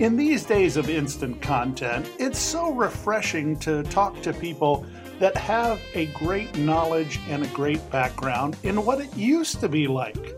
In 0.00 0.16
these 0.16 0.44
days 0.44 0.76
of 0.76 0.88
instant 0.88 1.42
content, 1.42 2.08
it's 2.20 2.38
so 2.38 2.72
refreshing 2.72 3.58
to 3.58 3.82
talk 3.82 4.22
to 4.22 4.32
people 4.32 4.86
that 5.18 5.36
have 5.36 5.80
a 5.94 6.06
great 6.06 6.56
knowledge 6.56 7.18
and 7.28 7.44
a 7.44 7.48
great 7.48 7.90
background 7.90 8.56
in 8.62 8.84
what 8.84 9.00
it 9.00 9.16
used 9.16 9.58
to 9.58 9.68
be 9.68 9.88
like 9.88 10.36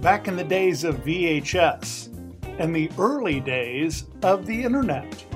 back 0.00 0.28
in 0.28 0.36
the 0.36 0.42
days 0.42 0.82
of 0.82 1.04
VHS 1.04 2.08
and 2.58 2.74
the 2.74 2.90
early 2.98 3.38
days 3.38 4.04
of 4.22 4.46
the 4.46 4.64
internet. 4.64 5.26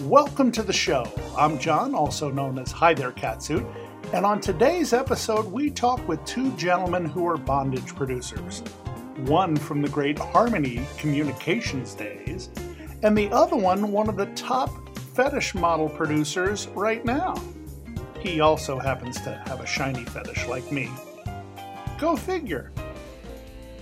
Welcome 0.00 0.50
to 0.50 0.64
the 0.64 0.72
show. 0.72 1.06
I'm 1.38 1.60
John, 1.60 1.94
also 1.94 2.28
known 2.28 2.58
as 2.58 2.72
Hi 2.72 2.92
There 2.92 3.12
Catsuit, 3.12 3.72
and 4.12 4.26
on 4.26 4.40
today's 4.40 4.92
episode, 4.92 5.46
we 5.46 5.70
talk 5.70 6.08
with 6.08 6.24
two 6.24 6.50
gentlemen 6.56 7.04
who 7.04 7.24
are 7.28 7.36
bondage 7.36 7.94
producers. 7.94 8.64
One 9.26 9.54
from 9.54 9.80
the 9.80 9.88
great 9.88 10.18
Harmony 10.18 10.84
Communications 10.98 11.94
days, 11.94 12.50
and 13.02 13.16
the 13.16 13.30
other 13.30 13.56
one, 13.56 13.90
one 13.92 14.08
of 14.08 14.16
the 14.16 14.26
top 14.26 14.98
fetish 15.14 15.54
model 15.54 15.88
producers 15.88 16.68
right 16.68 17.04
now. 17.04 17.34
He 18.20 18.40
also 18.40 18.78
happens 18.78 19.20
to 19.22 19.42
have 19.46 19.60
a 19.60 19.66
shiny 19.66 20.04
fetish 20.04 20.46
like 20.46 20.70
me. 20.70 20.90
Go 21.98 22.16
figure. 22.16 22.70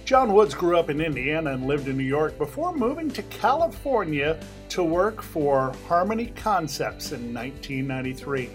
Jon 0.05 0.33
Woods 0.33 0.55
grew 0.55 0.78
up 0.78 0.88
in 0.88 1.00
Indiana 1.00 1.53
and 1.53 1.66
lived 1.66 1.88
in 1.88 1.97
New 1.98 2.04
York 2.04 2.38
before 2.38 2.75
moving 2.75 3.10
to 3.10 3.22
California 3.25 4.41
to 4.70 4.82
work 4.82 5.21
for 5.21 5.75
Harmony 5.87 6.32
Concepts 6.34 7.12
in 7.12 7.34
1993. 7.34 8.50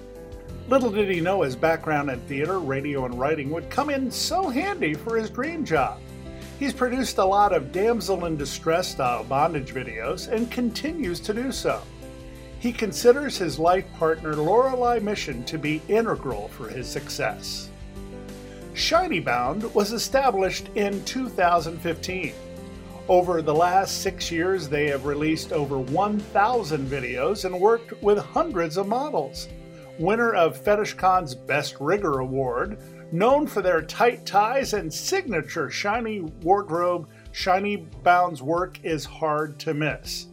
Little 0.69 0.89
did 0.89 1.09
he 1.09 1.19
know 1.19 1.41
his 1.41 1.55
background 1.55 2.09
in 2.09 2.19
theater, 2.21 2.59
radio, 2.59 3.05
and 3.05 3.19
writing 3.19 3.51
would 3.51 3.69
come 3.69 3.89
in 3.89 4.09
so 4.09 4.49
handy 4.49 4.93
for 4.93 5.17
his 5.17 5.29
dream 5.29 5.65
job. 5.65 5.99
He's 6.59 6.73
produced 6.73 7.17
a 7.17 7.25
lot 7.25 7.53
of 7.53 7.71
damsel 7.71 8.25
in 8.25 8.37
distress 8.37 8.87
style 8.87 9.23
bondage 9.23 9.73
videos 9.73 10.27
and 10.27 10.49
continues 10.51 11.19
to 11.21 11.33
do 11.33 11.51
so. 11.51 11.81
He 12.59 12.71
considers 12.71 13.37
his 13.37 13.59
life 13.59 13.85
partner 13.97 14.35
Lorelei 14.35 14.99
Mission 14.99 15.43
to 15.45 15.57
be 15.57 15.81
integral 15.89 16.47
for 16.49 16.69
his 16.69 16.87
success. 16.87 17.69
ShinyBound 18.73 19.73
was 19.73 19.91
established 19.91 20.69
in 20.75 21.03
2015. 21.03 22.33
Over 23.09 23.41
the 23.41 23.53
last 23.53 24.01
six 24.01 24.31
years, 24.31 24.69
they 24.69 24.87
have 24.87 25.05
released 25.05 25.51
over 25.51 25.77
1,000 25.77 26.87
videos 26.87 27.43
and 27.43 27.59
worked 27.59 28.01
with 28.01 28.17
hundreds 28.17 28.77
of 28.77 28.87
models. 28.87 29.49
Winner 29.99 30.33
of 30.33 30.63
FetishCon's 30.63 31.35
Best 31.35 31.75
Rigger 31.79 32.19
Award, 32.19 32.79
known 33.13 33.47
for 33.47 33.61
their 33.61 33.83
tight 33.83 34.25
ties 34.25 34.73
and 34.73 34.91
signature 34.91 35.69
shiny 35.69 36.21
wardrobe, 36.41 37.07
ShinyBound's 37.31 38.41
work 38.41 38.83
is 38.83 39.05
hard 39.05 39.57
to 39.59 39.73
miss. 39.73 40.27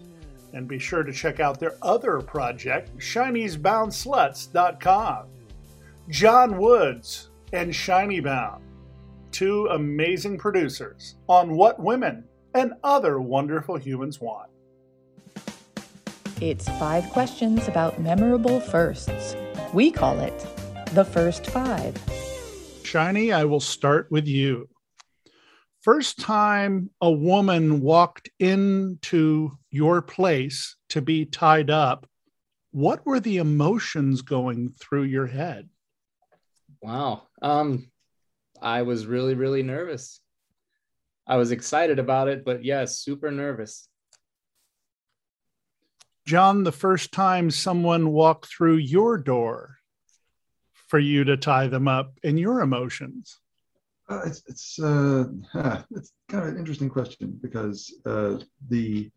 And 0.52 0.66
be 0.66 0.80
sure 0.80 1.04
to 1.04 1.12
check 1.12 1.38
out 1.38 1.60
their 1.60 1.76
other 1.82 2.20
project, 2.20 2.98
shinysboundsluts.com. 2.98 5.26
Jon 6.08 6.58
Woods 6.58 7.28
and 7.52 7.70
ShinyBound, 7.70 8.62
two 9.30 9.68
amazing 9.68 10.38
producers 10.38 11.14
on 11.28 11.54
what 11.54 11.78
women 11.78 12.24
and 12.54 12.72
other 12.82 13.20
wonderful 13.20 13.76
humans 13.76 14.20
want. 14.20 14.50
It's 16.40 16.68
five 16.70 17.08
questions 17.10 17.68
about 17.68 18.00
memorable 18.00 18.58
firsts. 18.60 19.36
We 19.74 19.90
call 19.90 20.20
it 20.20 20.46
the 20.94 21.04
first 21.04 21.44
five. 21.46 21.94
Shiny, 22.90 23.32
I 23.32 23.44
will 23.44 23.60
start 23.60 24.08
with 24.10 24.26
you. 24.26 24.68
First 25.80 26.18
time 26.18 26.90
a 27.00 27.08
woman 27.08 27.82
walked 27.82 28.30
into 28.40 29.52
your 29.70 30.02
place 30.02 30.74
to 30.88 31.00
be 31.00 31.24
tied 31.24 31.70
up, 31.70 32.08
what 32.72 33.06
were 33.06 33.20
the 33.20 33.36
emotions 33.36 34.22
going 34.22 34.74
through 34.80 35.04
your 35.04 35.28
head? 35.28 35.68
Wow. 36.82 37.28
Um, 37.40 37.92
I 38.60 38.82
was 38.82 39.06
really, 39.06 39.34
really 39.34 39.62
nervous. 39.62 40.18
I 41.28 41.36
was 41.36 41.52
excited 41.52 42.00
about 42.00 42.26
it, 42.26 42.44
but 42.44 42.64
yes, 42.64 42.98
super 42.98 43.30
nervous. 43.30 43.88
John, 46.26 46.64
the 46.64 46.72
first 46.72 47.12
time 47.12 47.52
someone 47.52 48.10
walked 48.10 48.46
through 48.46 48.78
your 48.78 49.16
door 49.16 49.76
for 50.90 50.98
you 50.98 51.22
to 51.22 51.36
tie 51.36 51.68
them 51.68 51.86
up 51.86 52.18
in 52.24 52.36
your 52.36 52.60
emotions? 52.60 53.38
Uh, 54.08 54.22
it's 54.26 54.42
it's 54.48 54.78
uh, 54.80 55.24
it's 55.92 56.12
kind 56.28 56.42
of 56.42 56.52
an 56.52 56.58
interesting 56.58 56.90
question 56.90 57.38
because 57.40 57.94
uh, 58.06 58.38
the 58.68 59.08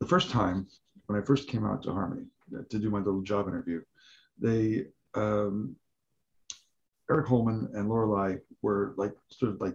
the 0.00 0.06
first 0.06 0.30
time 0.30 0.66
when 1.06 1.20
I 1.20 1.24
first 1.24 1.48
came 1.48 1.64
out 1.64 1.82
to 1.84 1.92
Harmony 1.92 2.26
uh, 2.54 2.62
to 2.68 2.78
do 2.78 2.90
my 2.90 2.98
little 2.98 3.22
job 3.22 3.48
interview, 3.48 3.80
they 4.38 4.84
um, 5.14 5.74
Eric 7.10 7.28
Holman 7.28 7.70
and 7.74 7.88
Lorelei 7.88 8.36
were 8.60 8.94
like 8.98 9.14
sort 9.30 9.52
of 9.52 9.60
like 9.62 9.74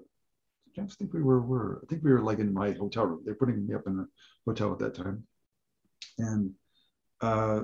I 0.78 0.86
think 0.86 1.12
we 1.12 1.24
were 1.24 1.42
were 1.42 1.82
I 1.84 1.88
think 1.88 2.04
we 2.04 2.12
were 2.12 2.22
like 2.22 2.38
in 2.38 2.54
my 2.54 2.72
hotel 2.74 3.08
room. 3.08 3.22
They're 3.26 3.34
putting 3.34 3.66
me 3.66 3.74
up 3.74 3.88
in 3.88 4.00
a 4.00 4.06
hotel 4.46 4.72
at 4.72 4.80
that 4.80 4.94
time, 4.94 5.24
and 6.20 6.52
uh, 7.20 7.62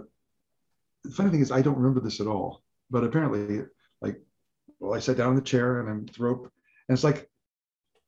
the 1.03 1.11
funny 1.11 1.29
thing 1.29 1.41
is 1.41 1.51
I 1.51 1.61
don't 1.61 1.77
remember 1.77 1.99
this 1.99 2.19
at 2.19 2.25
all 2.25 2.64
but 2.89 3.03
apparently, 3.03 3.63
like, 4.01 4.21
well, 4.79 4.93
I 4.93 4.99
sat 4.99 5.17
down 5.17 5.29
in 5.29 5.35
the 5.35 5.41
chair 5.41 5.79
and 5.79 5.89
I'm 5.89 6.05
rope, 6.19 6.51
and 6.87 6.95
it's 6.95 7.03
like 7.03 7.29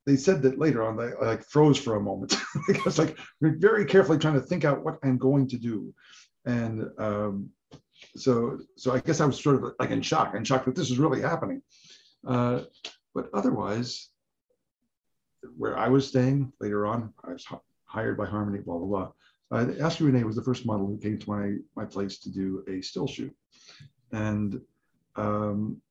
they 0.05 0.15
said 0.15 0.41
that 0.43 0.59
later 0.59 0.83
on. 0.83 0.99
I, 0.99 1.11
I 1.21 1.27
like 1.27 1.43
froze 1.43 1.77
for 1.77 1.95
a 1.95 2.01
moment 2.01 2.35
because 2.67 2.97
like 3.03 3.17
very 3.41 3.85
carefully 3.85 4.17
trying 4.17 4.35
to 4.35 4.41
think 4.41 4.65
out 4.65 4.83
what 4.83 4.99
I'm 5.03 5.17
going 5.17 5.47
to 5.49 5.57
do, 5.57 5.93
and 6.45 6.89
um, 6.97 7.49
so 8.15 8.59
so 8.75 8.93
I 8.93 8.99
guess 8.99 9.21
I 9.21 9.25
was 9.25 9.41
sort 9.41 9.55
of 9.55 9.73
like 9.79 9.91
in 9.91 10.01
shock, 10.01 10.35
in 10.35 10.43
shock 10.43 10.65
that 10.65 10.75
this 10.75 10.91
is 10.91 10.97
really 10.97 11.21
happening. 11.21 11.61
Uh, 12.25 12.61
but 13.13 13.29
otherwise, 13.33 14.09
where 15.57 15.77
I 15.77 15.89
was 15.89 16.07
staying 16.07 16.53
later 16.59 16.85
on, 16.85 17.13
I 17.23 17.33
was 17.33 17.45
hired 17.85 18.17
by 18.17 18.25
Harmony, 18.25 18.59
blah 18.59 18.77
blah 18.77 18.87
blah. 18.87 19.11
Uh, 19.49 19.71
Ashley 19.81 20.07
Renee 20.07 20.23
was 20.23 20.35
the 20.35 20.43
first 20.43 20.65
model 20.65 20.87
who 20.87 20.97
came 20.97 21.17
to 21.17 21.29
my 21.29 21.55
my 21.75 21.85
place 21.85 22.19
to 22.19 22.31
do 22.31 22.63
a 22.67 22.81
still 22.81 23.07
shoot, 23.07 23.35
and 24.11 24.61
um, 25.15 25.81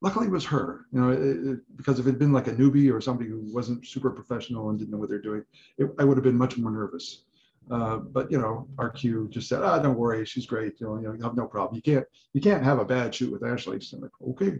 luckily 0.00 0.26
it 0.26 0.32
was 0.32 0.44
her 0.44 0.86
you 0.92 1.00
know 1.00 1.10
it, 1.10 1.20
it, 1.20 1.76
because 1.76 1.98
if 1.98 2.06
it 2.06 2.10
had 2.10 2.18
been 2.18 2.32
like 2.32 2.46
a 2.46 2.52
newbie 2.52 2.92
or 2.92 3.00
somebody 3.00 3.28
who 3.28 3.40
wasn't 3.52 3.86
super 3.86 4.10
professional 4.10 4.70
and 4.70 4.78
didn't 4.78 4.90
know 4.90 4.98
what 4.98 5.08
they're 5.08 5.20
doing 5.20 5.44
it, 5.78 5.88
i 5.98 6.04
would 6.04 6.16
have 6.16 6.24
been 6.24 6.36
much 6.36 6.56
more 6.56 6.70
nervous 6.70 7.24
uh, 7.70 7.96
but 7.96 8.30
you 8.30 8.38
know 8.38 8.68
rq 8.76 9.30
just 9.30 9.48
said 9.48 9.62
ah 9.62 9.78
don't 9.78 9.98
worry 9.98 10.24
she's 10.24 10.46
great 10.46 10.78
you 10.80 10.86
know, 10.86 11.12
you 11.12 11.22
have 11.22 11.36
no 11.36 11.46
problem 11.46 11.74
you 11.74 11.82
can't 11.82 12.06
you 12.32 12.40
can't 12.40 12.62
have 12.62 12.78
a 12.78 12.84
bad 12.84 13.14
shoot 13.14 13.32
with 13.32 13.44
ashley 13.44 13.80
so 13.80 13.96
i'm 13.96 14.02
like 14.02 14.10
okay 14.28 14.58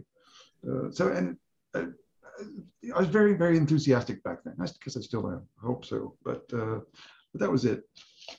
uh, 0.67 0.89
so 0.91 1.09
and 1.09 1.37
uh, 1.75 1.85
I 2.93 2.99
was 2.99 3.07
very, 3.07 3.33
very 3.33 3.57
enthusiastic 3.57 4.23
back 4.23 4.43
then. 4.43 4.55
I 4.59 4.67
guess 4.83 4.97
I 4.97 5.01
still 5.01 5.27
am. 5.27 5.43
I 5.61 5.65
hope 5.65 5.85
so. 5.85 6.15
But 6.23 6.45
uh, 6.53 6.79
but 7.31 7.41
that 7.41 7.51
was 7.51 7.65
it. 7.65 7.83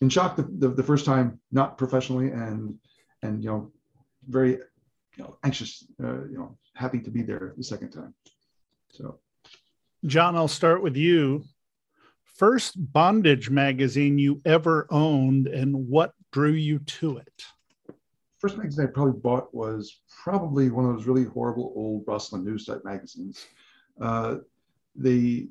In 0.00 0.08
shock 0.08 0.36
the, 0.36 0.42
the, 0.58 0.68
the, 0.68 0.82
first 0.82 1.04
time, 1.04 1.40
not 1.52 1.78
professionally, 1.78 2.30
and 2.30 2.74
and 3.22 3.42
you 3.42 3.50
know, 3.50 3.72
very 4.28 4.52
you 5.16 5.24
know 5.24 5.38
anxious, 5.44 5.84
uh, 6.02 6.24
you 6.24 6.38
know, 6.38 6.56
happy 6.74 7.00
to 7.00 7.10
be 7.10 7.22
there 7.22 7.54
the 7.56 7.64
second 7.64 7.90
time. 7.90 8.14
So, 8.90 9.18
John, 10.04 10.36
I'll 10.36 10.48
start 10.48 10.82
with 10.82 10.96
you. 10.96 11.44
First 12.24 12.74
bondage 12.92 13.48
magazine 13.48 14.18
you 14.18 14.40
ever 14.44 14.86
owned, 14.90 15.46
and 15.46 15.88
what 15.88 16.12
drew 16.32 16.52
you 16.52 16.78
to 16.80 17.16
it? 17.18 17.44
First 18.38 18.58
magazine 18.58 18.86
I 18.86 18.90
probably 18.90 19.18
bought 19.18 19.54
was 19.54 20.00
probably 20.22 20.70
one 20.70 20.84
of 20.84 20.94
those 20.94 21.06
really 21.06 21.24
horrible 21.24 21.72
old 21.74 22.04
Rustler 22.06 22.40
News 22.40 22.66
type 22.66 22.82
magazines. 22.84 23.46
Uh, 24.00 24.36
they 24.94 25.48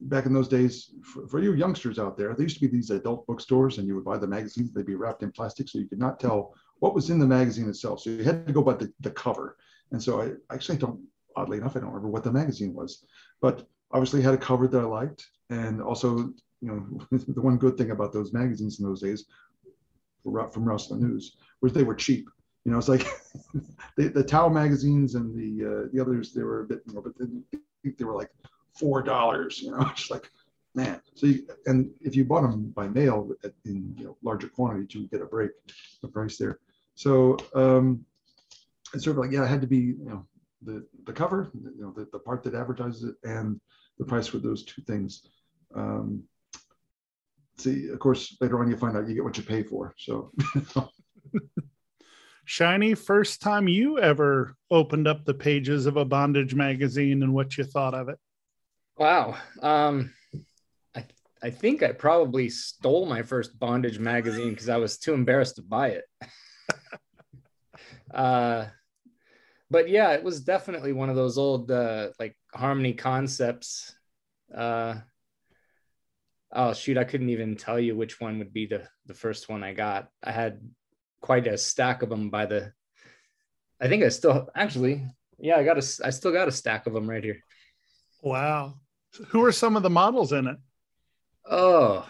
back 0.00 0.26
in 0.26 0.32
those 0.32 0.48
days, 0.48 0.94
for, 1.04 1.28
for, 1.28 1.38
you 1.40 1.52
youngsters 1.54 1.98
out 1.98 2.16
there, 2.16 2.34
there 2.34 2.42
used 2.42 2.56
to 2.56 2.60
be 2.60 2.66
these 2.66 2.90
adult 2.90 3.26
bookstores, 3.26 3.78
and 3.78 3.86
you 3.86 3.94
would 3.94 4.04
buy 4.04 4.18
the 4.18 4.26
magazines. 4.26 4.72
They'd 4.72 4.86
be 4.86 4.94
wrapped 4.94 5.22
in 5.22 5.30
plastic, 5.30 5.68
so 5.68 5.78
you 5.78 5.86
could 5.86 5.98
not 5.98 6.18
tell 6.18 6.54
what 6.82 6.96
was 6.96 7.10
in 7.10 7.20
the 7.20 7.26
magazine 7.26 7.68
itself. 7.68 8.00
So 8.00 8.10
you 8.10 8.24
had 8.24 8.44
to 8.44 8.52
go 8.52 8.60
by 8.60 8.74
the, 8.74 8.92
the 8.98 9.12
cover. 9.12 9.56
And 9.92 10.02
so 10.02 10.20
I 10.20 10.32
actually 10.52 10.78
don't, 10.78 10.98
oddly 11.36 11.58
enough, 11.58 11.76
I 11.76 11.78
don't 11.78 11.90
remember 11.90 12.08
what 12.08 12.24
the 12.24 12.32
magazine 12.32 12.74
was, 12.74 13.04
but 13.40 13.68
obviously 13.92 14.20
had 14.20 14.34
a 14.34 14.38
cover 14.38 14.66
that 14.66 14.80
I 14.80 14.84
liked, 14.84 15.24
and 15.48 15.80
also, 15.80 16.16
you 16.60 16.68
know, 16.68 17.00
the 17.28 17.40
one 17.40 17.56
good 17.56 17.78
thing 17.78 17.92
about 17.92 18.12
those 18.12 18.32
magazines 18.32 18.80
in 18.80 18.84
those 18.84 19.00
days, 19.00 19.26
from 20.24 20.64
Rustler 20.64 20.98
News, 20.98 21.36
was 21.60 21.72
they 21.72 21.84
were 21.84 21.94
cheap. 21.94 22.28
You 22.64 22.72
know, 22.72 22.78
it's 22.78 22.88
like 22.88 23.06
the, 23.96 24.08
the 24.08 24.24
Tao 24.24 24.48
magazines 24.48 25.14
and 25.14 25.36
the 25.36 25.64
uh, 25.64 25.88
the 25.92 26.00
others, 26.00 26.32
they 26.32 26.42
were 26.42 26.62
a 26.62 26.66
bit 26.66 26.80
more, 26.92 27.02
but 27.02 27.12
they, 27.16 27.90
they 27.96 28.04
were 28.04 28.16
like 28.16 28.30
four 28.74 29.02
dollars. 29.02 29.62
You 29.62 29.70
know, 29.70 29.88
it's 29.92 30.10
like, 30.10 30.28
man. 30.74 31.00
So 31.14 31.26
you, 31.26 31.46
and 31.66 31.92
if 32.00 32.16
you 32.16 32.24
bought 32.24 32.42
them 32.42 32.70
by 32.70 32.88
mail 32.88 33.30
in 33.66 33.94
you 33.96 34.04
know, 34.04 34.16
larger 34.20 34.48
quantities, 34.48 34.92
you 34.96 35.02
would 35.02 35.10
get 35.12 35.22
a 35.22 35.26
break, 35.26 35.52
the 36.02 36.08
price 36.08 36.38
there. 36.38 36.58
So 36.94 37.36
um, 37.54 38.04
it's 38.94 39.04
sort 39.04 39.16
of 39.16 39.22
like 39.22 39.32
yeah, 39.32 39.44
it 39.44 39.48
had 39.48 39.60
to 39.60 39.66
be 39.66 39.78
you 39.78 40.04
know 40.04 40.26
the 40.62 40.86
the 41.04 41.12
cover, 41.12 41.50
you 41.54 41.82
know 41.82 41.92
the, 41.92 42.08
the 42.12 42.18
part 42.18 42.42
that 42.44 42.54
advertises 42.54 43.04
it, 43.04 43.14
and 43.24 43.60
the 43.98 44.04
price 44.04 44.26
for 44.26 44.38
those 44.38 44.64
two 44.64 44.82
things. 44.82 45.26
Um, 45.74 46.24
see, 47.58 47.88
of 47.88 47.98
course, 47.98 48.36
later 48.40 48.60
on 48.60 48.70
you 48.70 48.76
find 48.76 48.96
out 48.96 49.08
you 49.08 49.14
get 49.14 49.24
what 49.24 49.36
you 49.36 49.44
pay 49.44 49.62
for. 49.62 49.94
So. 49.98 50.32
Shiny, 52.44 52.94
first 52.94 53.40
time 53.40 53.68
you 53.68 54.00
ever 54.00 54.56
opened 54.68 55.06
up 55.06 55.24
the 55.24 55.32
pages 55.32 55.86
of 55.86 55.96
a 55.96 56.04
bondage 56.04 56.56
magazine 56.56 57.22
and 57.22 57.32
what 57.32 57.56
you 57.56 57.62
thought 57.62 57.94
of 57.94 58.08
it? 58.08 58.18
Wow. 58.98 59.36
Um, 59.62 60.12
I 60.94 61.04
I 61.42 61.50
think 61.50 61.82
I 61.82 61.92
probably 61.92 62.48
stole 62.48 63.06
my 63.06 63.22
first 63.22 63.58
bondage 63.58 63.98
magazine 63.98 64.50
because 64.50 64.68
I 64.68 64.76
was 64.76 64.98
too 64.98 65.14
embarrassed 65.14 65.56
to 65.56 65.62
buy 65.62 65.88
it. 65.90 66.04
uh, 68.12 68.66
but 69.70 69.88
yeah, 69.88 70.12
it 70.12 70.22
was 70.22 70.40
definitely 70.40 70.92
one 70.92 71.08
of 71.08 71.16
those 71.16 71.38
old 71.38 71.70
uh, 71.70 72.10
like 72.18 72.36
harmony 72.54 72.92
concepts. 72.92 73.94
Uh, 74.54 74.96
oh 76.52 76.74
shoot, 76.74 76.98
I 76.98 77.04
couldn't 77.04 77.30
even 77.30 77.56
tell 77.56 77.80
you 77.80 77.96
which 77.96 78.20
one 78.20 78.38
would 78.38 78.52
be 78.52 78.66
the 78.66 78.86
the 79.06 79.14
first 79.14 79.48
one 79.48 79.64
I 79.64 79.72
got. 79.72 80.08
I 80.22 80.32
had 80.32 80.60
quite 81.20 81.46
a 81.46 81.56
stack 81.56 82.02
of 82.02 82.10
them 82.10 82.30
by 82.30 82.46
the. 82.46 82.72
I 83.80 83.88
think 83.88 84.04
I 84.04 84.10
still 84.10 84.48
actually, 84.54 85.06
yeah, 85.38 85.56
I 85.56 85.64
got 85.64 85.78
a, 85.78 86.00
I 86.04 86.10
still 86.10 86.32
got 86.32 86.48
a 86.48 86.52
stack 86.52 86.86
of 86.86 86.92
them 86.92 87.08
right 87.08 87.24
here. 87.24 87.40
Wow. 88.22 88.74
Who 89.28 89.44
are 89.44 89.52
some 89.52 89.76
of 89.76 89.82
the 89.82 89.90
models 89.90 90.32
in 90.32 90.46
it? 90.46 90.56
Oh, 91.50 92.06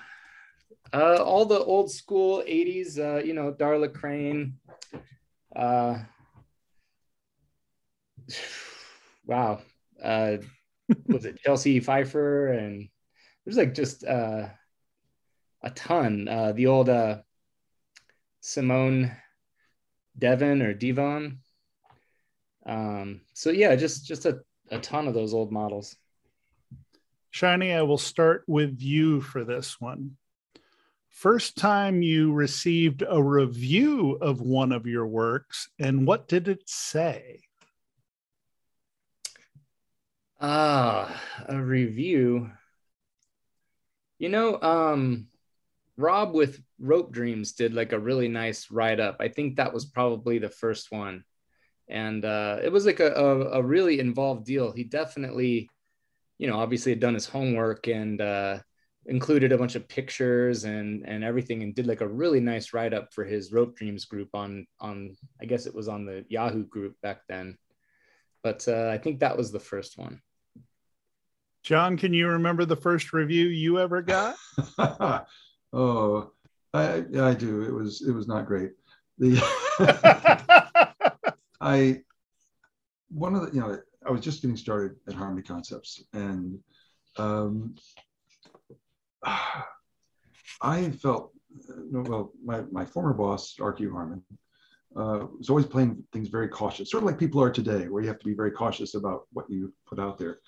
uh, 0.93 1.22
all 1.22 1.46
the 1.46 1.58
old 1.58 1.90
school 1.90 2.43
80s, 2.46 2.99
uh, 2.99 3.25
you 3.25 3.32
know, 3.32 3.52
Darla 3.52 3.93
Crane. 3.93 4.58
Uh, 5.54 5.99
wow. 9.26 9.60
Uh, 10.02 10.38
was 11.06 11.25
it 11.25 11.40
Chelsea 11.40 11.81
Pfeiffer? 11.81 12.49
And 12.49 12.88
there's 13.44 13.56
like 13.56 13.75
just 13.75 14.04
uh, 14.04 14.49
a 15.62 15.70
ton. 15.70 16.28
Uh, 16.28 16.52
the 16.52 16.66
old 16.66 16.88
uh, 16.88 17.19
Simone 18.40 19.12
Devon 20.19 20.62
or 20.62 20.75
Devon. 20.75 21.38
Um, 22.66 23.22
so 23.32 23.50
yeah, 23.50 23.75
just 23.76 24.06
just 24.06 24.26
a, 24.26 24.40
a 24.70 24.78
ton 24.78 25.08
of 25.08 25.14
those 25.14 25.34
old 25.34 25.50
models. 25.50 25.96
Shiny, 27.31 27.72
I 27.72 27.82
will 27.82 27.99
start 27.99 28.44
with 28.46 28.81
you 28.81 29.20
for 29.20 29.44
this 29.44 29.81
one. 29.81 30.16
First 31.12 31.56
time 31.56 32.03
you 32.03 32.32
received 32.32 33.05
a 33.09 33.23
review 33.23 34.19
of 34.20 34.41
one 34.41 34.73
of 34.73 34.87
your 34.87 35.06
works, 35.06 35.69
and 35.79 36.06
what 36.06 36.26
did 36.26 36.49
it 36.49 36.69
say? 36.69 37.43
Ah, 40.41 41.23
a 41.49 41.62
review. 41.62 42.50
You 44.19 44.29
know, 44.29 44.61
um, 44.61 45.29
Rob 45.97 46.35
with 46.35 46.61
Rope 46.81 47.12
Dreams 47.12 47.53
did 47.53 47.73
like 47.73 47.93
a 47.93 48.00
really 48.00 48.29
nice 48.29 48.70
write 48.70 48.99
up. 48.99 49.19
I 49.20 49.29
think 49.29 49.56
that 49.56 49.73
was 49.73 49.85
probably 49.85 50.38
the 50.38 50.49
first 50.49 50.91
one. 50.91 51.25
And 51.88 52.25
uh, 52.25 52.59
it 52.62 52.73
was 52.73 52.87
like 52.87 53.00
a, 53.00 53.12
a, 53.12 53.61
a 53.61 53.62
really 53.62 54.00
involved 54.00 54.47
deal. 54.47 54.73
He 54.73 54.85
definitely 54.85 55.69
you 56.43 56.49
know, 56.49 56.59
obviously 56.59 56.91
had 56.91 56.99
done 56.99 57.14
his 57.14 57.26
homework 57.26 57.87
and 57.87 58.20
uh, 58.20 58.59
included 59.06 59.52
a 59.52 59.58
bunch 59.58 59.75
of 59.75 59.88
pictures 59.88 60.64
and 60.64 61.06
and 61.06 61.25
everything, 61.25 61.62
and 61.62 61.75
did 61.75 61.87
like 61.87 62.00
a 62.00 62.08
really 62.08 62.40
nice 62.40 62.72
write 62.72 62.94
up 62.94 63.12
for 63.12 63.25
his 63.25 63.52
Rope 63.52 63.76
Dreams 63.76 64.04
group 64.04 64.31
on 64.34 64.66
on 64.81 65.16
I 65.40 65.46
guess 65.46 65.66
it 65.66 65.75
was 65.75 65.88
on 65.88 66.04
the 66.04 66.25
Yahoo 66.28 66.64
group 66.64 67.00
back 67.02 67.22
then, 67.28 67.58
but 68.43 68.66
uh, 68.69 68.88
I 68.93 68.99
think 68.99 69.20
that 69.20 69.37
was 69.37 69.52
the 69.52 69.60
first 69.60 69.99
one. 69.99 70.20
John, 71.62 71.96
can 71.96 72.12
you 72.12 72.28
remember 72.28 72.64
the 72.64 72.76
first 72.76 73.12
review 73.12 73.46
you 73.46 73.78
ever 73.78 74.02
got? 74.02 74.37
oh, 75.72 76.32
I 76.75 77.04
I 77.19 77.34
do. 77.34 77.62
It 77.62 77.72
was 77.72 78.02
it 78.06 78.12
was 78.12 78.26
not 78.26 78.46
great. 78.46 78.72
The 79.19 79.38
I 81.61 82.00
one 83.11 83.35
of 83.35 83.42
the 83.42 83.54
you 83.54 83.61
know 83.61 83.78
I 84.06 84.11
was 84.11 84.21
just 84.21 84.42
getting 84.42 84.56
started 84.56 84.97
at 85.06 85.14
Harmony 85.14 85.42
Concepts, 85.42 86.02
and 86.12 86.59
um, 87.16 87.76
I 90.62 90.91
felt 90.91 91.33
well. 91.91 92.33
My 92.45 92.62
my 92.71 92.85
former 92.85 93.12
boss, 93.12 93.57
RQ 93.59 93.93
Harmon, 93.93 94.23
uh, 94.97 95.26
was 95.38 95.50
always 95.50 95.67
playing 95.67 96.02
things 96.12 96.29
very 96.29 96.49
cautious, 96.49 96.91
sort 96.91 97.02
of 97.02 97.07
like 97.07 97.19
people 97.19 97.43
are 97.43 97.50
today, 97.50 97.88
where 97.88 98.02
you 98.02 98.09
have 98.09 98.19
to 98.19 98.26
be 98.26 98.35
very 98.35 98.50
cautious 98.50 98.95
about 98.95 99.26
what 99.33 99.49
you 99.49 99.73
put 99.87 99.99
out 99.99 100.19
there, 100.19 100.38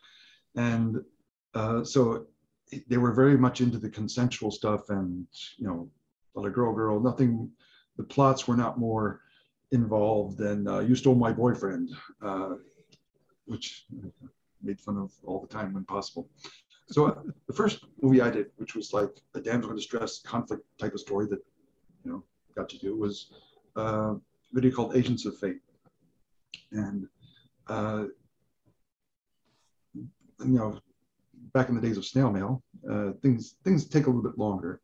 and 0.57 1.03
uh, 1.55 1.85
so 1.85 2.27
they 2.89 2.97
were 2.97 3.13
very 3.13 3.37
much 3.37 3.61
into 3.61 3.79
the 3.79 3.91
consensual 3.91 4.51
stuff, 4.51 4.91
and 4.91 5.27
you 5.59 5.67
know, 5.67 5.91
a 6.43 6.51
girl, 6.51 6.73
girl, 6.73 7.01
nothing. 7.01 7.51
The 7.97 8.05
plots 8.05 8.49
were 8.49 8.57
not 8.57 8.77
more 8.77 9.21
involved 9.71 10.37
than 10.39 10.67
uh, 10.67 10.81
you 10.81 10.97
stole 10.97 11.15
my 11.15 11.33
boyfriend. 11.33 11.91
Uh, 12.21 12.55
which 13.47 13.87
made 14.63 14.81
fun 14.81 14.97
of 14.97 15.13
all 15.25 15.41
the 15.41 15.47
time 15.47 15.75
when 15.75 15.85
possible. 15.85 16.29
So 16.91 17.23
the 17.47 17.53
first 17.53 17.85
movie 18.03 18.21
I 18.21 18.31
did, 18.31 18.47
which 18.57 18.75
was 18.75 18.93
like 18.93 19.11
a 19.35 19.41
damsel 19.41 19.71
in 19.71 19.77
distress 19.77 20.21
conflict 20.21 20.65
type 20.79 20.95
of 20.95 21.01
story 21.01 21.27
that 21.27 21.41
you 22.05 22.13
know 22.13 22.23
got 22.55 22.69
to 22.71 22.79
do, 22.79 22.97
was 22.97 23.33
uh, 23.77 24.15
a 24.15 24.21
video 24.53 24.71
called 24.71 24.97
Agents 24.97 25.25
of 25.25 25.39
Fate, 25.39 25.61
and 26.73 27.09
uh, 27.69 28.05
you 29.95 30.11
know 30.39 30.79
back 31.53 31.69
in 31.69 31.75
the 31.75 31.81
days 31.81 31.97
of 31.97 32.05
snail 32.05 32.31
mail, 32.31 32.63
uh, 32.91 33.13
things 33.23 33.57
things 33.65 33.87
take 33.87 34.07
a 34.07 34.11
little 34.11 34.23
bit 34.23 34.39
longer. 34.39 34.81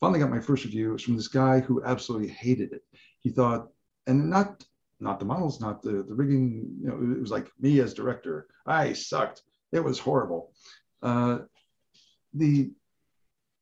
Finally, 0.00 0.20
got 0.20 0.30
my 0.30 0.40
first 0.40 0.64
review. 0.64 0.90
It 0.90 0.92
was 0.94 1.02
from 1.02 1.16
this 1.16 1.28
guy 1.28 1.60
who 1.60 1.82
absolutely 1.84 2.28
hated 2.28 2.72
it. 2.72 2.82
He 3.20 3.30
thought, 3.30 3.68
and 4.06 4.30
not 4.30 4.64
not 5.00 5.18
the 5.18 5.24
models, 5.24 5.60
not 5.60 5.82
the, 5.82 6.04
the 6.08 6.14
rigging. 6.14 6.76
You 6.80 6.88
know, 6.88 7.16
it 7.16 7.20
was 7.20 7.32
like 7.32 7.48
me 7.60 7.80
as 7.80 7.94
director. 7.94 8.46
I 8.66 8.92
sucked. 8.92 9.42
It 9.72 9.82
was 9.82 9.98
horrible. 9.98 10.52
Uh, 11.02 11.38
the 12.34 12.70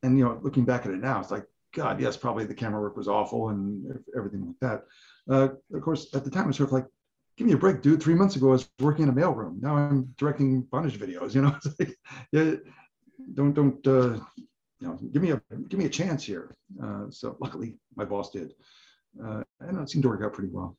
and 0.02 0.18
you 0.18 0.25
know, 0.25 0.40
looking 0.42 0.64
back 0.64 0.87
at 0.87 0.92
it 0.92 1.00
now, 1.00 1.20
it's 1.20 1.30
like 1.30 1.47
God, 1.73 2.00
yes, 2.00 2.16
probably 2.16 2.44
the 2.44 2.54
camera 2.54 2.80
work 2.80 2.97
was 2.97 3.09
awful 3.09 3.50
and 3.50 3.99
everything 4.16 4.47
like 4.47 4.59
that. 4.61 4.85
Uh, 5.30 5.49
of 5.75 5.82
course, 5.82 6.09
at 6.14 6.25
the 6.25 6.30
time, 6.30 6.44
it 6.44 6.49
was 6.49 6.56
sort 6.56 6.70
of 6.70 6.73
like, 6.73 6.87
give 7.37 7.47
me 7.47 7.52
a 7.52 7.56
break, 7.56 7.80
dude. 7.80 8.02
Three 8.02 8.14
months 8.14 8.37
ago, 8.37 8.49
I 8.49 8.52
was 8.52 8.68
working 8.80 9.04
in 9.04 9.09
a 9.09 9.12
mailroom. 9.12 9.61
Now 9.62 9.76
I'm 9.76 10.12
directing 10.18 10.62
bondage 10.62 10.99
videos. 10.99 11.35
You 11.35 11.42
know, 11.42 11.56
it's 11.64 11.78
like, 11.78 11.97
yeah, 12.32 12.54
don't 13.35 13.52
don't 13.52 13.87
uh, 13.87 14.18
you 14.80 14.88
know, 14.88 14.99
give 15.12 15.23
me 15.23 15.30
a 15.30 15.42
give 15.68 15.78
me 15.78 15.87
a 15.87 15.90
chance 15.90 16.25
here. 16.25 16.56
Uh, 16.82 17.04
so 17.11 17.37
luckily, 17.40 17.78
my 17.94 18.04
boss 18.04 18.30
did, 18.30 18.54
uh, 19.25 19.42
and 19.61 19.78
it 19.78 19.90
seemed 19.90 20.02
to 20.02 20.09
work 20.09 20.23
out 20.25 20.32
pretty 20.32 20.50
well. 20.50 20.76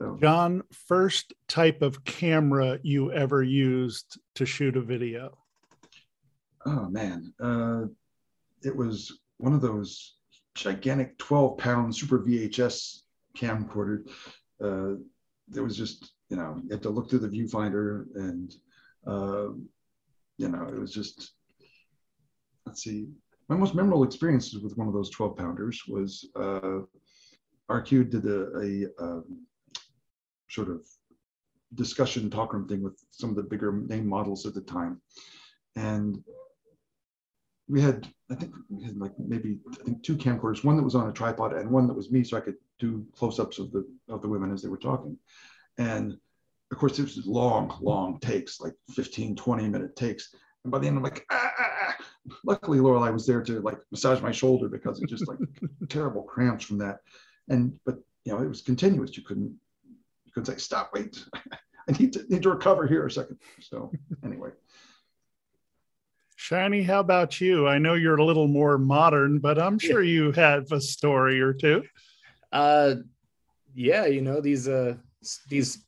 So, 0.00 0.16
John, 0.20 0.62
first 0.72 1.34
type 1.48 1.82
of 1.82 2.04
camera 2.04 2.78
you 2.82 3.12
ever 3.12 3.42
used 3.42 4.18
to 4.36 4.46
shoot 4.46 4.76
a 4.76 4.80
video? 4.80 5.36
oh 6.68 6.88
man, 6.88 7.32
uh, 7.40 7.84
it 8.62 8.74
was 8.74 9.20
one 9.38 9.52
of 9.52 9.60
those 9.60 10.16
gigantic 10.54 11.16
12 11.18 11.56
pound 11.58 11.94
super 11.94 12.18
VHS 12.18 13.02
camcorder. 13.36 14.08
Uh, 14.62 14.96
it 15.54 15.60
was 15.60 15.76
just, 15.76 16.12
you 16.28 16.36
know, 16.36 16.60
you 16.62 16.70
had 16.70 16.82
to 16.82 16.90
look 16.90 17.08
through 17.08 17.20
the 17.20 17.28
viewfinder 17.28 18.04
and, 18.16 18.54
uh, 19.06 19.52
you 20.36 20.48
know, 20.48 20.64
it 20.64 20.78
was 20.78 20.92
just, 20.92 21.32
let's 22.66 22.82
see, 22.82 23.08
my 23.48 23.56
most 23.56 23.74
memorable 23.74 24.04
experiences 24.04 24.62
with 24.62 24.76
one 24.76 24.88
of 24.88 24.94
those 24.94 25.10
12 25.10 25.36
pounders 25.36 25.82
was 25.88 26.28
uh, 26.36 26.80
RQ 27.70 28.10
did 28.10 28.26
a, 28.26 28.50
a 28.58 29.02
um, 29.02 29.46
sort 30.48 30.68
of 30.68 30.86
discussion 31.74 32.30
talk 32.30 32.52
room 32.52 32.66
thing 32.66 32.82
with 32.82 33.02
some 33.10 33.30
of 33.30 33.36
the 33.36 33.42
bigger 33.42 33.72
name 33.72 34.06
models 34.06 34.46
at 34.46 34.54
the 34.54 34.60
time. 34.60 35.00
And 35.76 36.22
we 37.68 37.80
had, 37.82 38.08
I 38.30 38.34
think 38.34 38.54
we 38.70 38.84
had 38.84 38.96
like 38.96 39.12
maybe 39.18 39.58
I 39.80 39.84
think 39.84 40.02
two 40.02 40.16
camcorders, 40.16 40.64
one 40.64 40.76
that 40.76 40.82
was 40.82 40.94
on 40.94 41.08
a 41.08 41.12
tripod 41.12 41.52
and 41.52 41.70
one 41.70 41.86
that 41.86 41.94
was 41.94 42.10
me, 42.10 42.24
so 42.24 42.36
I 42.36 42.40
could 42.40 42.56
do 42.78 43.04
close-ups 43.14 43.58
of 43.58 43.70
the 43.72 43.86
of 44.08 44.22
the 44.22 44.28
women 44.28 44.52
as 44.52 44.62
they 44.62 44.68
were 44.68 44.78
talking. 44.78 45.18
And 45.76 46.16
of 46.70 46.78
course, 46.78 46.98
it 46.98 47.02
was 47.02 47.26
long, 47.26 47.76
long 47.80 48.18
takes, 48.20 48.60
like 48.60 48.74
15, 48.90 49.36
20 49.36 49.68
minute 49.68 49.96
takes. 49.96 50.34
And 50.64 50.70
by 50.70 50.78
the 50.78 50.86
end, 50.86 50.96
I'm 50.96 51.02
like, 51.02 51.24
ah, 51.30 51.52
ah, 51.58 51.72
ah. 51.88 51.96
luckily 52.44 52.80
Lorelei 52.80 53.10
was 53.10 53.26
there 53.26 53.42
to 53.42 53.60
like 53.60 53.78
massage 53.90 54.20
my 54.20 54.32
shoulder 54.32 54.68
because 54.68 55.00
it 55.00 55.08
just 55.08 55.28
like 55.28 55.38
terrible 55.88 56.22
cramps 56.22 56.64
from 56.64 56.78
that. 56.78 56.98
And 57.48 57.78
but 57.84 57.98
you 58.24 58.32
know, 58.32 58.42
it 58.42 58.48
was 58.48 58.62
continuous. 58.62 59.16
You 59.16 59.22
couldn't 59.22 59.54
you 60.38 60.42
couldn't 60.42 60.58
say, 60.58 60.62
stop, 60.62 60.90
wait. 60.92 61.24
I 61.88 61.92
need 61.98 62.12
to 62.12 62.24
need 62.28 62.42
to 62.42 62.50
recover 62.50 62.86
here 62.86 63.06
a 63.06 63.10
second. 63.10 63.38
So 63.60 63.90
anyway. 64.22 64.50
Shiny, 66.36 66.82
how 66.82 67.00
about 67.00 67.40
you? 67.40 67.66
I 67.66 67.78
know 67.78 67.94
you're 67.94 68.16
a 68.16 68.24
little 68.24 68.46
more 68.46 68.78
modern, 68.78 69.38
but 69.38 69.58
I'm 69.58 69.78
sure 69.78 70.02
you 70.02 70.30
have 70.32 70.70
a 70.70 70.80
story 70.80 71.40
or 71.40 71.52
two. 71.52 71.82
Uh, 72.52 72.96
yeah, 73.74 74.06
you 74.06 74.20
know 74.20 74.40
these 74.40 74.68
uh 74.68 74.94
these. 75.48 75.84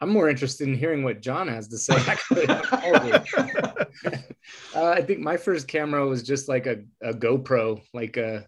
I'm 0.00 0.10
more 0.10 0.28
interested 0.28 0.68
in 0.68 0.74
hearing 0.74 1.04
what 1.04 1.22
John 1.22 1.48
has 1.48 1.68
to 1.68 1.78
say. 1.78 1.96
Uh, 4.74 4.90
I 4.90 5.00
think 5.00 5.20
my 5.20 5.36
first 5.36 5.68
camera 5.68 6.06
was 6.06 6.22
just 6.22 6.48
like 6.48 6.66
a, 6.66 6.82
a 7.00 7.14
GoPro, 7.14 7.80
like 7.94 8.18
a 8.18 8.44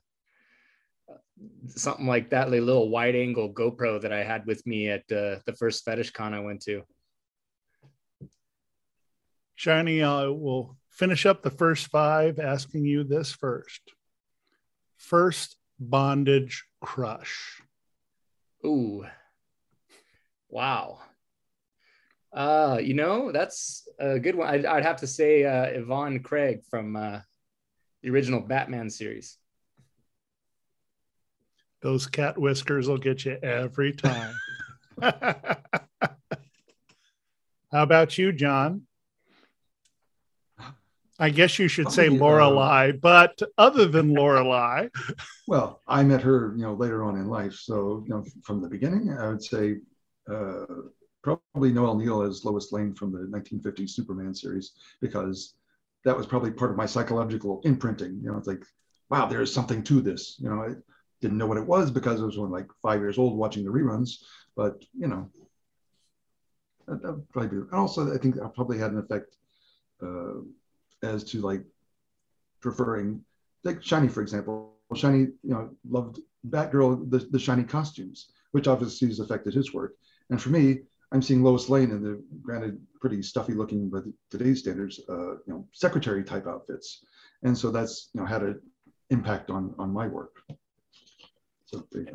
something 1.68 2.06
like 2.06 2.30
that, 2.30 2.50
like 2.50 2.60
little 2.60 2.88
wide 2.88 3.14
angle 3.14 3.52
GoPro 3.52 4.00
that 4.00 4.12
I 4.12 4.22
had 4.22 4.46
with 4.46 4.66
me 4.66 4.88
at 4.88 5.02
uh, 5.10 5.40
the 5.44 5.54
first 5.58 5.84
fetish 5.84 6.10
con 6.10 6.34
I 6.34 6.40
went 6.40 6.62
to. 6.62 6.82
Shiny, 9.54 10.02
I 10.02 10.26
will 10.26 10.76
finish 10.90 11.26
up 11.26 11.42
the 11.42 11.50
first 11.50 11.88
five 11.88 12.38
asking 12.38 12.84
you 12.84 13.04
this 13.04 13.32
first. 13.32 13.80
First 14.96 15.56
bondage 15.78 16.64
crush. 16.80 17.60
Ooh. 18.64 19.06
Wow. 20.48 21.00
Uh, 22.32 22.78
you 22.82 22.94
know, 22.94 23.32
that's 23.32 23.88
a 23.98 24.18
good 24.18 24.34
one. 24.34 24.48
I'd, 24.48 24.66
I'd 24.66 24.82
have 24.84 24.98
to 24.98 25.06
say 25.06 25.44
uh, 25.44 25.64
Yvonne 25.64 26.20
Craig 26.20 26.60
from 26.68 26.96
uh, 26.96 27.20
the 28.02 28.10
original 28.10 28.40
Batman 28.40 28.90
series. 28.90 29.38
Those 31.86 32.08
cat 32.08 32.36
whiskers 32.36 32.88
will 32.88 32.98
get 32.98 33.24
you 33.24 33.38
every 33.44 33.92
time. 33.92 34.34
How 35.00 35.22
about 37.70 38.18
you, 38.18 38.32
John? 38.32 38.82
I 41.20 41.30
guess 41.30 41.60
you 41.60 41.68
should 41.68 41.92
say 41.92 42.08
uh, 42.08 42.10
Lorelei, 42.10 42.90
but 42.90 43.40
other 43.56 43.86
than 43.86 44.12
Lorelei, 44.14 44.88
Well, 45.46 45.80
I 45.86 46.02
met 46.02 46.22
her, 46.22 46.54
you 46.56 46.62
know, 46.62 46.74
later 46.74 47.04
on 47.04 47.14
in 47.18 47.28
life. 47.28 47.54
So, 47.54 48.02
you 48.04 48.12
know, 48.12 48.24
from 48.42 48.60
the 48.60 48.68
beginning, 48.68 49.16
I 49.16 49.28
would 49.28 49.44
say 49.44 49.76
uh, 50.28 50.64
probably 51.22 51.70
Noel 51.70 51.94
Neill 51.94 52.22
as 52.22 52.44
Lois 52.44 52.72
Lane 52.72 52.96
from 52.96 53.12
the 53.12 53.28
1950s 53.30 53.90
Superman 53.90 54.34
series, 54.34 54.72
because 55.00 55.54
that 56.04 56.16
was 56.16 56.26
probably 56.26 56.50
part 56.50 56.72
of 56.72 56.76
my 56.76 56.86
psychological 56.86 57.60
imprinting. 57.62 58.18
You 58.24 58.32
know, 58.32 58.38
it's 58.38 58.48
like, 58.48 58.64
wow, 59.08 59.26
there's 59.26 59.54
something 59.54 59.84
to 59.84 60.00
this. 60.00 60.34
You 60.40 60.50
know, 60.50 60.74
didn't 61.20 61.38
know 61.38 61.46
what 61.46 61.58
it 61.58 61.66
was 61.66 61.90
because 61.90 62.20
I 62.20 62.24
was 62.24 62.38
only 62.38 62.50
like 62.50 62.68
five 62.82 63.00
years 63.00 63.18
old 63.18 63.36
watching 63.36 63.64
the 63.64 63.70
reruns, 63.70 64.22
but 64.54 64.84
you 64.98 65.08
know, 65.08 65.30
that, 66.86 67.02
that 67.02 67.24
probably 67.32 67.48
be. 67.48 67.56
And 67.56 67.74
also, 67.74 68.14
I 68.14 68.18
think 68.18 68.36
I 68.40 68.48
probably 68.48 68.78
had 68.78 68.92
an 68.92 68.98
effect 68.98 69.36
uh, 70.02 70.40
as 71.02 71.24
to 71.24 71.40
like 71.40 71.64
preferring, 72.60 73.24
like 73.64 73.82
Shiny, 73.82 74.08
for 74.08 74.22
example. 74.22 74.72
Shiny, 74.94 75.18
you 75.18 75.50
know, 75.50 75.70
loved 75.88 76.20
Batgirl, 76.48 77.10
the, 77.10 77.18
the 77.18 77.40
shiny 77.40 77.64
costumes, 77.64 78.30
which 78.52 78.68
obviously 78.68 79.08
has 79.08 79.18
affected 79.18 79.52
his 79.52 79.74
work. 79.74 79.94
And 80.30 80.40
for 80.40 80.50
me, 80.50 80.82
I'm 81.12 81.22
seeing 81.22 81.42
Lois 81.42 81.68
Lane 81.68 81.90
in 81.90 82.02
the 82.02 82.22
granted 82.42 82.80
pretty 83.00 83.22
stuffy 83.22 83.52
looking, 83.52 83.88
but 83.88 84.04
today's 84.30 84.60
standards, 84.60 85.00
uh, 85.08 85.32
you 85.32 85.44
know, 85.48 85.66
secretary 85.72 86.22
type 86.22 86.46
outfits. 86.46 87.04
And 87.42 87.56
so 87.56 87.70
that's, 87.70 88.10
you 88.12 88.20
know, 88.20 88.26
had 88.26 88.42
an 88.42 88.60
impact 89.10 89.50
on, 89.50 89.74
on 89.78 89.92
my 89.92 90.06
work. 90.06 90.36
So 91.66 91.86
there 91.92 92.06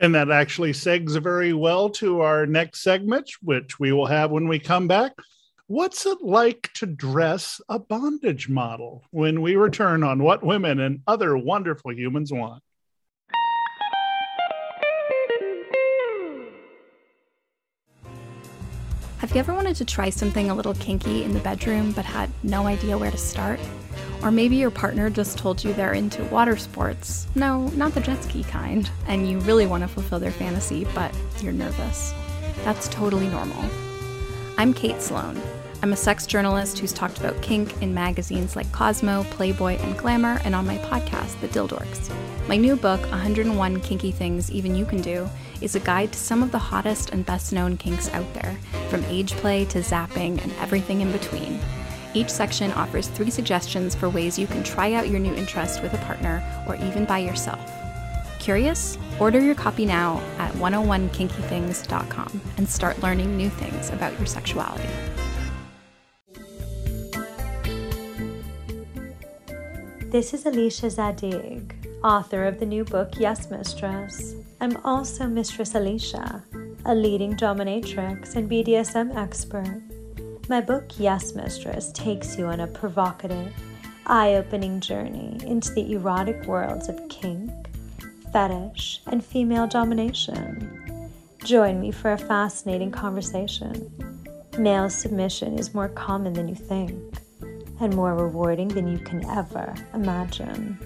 and 0.00 0.14
that 0.14 0.30
actually 0.30 0.72
segs 0.72 1.20
very 1.20 1.52
well 1.52 1.90
to 1.90 2.20
our 2.20 2.46
next 2.46 2.82
segment, 2.82 3.30
which 3.42 3.80
we 3.80 3.92
will 3.92 4.06
have 4.06 4.30
when 4.30 4.46
we 4.46 4.58
come 4.58 4.86
back. 4.86 5.12
What's 5.66 6.06
it 6.06 6.22
like 6.22 6.70
to 6.74 6.86
dress 6.86 7.60
a 7.68 7.78
bondage 7.78 8.48
model 8.48 9.02
when 9.10 9.42
we 9.42 9.56
return 9.56 10.02
on 10.02 10.22
what 10.22 10.42
women 10.42 10.80
and 10.80 11.00
other 11.06 11.36
wonderful 11.36 11.92
humans 11.92 12.32
want? 12.32 12.62
Have 19.18 19.34
you 19.34 19.40
ever 19.40 19.52
wanted 19.52 19.76
to 19.76 19.84
try 19.84 20.10
something 20.10 20.48
a 20.48 20.54
little 20.54 20.74
kinky 20.74 21.24
in 21.24 21.34
the 21.34 21.40
bedroom 21.40 21.92
but 21.92 22.04
had 22.04 22.30
no 22.44 22.66
idea 22.66 22.96
where 22.96 23.10
to 23.10 23.18
start? 23.18 23.58
Or 24.22 24.30
maybe 24.30 24.56
your 24.56 24.70
partner 24.70 25.10
just 25.10 25.38
told 25.38 25.62
you 25.62 25.72
they're 25.72 25.92
into 25.92 26.24
water 26.24 26.56
sports. 26.56 27.26
No, 27.34 27.68
not 27.68 27.94
the 27.94 28.00
jet 28.00 28.22
ski 28.24 28.42
kind, 28.44 28.90
and 29.06 29.28
you 29.28 29.38
really 29.40 29.66
want 29.66 29.82
to 29.84 29.88
fulfill 29.88 30.18
their 30.18 30.32
fantasy, 30.32 30.86
but 30.94 31.14
you're 31.40 31.52
nervous. 31.52 32.12
That's 32.64 32.88
totally 32.88 33.28
normal. 33.28 33.64
I'm 34.56 34.74
Kate 34.74 35.00
Sloan. 35.00 35.40
I'm 35.80 35.92
a 35.92 35.96
sex 35.96 36.26
journalist 36.26 36.80
who's 36.80 36.92
talked 36.92 37.18
about 37.20 37.40
kink 37.40 37.80
in 37.80 37.94
magazines 37.94 38.56
like 38.56 38.70
Cosmo, 38.72 39.22
Playboy, 39.30 39.76
and 39.76 39.96
Glamour, 39.96 40.40
and 40.44 40.52
on 40.52 40.66
my 40.66 40.78
podcast, 40.78 41.40
The 41.40 41.46
Dildorks. 41.48 42.10
My 42.48 42.56
new 42.56 42.74
book, 42.74 43.00
101 43.02 43.80
Kinky 43.82 44.10
Things 44.10 44.50
Even 44.50 44.74
You 44.74 44.84
Can 44.84 45.00
Do, 45.00 45.30
is 45.60 45.76
a 45.76 45.80
guide 45.80 46.10
to 46.12 46.18
some 46.18 46.42
of 46.42 46.50
the 46.50 46.58
hottest 46.58 47.10
and 47.10 47.24
best 47.24 47.52
known 47.52 47.76
kinks 47.76 48.08
out 48.10 48.34
there, 48.34 48.58
from 48.88 49.04
age 49.04 49.32
play 49.34 49.64
to 49.66 49.78
zapping 49.78 50.42
and 50.42 50.52
everything 50.54 51.00
in 51.00 51.12
between. 51.12 51.60
Each 52.18 52.30
section 52.30 52.72
offers 52.72 53.06
three 53.06 53.30
suggestions 53.30 53.94
for 53.94 54.10
ways 54.10 54.40
you 54.40 54.48
can 54.48 54.64
try 54.64 54.94
out 54.94 55.08
your 55.08 55.20
new 55.20 55.32
interest 55.36 55.84
with 55.84 55.94
a 55.94 55.98
partner 55.98 56.42
or 56.66 56.74
even 56.74 57.04
by 57.04 57.18
yourself. 57.18 57.60
Curious? 58.40 58.98
Order 59.20 59.38
your 59.38 59.54
copy 59.54 59.86
now 59.86 60.20
at 60.36 60.52
101kinkythings.com 60.54 62.40
and 62.56 62.68
start 62.68 63.00
learning 63.04 63.36
new 63.36 63.48
things 63.48 63.90
about 63.90 64.18
your 64.18 64.26
sexuality. 64.26 64.88
This 70.10 70.34
is 70.34 70.44
Alicia 70.44 70.90
Zadig, 70.90 71.76
author 72.02 72.46
of 72.46 72.58
the 72.58 72.66
new 72.66 72.82
book 72.82 73.12
Yes 73.16 73.48
Mistress. 73.48 74.34
I'm 74.60 74.76
also 74.78 75.28
Mistress 75.28 75.76
Alicia, 75.76 76.44
a 76.84 76.94
leading 76.96 77.36
dominatrix 77.36 78.34
and 78.34 78.50
BDSM 78.50 79.14
expert. 79.14 79.87
My 80.50 80.62
book 80.62 80.92
Yes 80.98 81.34
Mistress 81.34 81.92
takes 81.92 82.38
you 82.38 82.46
on 82.46 82.60
a 82.60 82.66
provocative, 82.66 83.52
eye 84.06 84.36
opening 84.36 84.80
journey 84.80 85.36
into 85.44 85.74
the 85.74 85.92
erotic 85.92 86.46
worlds 86.46 86.88
of 86.88 87.06
kink, 87.10 87.50
fetish, 88.32 89.02
and 89.08 89.22
female 89.22 89.66
domination. 89.66 91.10
Join 91.44 91.78
me 91.82 91.90
for 91.92 92.12
a 92.12 92.18
fascinating 92.18 92.90
conversation. 92.90 93.92
Male 94.58 94.88
submission 94.88 95.58
is 95.58 95.74
more 95.74 95.90
common 95.90 96.32
than 96.32 96.48
you 96.48 96.54
think 96.54 96.98
and 97.78 97.94
more 97.94 98.14
rewarding 98.14 98.68
than 98.68 98.88
you 98.88 98.98
can 98.98 99.28
ever 99.28 99.74
imagine. 99.92 100.78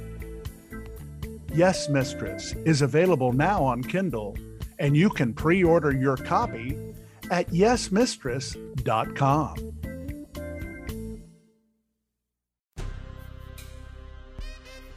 Yes, 1.54 1.88
Mistress 1.88 2.52
is 2.64 2.82
available 2.82 3.32
now 3.32 3.62
on 3.62 3.84
Kindle, 3.84 4.36
and 4.80 4.96
you 4.96 5.08
can 5.08 5.32
pre 5.32 5.62
order 5.62 5.92
your 5.92 6.16
copy 6.16 6.91
at 7.32 7.48
yesmistress.com. 7.48 9.56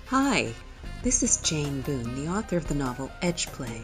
Hi, 0.07 0.53
this 1.01 1.23
is 1.23 1.37
Jane 1.37 1.81
Boone, 1.81 2.13
the 2.15 2.27
author 2.27 2.57
of 2.57 2.67
the 2.67 2.75
novel 2.75 3.09
Edge 3.21 3.47
Play. 3.47 3.81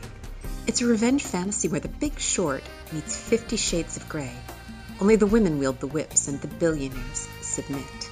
It's 0.67 0.81
a 0.81 0.85
revenge 0.85 1.23
fantasy 1.23 1.69
where 1.69 1.79
the 1.79 1.87
big 1.87 2.19
short 2.19 2.61
meets 2.91 3.15
Fifty 3.15 3.55
Shades 3.55 3.95
of 3.95 4.09
Grey. 4.09 4.35
Only 4.99 5.15
the 5.15 5.25
women 5.25 5.57
wield 5.57 5.79
the 5.79 5.87
whips 5.87 6.27
and 6.27 6.39
the 6.41 6.47
billionaires 6.47 7.29
submit. 7.41 8.09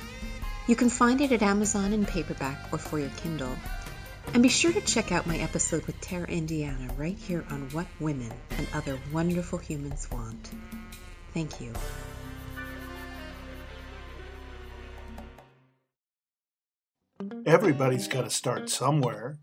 You 0.68 0.78
can 0.78 0.90
find 0.90 1.20
it 1.20 1.34
at 1.34 1.42
Amazon 1.42 1.92
in 1.92 2.06
paperback 2.06 2.72
or 2.72 2.80
for 2.80 2.98
your 2.98 3.12
Kindle. 3.18 3.54
And 4.34 4.44
be 4.44 4.50
sure 4.50 4.72
to 4.72 4.82
check 4.82 5.12
out 5.12 5.26
my 5.26 5.38
episode 5.38 5.86
with 5.86 6.00
Tara 6.02 6.28
Indiana 6.28 6.94
right 6.98 7.18
here 7.18 7.44
on 7.50 7.68
What 7.72 7.88
Women 8.00 8.32
and 8.58 8.68
Other 8.74 9.00
Wonderful 9.12 9.58
Humans 9.58 10.10
Want. 10.12 10.52
Thank 11.34 11.60
you. 11.60 11.74
Everybody's 17.46 18.08
got 18.08 18.22
to 18.22 18.30
start 18.30 18.70
somewhere. 18.70 19.40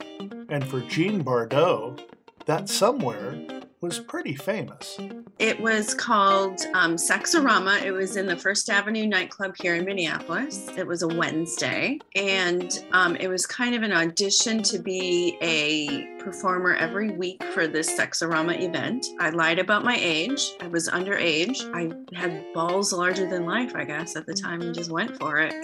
And 0.49 0.65
for 0.65 0.81
Jean 0.83 1.25
Bardot, 1.25 2.01
that 2.47 2.69
somewhere 2.69 3.35
was 3.81 3.99
pretty 3.99 4.35
famous. 4.35 4.99
It 5.39 5.61
was 5.61 5.95
called 5.95 6.61
um, 6.75 6.97
Sexorama. 6.97 7.83
It 7.83 7.93
was 7.93 8.17
in 8.17 8.27
the 8.27 8.37
First 8.37 8.71
Avenue 8.71 9.07
nightclub 9.07 9.55
here 9.61 9.75
in 9.75 9.85
Minneapolis. 9.85 10.69
It 10.77 10.87
was 10.87 11.03
a 11.03 11.09
Wednesday, 11.09 11.99
and 12.15 12.85
um, 12.93 13.17
it 13.17 13.29
was 13.29 13.47
kind 13.47 13.75
of 13.75 13.83
an 13.83 13.93
audition 13.93 14.63
to 14.65 14.79
be 14.79 15.37
a 15.43 16.17
performer 16.23 16.75
every 16.75 17.11
week 17.11 17.43
for 17.45 17.67
this 17.67 17.91
Sexorama 17.99 18.61
event. 18.61 19.07
I 19.21 19.31
lied 19.31 19.59
about 19.59 19.85
my 19.85 19.97
age. 20.01 20.53
I 20.61 20.69
was 20.69 20.89
underage. 20.89 21.63
I 21.75 22.17
had 22.17 22.45
balls 22.55 22.93
larger 22.93 23.29
than 23.29 23.45
life, 23.45 23.75
I 23.75 23.85
guess, 23.85 24.17
at 24.17 24.27
the 24.27 24.35
time, 24.35 24.63
and 24.63 24.75
just 24.75 24.91
went 24.91 25.19
for 25.19 25.39
it. 25.39 25.55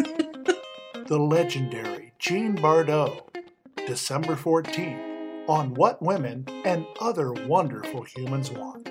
the 1.07 1.19
legendary 1.19 2.13
Jean 2.19 2.57
Bardot, 2.57 3.23
December 3.87 4.37
14th 4.37 5.12
on 5.49 5.75
what 5.75 6.01
women 6.01 6.45
and 6.65 6.87
other 7.01 7.33
wonderful 7.33 8.03
humans 8.03 8.51
want. 8.51 8.89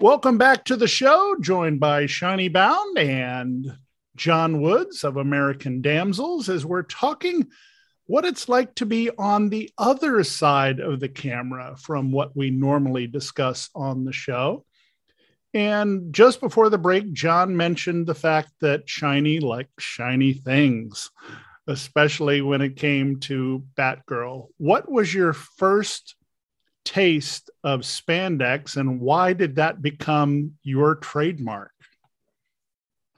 Welcome 0.00 0.38
back 0.38 0.64
to 0.66 0.76
the 0.76 0.86
show, 0.86 1.34
joined 1.40 1.80
by 1.80 2.04
ShinyBound 2.04 2.96
and 2.98 3.76
Jon 4.14 4.62
Woods 4.62 5.02
of 5.02 5.16
American 5.16 5.82
Damsels, 5.82 6.48
as 6.48 6.64
we're 6.64 6.82
talking 6.82 7.48
what 8.06 8.24
it's 8.24 8.48
like 8.48 8.74
to 8.76 8.86
be 8.86 9.10
on 9.18 9.48
the 9.48 9.70
other 9.76 10.22
side 10.22 10.80
of 10.80 11.00
the 11.00 11.08
camera 11.08 11.76
from 11.76 12.12
what 12.12 12.36
we 12.36 12.50
normally 12.50 13.06
discuss 13.06 13.70
on 13.74 14.04
the 14.04 14.12
show. 14.12 14.64
And 15.52 16.12
just 16.12 16.40
before 16.40 16.70
the 16.70 16.78
break, 16.78 17.12
John 17.12 17.56
mentioned 17.56 18.06
the 18.06 18.14
fact 18.14 18.52
that 18.60 18.88
Shiny 18.88 19.40
likes 19.40 19.82
shiny 19.82 20.34
things 20.34 21.10
especially 21.68 22.40
when 22.40 22.62
it 22.62 22.76
came 22.76 23.20
to 23.20 23.62
Batgirl. 23.76 24.48
What 24.56 24.90
was 24.90 25.12
your 25.12 25.34
first 25.34 26.16
taste 26.84 27.50
of 27.62 27.80
spandex 27.80 28.76
and 28.76 29.00
why 29.00 29.34
did 29.34 29.56
that 29.56 29.82
become 29.82 30.52
your 30.62 30.94
trademark? 30.96 31.70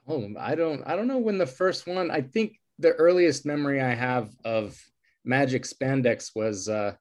Oh, 0.09 0.29
I 0.39 0.57
don't 0.57 0.83
I 0.85 0.97
don't 0.97 1.07
know 1.07 1.19
when 1.19 1.39
the 1.39 1.47
first 1.47 1.87
one. 1.87 2.11
I 2.11 2.23
think 2.23 2.57
the 2.81 2.93
earliest 2.93 3.47
memory 3.47 3.81
I 3.81 3.95
have 3.95 4.31
of 4.45 4.77
magic 5.25 5.63
spandex 5.63 6.33
was 6.35 6.69
uh 6.69 6.95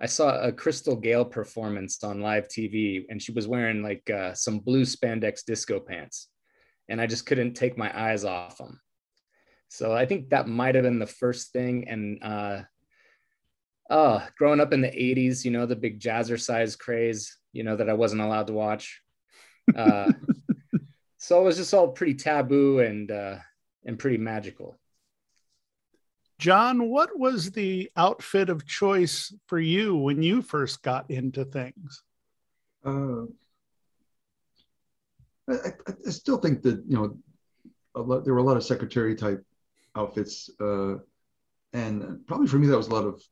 I 0.00 0.06
saw 0.06 0.40
a 0.40 0.52
Crystal 0.52 0.96
Gayle 0.96 1.24
performance 1.24 2.02
on 2.04 2.20
live 2.20 2.46
TV 2.46 3.04
and 3.08 3.20
she 3.20 3.32
was 3.32 3.46
wearing 3.46 3.82
like 3.82 4.08
uh, 4.10 4.34
some 4.34 4.58
blue 4.58 4.82
spandex 4.82 5.44
disco 5.44 5.78
pants 5.78 6.28
and 6.88 7.00
I 7.00 7.06
just 7.06 7.24
couldn't 7.24 7.54
take 7.54 7.78
my 7.78 7.90
eyes 7.96 8.24
off 8.24 8.58
them. 8.58 8.80
So 9.72 9.90
I 9.90 10.04
think 10.04 10.28
that 10.28 10.48
might 10.48 10.74
have 10.74 10.84
been 10.84 10.98
the 10.98 11.06
first 11.06 11.50
thing. 11.50 11.88
And 11.88 12.22
uh, 12.22 12.60
uh, 13.88 14.26
growing 14.36 14.60
up 14.60 14.74
in 14.74 14.82
the 14.82 14.88
80s, 14.88 15.46
you 15.46 15.50
know, 15.50 15.64
the 15.64 15.74
big 15.74 15.98
jazzercise 15.98 16.78
craze, 16.78 17.38
you 17.54 17.62
know, 17.62 17.74
that 17.76 17.88
I 17.88 17.94
wasn't 17.94 18.20
allowed 18.20 18.48
to 18.48 18.52
watch. 18.52 19.00
Uh, 19.74 20.12
so 21.16 21.40
it 21.40 21.44
was 21.44 21.56
just 21.56 21.72
all 21.72 21.88
pretty 21.88 22.12
taboo 22.12 22.80
and 22.80 23.10
uh, 23.10 23.36
and 23.86 23.98
pretty 23.98 24.18
magical. 24.18 24.78
John, 26.38 26.90
what 26.90 27.18
was 27.18 27.50
the 27.50 27.90
outfit 27.96 28.50
of 28.50 28.66
choice 28.66 29.34
for 29.46 29.58
you 29.58 29.96
when 29.96 30.22
you 30.22 30.42
first 30.42 30.82
got 30.82 31.10
into 31.10 31.46
things? 31.46 32.02
Uh, 32.84 33.22
I, 35.48 35.72
I, 36.06 36.10
still 36.10 36.36
think 36.36 36.60
that 36.60 36.84
you 36.86 36.94
know 36.94 37.16
lot, 37.98 38.26
there 38.26 38.34
were 38.34 38.40
a 38.40 38.44
lot 38.44 38.58
of 38.58 38.64
secretary 38.64 39.14
type 39.14 39.42
outfits. 39.96 40.50
Uh, 40.60 40.96
and 41.72 42.26
probably 42.26 42.46
for 42.46 42.58
me, 42.58 42.66
that 42.66 42.76
was 42.76 42.88
a 42.88 42.94
lot 42.94 43.06
of 43.06 43.22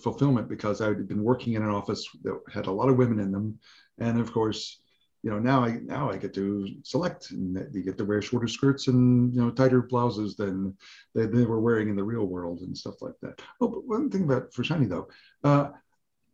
fulfillment 0.00 0.48
because 0.48 0.80
I 0.80 0.88
had 0.88 1.06
been 1.06 1.22
working 1.22 1.54
in 1.54 1.62
an 1.62 1.70
office 1.70 2.08
that 2.22 2.40
had 2.52 2.66
a 2.66 2.72
lot 2.72 2.88
of 2.88 2.96
women 2.96 3.20
in 3.20 3.30
them. 3.30 3.58
And 3.98 4.20
of 4.20 4.32
course, 4.32 4.80
you 5.22 5.30
know, 5.30 5.38
now 5.38 5.64
I 5.64 5.80
now 5.82 6.10
I 6.10 6.16
get 6.16 6.34
to 6.34 6.68
select 6.84 7.30
and 7.32 7.56
you 7.72 7.82
get 7.82 7.98
to 7.98 8.04
wear 8.04 8.22
shorter 8.22 8.46
skirts 8.46 8.86
and 8.86 9.34
you 9.34 9.40
know 9.40 9.50
tighter 9.50 9.82
blouses 9.82 10.36
than 10.36 10.76
they, 11.14 11.26
they 11.26 11.44
were 11.44 11.60
wearing 11.60 11.88
in 11.88 11.96
the 11.96 12.04
real 12.04 12.26
world 12.26 12.60
and 12.60 12.76
stuff 12.76 13.02
like 13.02 13.14
that. 13.22 13.40
Oh, 13.60 13.68
but 13.68 13.86
one 13.86 14.10
thing 14.10 14.24
about 14.24 14.52
for 14.52 14.62
shiny 14.62 14.86
though, 14.86 15.08
uh, 15.42 15.70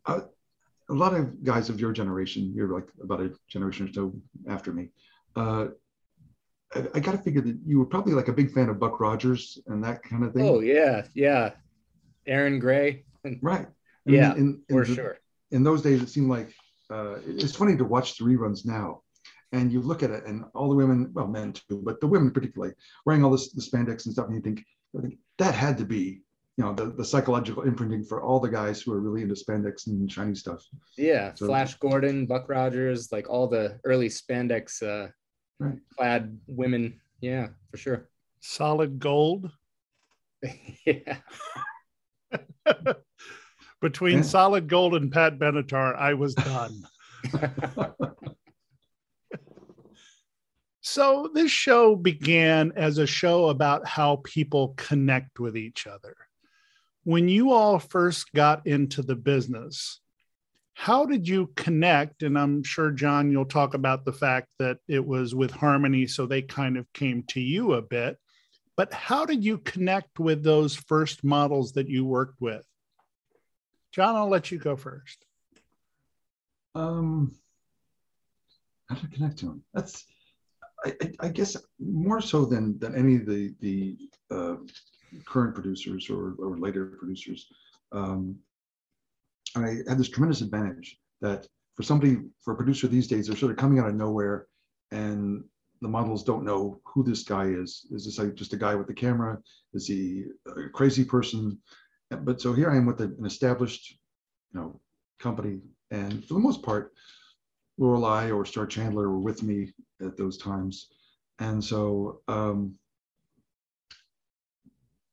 a 0.05 0.23
lot 0.93 1.13
of 1.13 1.43
guys 1.43 1.69
of 1.69 1.79
your 1.79 1.91
generation, 1.91 2.53
you're 2.55 2.73
like 2.73 2.87
about 3.01 3.21
a 3.21 3.33
generation 3.47 3.87
or 3.87 3.93
so 3.93 4.13
after 4.47 4.71
me, 4.71 4.89
uh, 5.35 5.67
I, 6.75 6.85
I 6.95 6.99
got 6.99 7.13
to 7.13 7.17
figure 7.17 7.41
that 7.41 7.57
you 7.65 7.79
were 7.79 7.85
probably 7.85 8.13
like 8.13 8.27
a 8.27 8.33
big 8.33 8.51
fan 8.51 8.69
of 8.69 8.79
Buck 8.79 8.99
Rogers 8.99 9.59
and 9.67 9.83
that 9.83 10.03
kind 10.03 10.23
of 10.23 10.33
thing. 10.33 10.47
Oh 10.47 10.59
yeah, 10.59 11.05
yeah, 11.13 11.51
Erin 12.25 12.59
Gray. 12.59 13.05
right. 13.41 13.67
yeah, 14.05 14.33
in, 14.33 14.61
in 14.69 14.75
for 14.75 14.85
the, 14.85 14.95
sure. 14.95 15.17
In 15.51 15.63
those 15.63 15.81
days, 15.81 16.01
it 16.01 16.09
seemed 16.09 16.29
like 16.29 16.53
uh, 16.89 17.15
it's 17.25 17.55
funny 17.55 17.77
to 17.77 17.85
watch 17.85 18.17
the 18.17 18.25
reruns 18.25 18.65
now, 18.65 19.01
and 19.51 19.71
you 19.71 19.81
look 19.81 20.03
at 20.03 20.11
it, 20.11 20.25
and 20.25 20.45
all 20.53 20.69
the 20.69 20.75
women, 20.75 21.11
well, 21.13 21.27
men 21.27 21.53
too, 21.53 21.81
but 21.83 21.99
the 22.01 22.07
women 22.07 22.31
particularly, 22.31 22.73
wearing 23.05 23.23
all 23.23 23.31
this 23.31 23.51
the 23.51 23.61
spandex 23.61 24.05
and 24.05 24.13
stuff, 24.13 24.27
and 24.27 24.35
you 24.35 24.41
think, 24.41 24.65
think 25.01 25.17
that 25.37 25.53
had 25.53 25.77
to 25.77 25.85
be 25.85 26.21
you 26.57 26.63
know 26.63 26.73
the, 26.73 26.85
the 26.85 27.05
psychological 27.05 27.63
imprinting 27.63 28.03
for 28.03 28.21
all 28.21 28.39
the 28.39 28.49
guys 28.49 28.81
who 28.81 28.93
are 28.93 28.99
really 28.99 29.23
into 29.23 29.33
spandex 29.33 29.87
and 29.87 30.11
shiny 30.11 30.35
stuff 30.35 30.63
yeah 30.97 31.33
so, 31.33 31.47
flash 31.47 31.73
gordon 31.75 32.27
buck 32.27 32.47
rogers 32.47 33.11
like 33.11 33.27
all 33.27 33.47
the 33.47 33.79
early 33.85 34.07
spandex 34.07 34.83
uh 34.83 35.09
right. 35.63 35.79
clad 35.97 36.39
women. 36.47 36.99
Yeah, 37.21 37.49
for 37.71 37.77
sure. 37.77 38.09
Solid 38.41 38.99
gold. 38.99 39.51
yeah. 40.85 41.17
Between 43.81 44.17
yeah. 44.17 44.23
solid 44.23 44.67
gold 44.67 44.95
and 44.95 45.11
Pat 45.11 45.39
Benatar, 45.39 45.95
I 45.97 46.13
was 46.13 46.35
done. 46.35 46.83
so 50.81 51.29
this 51.33 51.51
show 51.51 51.95
began 51.95 52.71
as 52.75 52.97
a 52.97 53.07
show 53.07 53.49
about 53.49 53.87
how 53.87 54.21
people 54.23 54.73
connect 54.77 55.39
with 55.39 55.57
each 55.57 55.85
other. 55.87 56.15
When 57.03 57.27
you 57.27 57.51
all 57.51 57.79
first 57.79 58.31
got 58.33 58.65
into 58.65 59.01
the 59.01 59.15
business, 59.15 59.99
how 60.73 61.05
did 61.05 61.27
you 61.27 61.51
connect? 61.55 62.23
And 62.23 62.37
I'm 62.37 62.63
sure, 62.63 62.91
John, 62.91 63.31
you'll 63.31 63.45
talk 63.45 63.73
about 63.73 64.05
the 64.05 64.13
fact 64.13 64.49
that 64.59 64.77
it 64.87 65.05
was 65.05 65.35
with 65.35 65.51
Harmony, 65.51 66.07
so 66.07 66.25
they 66.25 66.41
kind 66.41 66.77
of 66.77 66.91
came 66.93 67.23
to 67.29 67.39
you 67.39 67.73
a 67.73 67.81
bit. 67.81 68.17
But 68.75 68.91
how 68.91 69.25
did 69.25 69.43
you 69.43 69.59
connect 69.59 70.19
with 70.19 70.43
those 70.43 70.75
first 70.75 71.23
models 71.23 71.73
that 71.73 71.87
you 71.87 72.05
worked 72.05 72.41
with? 72.41 72.65
John, 73.91 74.15
I'll 74.15 74.29
let 74.29 74.51
you 74.51 74.57
go 74.57 74.75
first. 74.75 75.23
Um, 76.73 77.35
how 78.89 78.95
to 78.95 79.07
connect 79.07 79.37
to 79.39 79.45
them? 79.45 79.63
That's, 79.75 80.05
I, 80.83 80.95
I, 81.19 81.29
guess, 81.29 81.55
more 81.79 82.19
so 82.19 82.45
than 82.45 82.79
than 82.79 82.95
any 82.95 83.15
of 83.17 83.27
the 83.27 83.53
the 83.61 83.95
uh, 84.31 84.55
current 85.25 85.53
producers 85.53 86.09
or, 86.09 86.33
or 86.39 86.57
later 86.57 86.97
producers. 86.97 87.47
Um, 87.91 88.39
I 89.55 89.77
had 89.87 89.97
this 89.97 90.09
tremendous 90.09 90.41
advantage 90.41 90.97
that 91.21 91.47
for 91.75 91.83
somebody, 91.83 92.17
for 92.43 92.53
a 92.53 92.57
producer 92.57 92.87
these 92.87 93.07
days, 93.07 93.27
they're 93.27 93.37
sort 93.37 93.51
of 93.51 93.57
coming 93.57 93.79
out 93.79 93.87
of 93.87 93.95
nowhere 93.95 94.47
and 94.91 95.43
the 95.81 95.89
models 95.89 96.23
don't 96.23 96.45
know 96.45 96.79
who 96.85 97.03
this 97.03 97.23
guy 97.23 97.45
is. 97.45 97.85
Is 97.91 98.05
this 98.05 98.17
like 98.17 98.35
just 98.35 98.53
a 98.53 98.57
guy 98.57 98.73
with 98.73 98.87
the 98.87 98.93
camera? 98.93 99.37
Is 99.73 99.85
he 99.85 100.25
a 100.47 100.69
crazy 100.69 101.03
person? 101.03 101.59
But 102.09 102.39
so 102.39 102.53
here 102.53 102.71
I 102.71 102.77
am 102.77 102.85
with 102.85 103.01
an 103.01 103.17
established, 103.25 103.97
you 104.53 104.59
know, 104.59 104.79
company. 105.19 105.59
And 105.91 106.23
for 106.25 106.35
the 106.35 106.39
most 106.39 106.63
part, 106.63 106.93
Lorelei 107.77 108.31
or 108.31 108.45
Star 108.45 108.65
Chandler 108.65 109.09
were 109.09 109.19
with 109.19 109.43
me 109.43 109.73
at 110.01 110.15
those 110.15 110.37
times. 110.37 110.87
And 111.39 111.63
so 111.63 112.21
um, 112.27 112.75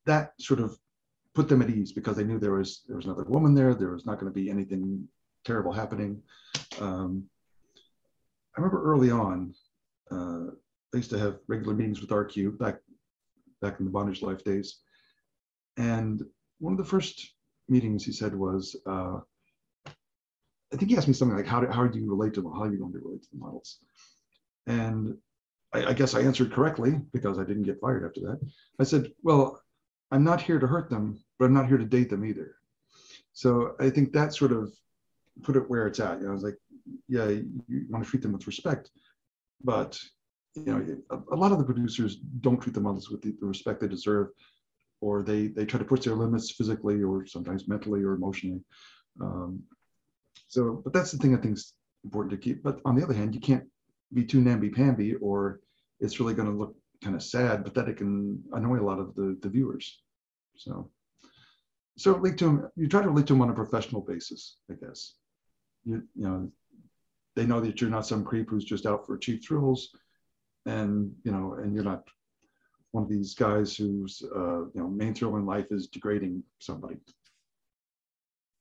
that 0.07 0.35
sort 0.39 0.61
of 0.61 0.79
put 1.41 1.49
them 1.49 1.63
at 1.63 1.71
ease 1.71 1.91
because 1.91 2.17
they 2.17 2.25
knew 2.25 2.39
there 2.39 2.53
was 2.53 2.83
there 2.87 2.97
was 2.97 3.07
another 3.07 3.25
woman 3.25 3.55
there. 3.55 3.75
There 3.75 3.93
was 3.93 4.05
not 4.05 4.21
going 4.21 4.31
to 4.31 4.39
be 4.39 4.51
anything 4.51 5.09
terrible 5.47 5.73
happening. 5.73 6.23
Um, 6.79 7.25
I 8.55 8.61
remember 8.61 8.83
early 8.85 9.11
on, 9.11 9.55
uh, 10.11 10.51
I 10.93 10.97
used 10.97 11.09
to 11.11 11.19
have 11.19 11.39
regular 11.47 11.73
meetings 11.73 12.03
with 12.03 12.11
RQ 12.11 12.59
back 12.59 12.77
back 13.63 13.79
in 13.79 13.87
the 13.87 13.91
bondage 13.91 14.21
life 14.21 14.45
days, 14.45 14.81
and 15.79 16.23
one 16.59 16.75
of 16.75 16.79
the 16.79 16.85
first 16.85 17.35
meetings 17.71 18.05
he 18.05 18.13
said 18.13 18.35
was, 18.35 18.77
uh, 18.87 19.21
I 19.87 20.77
think 20.77 20.91
he 20.91 20.97
asked 20.99 21.09
me 21.09 21.15
something 21.15 21.39
like, 21.39 21.47
how 21.47 21.61
do, 21.61 21.69
how 21.69 21.87
do 21.87 21.99
you 21.99 22.11
relate 22.11 22.35
to 22.35 22.43
them? 22.43 22.53
How 22.53 22.65
are 22.65 22.73
you 22.73 22.79
going 22.79 22.93
to 22.93 22.99
relate 22.99 23.23
to 23.23 23.29
the 23.33 23.39
models? 23.39 23.79
And 24.67 25.17
I, 25.73 25.87
I 25.87 25.93
guess 25.95 26.15
I 26.15 26.21
answered 26.21 26.53
correctly 26.53 27.01
because 27.15 27.39
I 27.39 27.45
didn't 27.45 27.63
get 27.63 27.81
fired 27.81 28.05
after 28.05 28.21
that. 28.23 28.41
I 28.79 28.85
said, 28.85 29.13
well, 29.23 29.63
I'm 30.11 30.25
not 30.25 30.43
here 30.43 30.59
to 30.59 30.67
hurt 30.67 30.91
them, 30.91 31.23
but 31.41 31.47
I'm 31.47 31.55
not 31.55 31.67
here 31.69 31.79
to 31.79 31.87
date 31.87 32.11
them 32.11 32.25
either. 32.25 32.55
So 33.33 33.75
I 33.81 33.89
think 33.89 34.13
that 34.13 34.35
sort 34.35 34.53
of 34.53 34.71
put 35.43 35.57
it 35.57 35.69
where 35.71 35.87
it's 35.87 35.99
at. 35.99 36.19
You 36.19 36.25
know, 36.25 36.31
I 36.31 36.35
was 36.35 36.43
like, 36.43 36.59
yeah, 37.09 37.29
you 37.29 37.87
want 37.89 38.05
to 38.05 38.11
treat 38.11 38.23
them 38.23 38.33
with 38.33 38.47
respect, 38.47 38.91
but 39.65 39.99
you 40.55 40.65
know, 40.67 40.99
a, 41.11 41.35
a 41.35 41.37
lot 41.37 41.51
of 41.51 41.59
the 41.59 41.65
producers 41.65 42.17
don't 42.43 42.61
treat 42.61 42.75
the 42.75 42.81
models 42.81 43.09
with 43.09 43.23
the, 43.23 43.35
the, 43.41 43.47
respect 43.47 43.81
they 43.81 43.89
deserve, 43.89 44.29
or 45.01 45.23
they 45.23 45.47
they 45.47 45.65
try 45.65 45.79
to 45.79 45.85
push 45.85 46.01
their 46.01 46.15
limits 46.15 46.51
physically 46.51 47.03
or 47.03 47.25
sometimes 47.25 47.69
mentally 47.69 48.03
or 48.03 48.15
emotionally. 48.15 48.61
Um, 49.21 49.63
so, 50.49 50.83
but 50.85 50.93
that's 50.93 51.13
the 51.13 51.19
thing 51.19 51.35
I 51.35 51.41
think 51.41 51.55
is 51.55 51.73
important 52.05 52.33
to 52.33 52.37
keep. 52.45 52.63
But 52.63 52.81
on 52.85 52.97
the 52.97 53.05
other 53.05 53.15
hand, 53.15 53.35
you 53.35 53.41
can't 53.41 53.65
be 54.13 54.25
too 54.25 54.41
namby-pamby, 54.41 55.15
or 55.17 55.61
it's 56.01 56.21
really 56.21 56.35
going 56.35 56.51
to 56.51 56.59
look 56.59 56.75
kind 57.03 57.17
of 57.17 57.23
sad, 57.23 57.65
but 57.65 57.73
that 57.75 57.89
it 57.89 57.97
can 57.97 58.43
annoy 58.53 58.81
a 58.81 58.89
lot 58.91 58.99
of 58.99 59.15
the, 59.15 59.39
the 59.41 59.49
viewers. 59.49 60.03
So, 60.57 60.91
so 62.01 62.13
relate 62.15 62.39
to 62.39 62.47
them. 62.47 62.71
You 62.77 62.89
try 62.89 63.03
to 63.03 63.09
relate 63.09 63.27
to 63.27 63.35
them 63.35 63.43
on 63.43 63.51
a 63.51 63.55
professional 63.55 64.01
basis, 64.01 64.57
I 64.71 64.75
guess. 64.75 65.15
You 65.85 66.03
you 66.15 66.25
know, 66.25 66.51
they 67.37 67.47
know 67.47 67.61
that 67.61 67.81
you're 67.81 67.91
not 67.91 68.07
some 68.07 68.25
creep 68.25 68.49
who's 68.49 68.65
just 68.65 68.87
out 68.87 69.07
for 69.07 69.19
cheap 69.19 69.45
thrills, 69.45 69.91
and 70.65 71.13
you 71.25 71.33
know, 71.33 71.55
and 71.55 71.75
you're 71.75 71.85
not 71.85 72.09
one 72.93 73.05
of 73.05 73.11
these 73.11 73.35
guys 73.35 73.77
whose 73.77 74.23
uh, 74.35 74.61
you 74.61 74.81
know 74.81 74.89
main 74.89 75.15
thrill 75.15 75.37
in 75.37 75.45
life 75.45 75.67
is 75.71 75.89
degrading 75.89 76.43
somebody. 76.59 76.97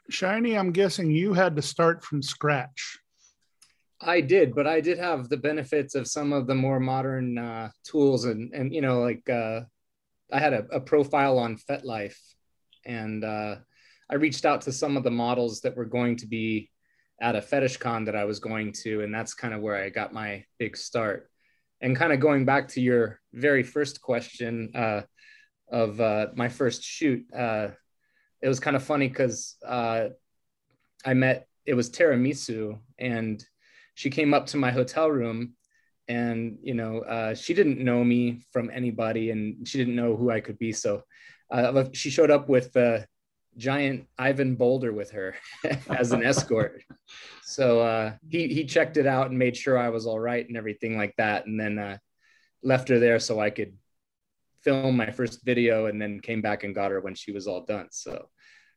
Shiny, 0.10 0.58
I'm 0.58 0.72
guessing 0.72 1.12
you 1.12 1.34
had 1.34 1.56
to 1.56 1.62
start 1.62 2.04
from 2.04 2.22
scratch. 2.22 3.00
I 4.02 4.22
did, 4.22 4.56
but 4.56 4.66
I 4.66 4.82
did 4.82 4.98
have 4.98 5.30
the 5.30 5.38
benefits 5.38 5.94
of 5.94 6.08
some 6.08 6.34
of 6.34 6.48
the 6.48 6.56
more 6.56 6.80
modern 6.80 7.38
uh, 7.38 7.70
tools, 7.86 8.26
and 8.26 8.54
and 8.54 8.74
you 8.74 8.82
know, 8.82 9.00
like 9.00 9.30
uh, 9.30 9.62
I 10.32 10.40
had 10.40 10.54
a, 10.54 10.66
a 10.72 10.82
profile 10.82 11.38
on 11.38 11.58
FetLife, 11.58 12.18
and 12.86 13.24
uh, 13.24 13.56
I 14.10 14.16
reached 14.16 14.46
out 14.46 14.62
to 14.62 14.72
some 14.72 14.98
of 14.98 15.04
the 15.04 15.12
models 15.12 15.62
that 15.62 15.76
were 15.76 15.86
going 15.86 16.16
to 16.18 16.28
be 16.28 16.70
at 17.22 17.36
a 17.36 17.42
fetish 17.42 17.78
con 17.78 18.06
that 18.06 18.16
I 18.16 18.26
was 18.26 18.40
going 18.40 18.74
to, 18.84 19.02
and 19.02 19.14
that's 19.14 19.34
kind 19.34 19.54
of 19.54 19.62
where 19.62 19.76
I 19.76 19.90
got 19.90 20.14
my 20.14 20.46
big 20.58 20.78
start. 20.78 21.30
And 21.82 21.96
kind 21.96 22.12
of 22.12 22.20
going 22.20 22.46
back 22.46 22.70
to 22.70 22.82
your 22.82 23.20
very 23.34 23.64
first 23.64 24.02
question 24.02 24.72
uh, 24.76 25.02
of 25.72 26.02
uh, 26.02 26.28
my 26.36 26.50
first 26.50 26.84
shoot, 26.84 27.26
uh, 27.34 27.70
it 28.42 28.48
was 28.48 28.60
kind 28.60 28.76
of 28.76 28.84
funny 28.84 29.08
because 29.08 29.56
uh, 29.66 30.10
I 31.06 31.14
met 31.14 31.48
it 31.66 31.74
was 31.74 31.90
Tara 31.90 32.18
Misu, 32.18 32.80
and 32.98 33.44
she 33.94 34.10
came 34.10 34.34
up 34.34 34.48
to 34.48 34.58
my 34.58 34.72
hotel 34.72 35.10
room, 35.10 35.54
and 36.08 36.58
you 36.64 36.74
know 36.74 37.00
uh, 37.00 37.36
she 37.36 37.54
didn't 37.54 37.80
know 37.80 38.04
me 38.04 38.42
from 38.52 38.72
anybody, 38.74 39.30
and 39.32 39.68
she 39.68 39.78
didn't 39.78 39.96
know 39.96 40.16
who 40.16 40.32
I 40.32 40.40
could 40.40 40.58
be. 40.58 40.72
So 40.72 41.04
uh, 41.52 41.86
she 41.94 42.10
showed 42.10 42.32
up 42.32 42.50
with 42.50 42.76
a 42.76 43.06
giant 43.58 44.08
Ivan 44.18 44.56
Boulder 44.56 44.94
with 44.94 45.12
her 45.12 45.36
as 45.90 46.12
an 46.12 46.24
escort. 46.24 46.84
So 47.44 47.82
uh, 47.82 48.14
he 48.28 48.48
he 48.48 48.66
checked 48.66 48.98
it 48.98 49.08
out 49.08 49.30
and 49.30 49.40
made 49.40 49.58
sure 49.58 49.78
I 49.78 49.90
was 49.90 50.06
all 50.06 50.20
right 50.20 50.48
and 50.48 50.58
everything 50.58 50.98
like 50.98 51.16
that, 51.18 51.46
and 51.46 51.60
then 51.60 51.78
uh, 51.78 51.98
left 52.64 52.90
her 52.90 53.00
there 53.00 53.20
so 53.20 53.40
I 53.40 53.50
could 53.50 53.74
film 54.62 54.98
my 54.98 55.12
first 55.12 55.44
video, 55.44 55.88
and 55.88 56.02
then 56.02 56.20
came 56.20 56.42
back 56.42 56.64
and 56.64 56.76
got 56.76 56.92
her 56.92 57.02
when 57.02 57.16
she 57.16 57.32
was 57.32 57.48
all 57.48 57.66
done. 57.66 57.88
So 57.92 58.30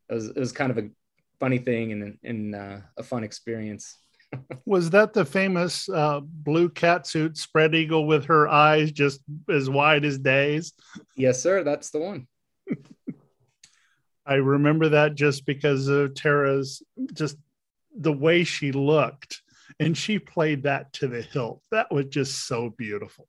it 0.08 0.14
was 0.14 0.28
it 0.28 0.38
was 0.38 0.52
kind 0.52 0.70
of 0.70 0.78
a 0.78 0.90
funny 1.40 1.58
thing 1.58 1.92
and 1.92 2.18
and 2.24 2.54
uh, 2.54 2.78
a 2.96 3.02
fun 3.02 3.24
experience. 3.24 3.98
was 4.64 4.90
that 4.90 5.12
the 5.12 5.24
famous 5.24 5.88
uh, 5.88 6.20
blue 6.22 6.68
catsuit 6.68 7.36
spread 7.36 7.74
eagle 7.74 8.06
with 8.06 8.24
her 8.24 8.48
eyes 8.48 8.90
just 8.92 9.20
as 9.50 9.68
wide 9.68 10.04
as 10.04 10.18
days? 10.18 10.72
Yes, 11.16 11.42
sir. 11.42 11.62
That's 11.62 11.90
the 11.90 11.98
one. 11.98 12.26
I 14.26 14.34
remember 14.34 14.90
that 14.90 15.14
just 15.14 15.46
because 15.46 15.88
of 15.88 16.14
Tara's 16.14 16.82
just 17.12 17.36
the 17.96 18.12
way 18.12 18.44
she 18.44 18.72
looked, 18.72 19.42
and 19.80 19.96
she 19.96 20.18
played 20.18 20.62
that 20.62 20.92
to 20.94 21.08
the 21.08 21.22
hilt. 21.22 21.62
That 21.70 21.92
was 21.92 22.06
just 22.06 22.46
so 22.46 22.70
beautiful. 22.70 23.26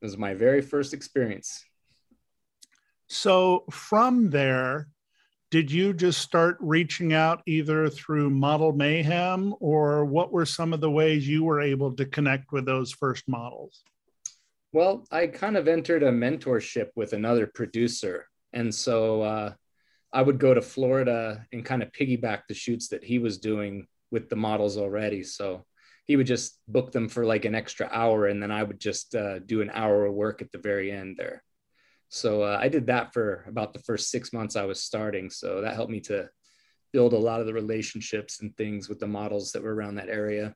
It 0.00 0.06
was 0.06 0.16
my 0.16 0.34
very 0.34 0.62
first 0.62 0.94
experience. 0.94 1.64
So 3.08 3.64
from 3.70 4.30
there, 4.30 4.88
did 5.50 5.72
you 5.72 5.92
just 5.92 6.20
start 6.20 6.56
reaching 6.60 7.12
out 7.12 7.42
either 7.44 7.88
through 7.88 8.30
Model 8.30 8.72
Mayhem 8.72 9.52
or 9.58 10.04
what 10.04 10.32
were 10.32 10.46
some 10.46 10.72
of 10.72 10.80
the 10.80 10.90
ways 10.90 11.26
you 11.26 11.42
were 11.42 11.60
able 11.60 11.92
to 11.96 12.06
connect 12.06 12.52
with 12.52 12.64
those 12.64 12.92
first 12.92 13.24
models? 13.26 13.82
Well, 14.72 15.04
I 15.10 15.26
kind 15.26 15.56
of 15.56 15.66
entered 15.66 16.04
a 16.04 16.12
mentorship 16.12 16.90
with 16.94 17.12
another 17.12 17.48
producer. 17.48 18.28
And 18.52 18.74
so 18.74 19.22
uh, 19.22 19.52
I 20.12 20.22
would 20.22 20.38
go 20.38 20.54
to 20.54 20.62
Florida 20.62 21.46
and 21.52 21.64
kind 21.64 21.82
of 21.82 21.92
piggyback 21.92 22.42
the 22.48 22.54
shoots 22.54 22.88
that 22.88 23.04
he 23.04 23.18
was 23.18 23.38
doing 23.38 23.86
with 24.10 24.28
the 24.28 24.36
models 24.36 24.76
already. 24.76 25.22
So 25.22 25.64
he 26.06 26.16
would 26.16 26.26
just 26.26 26.58
book 26.66 26.90
them 26.90 27.08
for 27.08 27.24
like 27.24 27.44
an 27.44 27.54
extra 27.54 27.88
hour 27.92 28.26
and 28.26 28.42
then 28.42 28.50
I 28.50 28.62
would 28.62 28.80
just 28.80 29.14
uh, 29.14 29.38
do 29.38 29.60
an 29.60 29.70
hour 29.72 30.06
of 30.06 30.14
work 30.14 30.42
at 30.42 30.50
the 30.50 30.58
very 30.58 30.90
end 30.90 31.16
there. 31.16 31.42
So 32.08 32.42
uh, 32.42 32.58
I 32.60 32.68
did 32.68 32.88
that 32.88 33.12
for 33.12 33.44
about 33.46 33.72
the 33.72 33.78
first 33.80 34.10
six 34.10 34.32
months 34.32 34.56
I 34.56 34.64
was 34.64 34.82
starting. 34.82 35.30
So 35.30 35.60
that 35.60 35.74
helped 35.74 35.92
me 35.92 36.00
to 36.00 36.28
build 36.92 37.12
a 37.12 37.18
lot 37.18 37.38
of 37.38 37.46
the 37.46 37.54
relationships 37.54 38.40
and 38.40 38.56
things 38.56 38.88
with 38.88 38.98
the 38.98 39.06
models 39.06 39.52
that 39.52 39.62
were 39.62 39.74
around 39.74 39.94
that 39.94 40.08
area. 40.08 40.54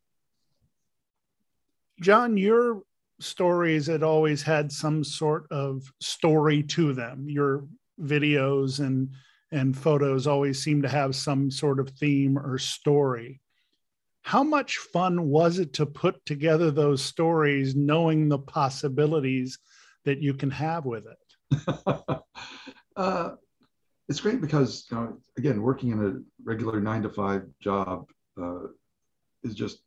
John, 2.00 2.36
your 2.36 2.82
stories 3.20 3.86
had 3.86 4.02
always 4.02 4.42
had 4.42 4.72
some 4.72 5.04
sort 5.04 5.46
of 5.52 5.84
story 6.00 6.64
to 6.64 6.92
them. 6.92 7.28
Your 7.28 7.64
videos 8.00 8.80
and 8.80 9.10
and 9.52 9.76
photos 9.76 10.26
always 10.26 10.60
seem 10.60 10.82
to 10.82 10.88
have 10.88 11.14
some 11.14 11.50
sort 11.50 11.78
of 11.78 11.90
theme 11.90 12.36
or 12.36 12.58
story. 12.58 13.40
How 14.22 14.42
much 14.42 14.78
fun 14.78 15.28
was 15.28 15.58
it 15.60 15.74
to 15.74 15.86
put 15.86 16.24
together 16.26 16.70
those 16.70 17.04
stories 17.04 17.76
knowing 17.76 18.28
the 18.28 18.38
possibilities 18.38 19.58
that 20.04 20.20
you 20.20 20.34
can 20.34 20.50
have 20.50 20.86
with 20.86 21.04
it? 21.06 21.68
uh, 22.96 23.30
it's 24.08 24.20
great 24.20 24.40
because, 24.40 24.86
you 24.90 24.96
know, 24.96 25.18
again, 25.38 25.62
working 25.62 25.90
in 25.90 26.04
a 26.04 26.12
regular 26.42 26.80
nine 26.80 27.02
to 27.02 27.10
five 27.10 27.44
job 27.60 28.06
uh, 28.40 28.66
is 29.44 29.54
just 29.54 29.82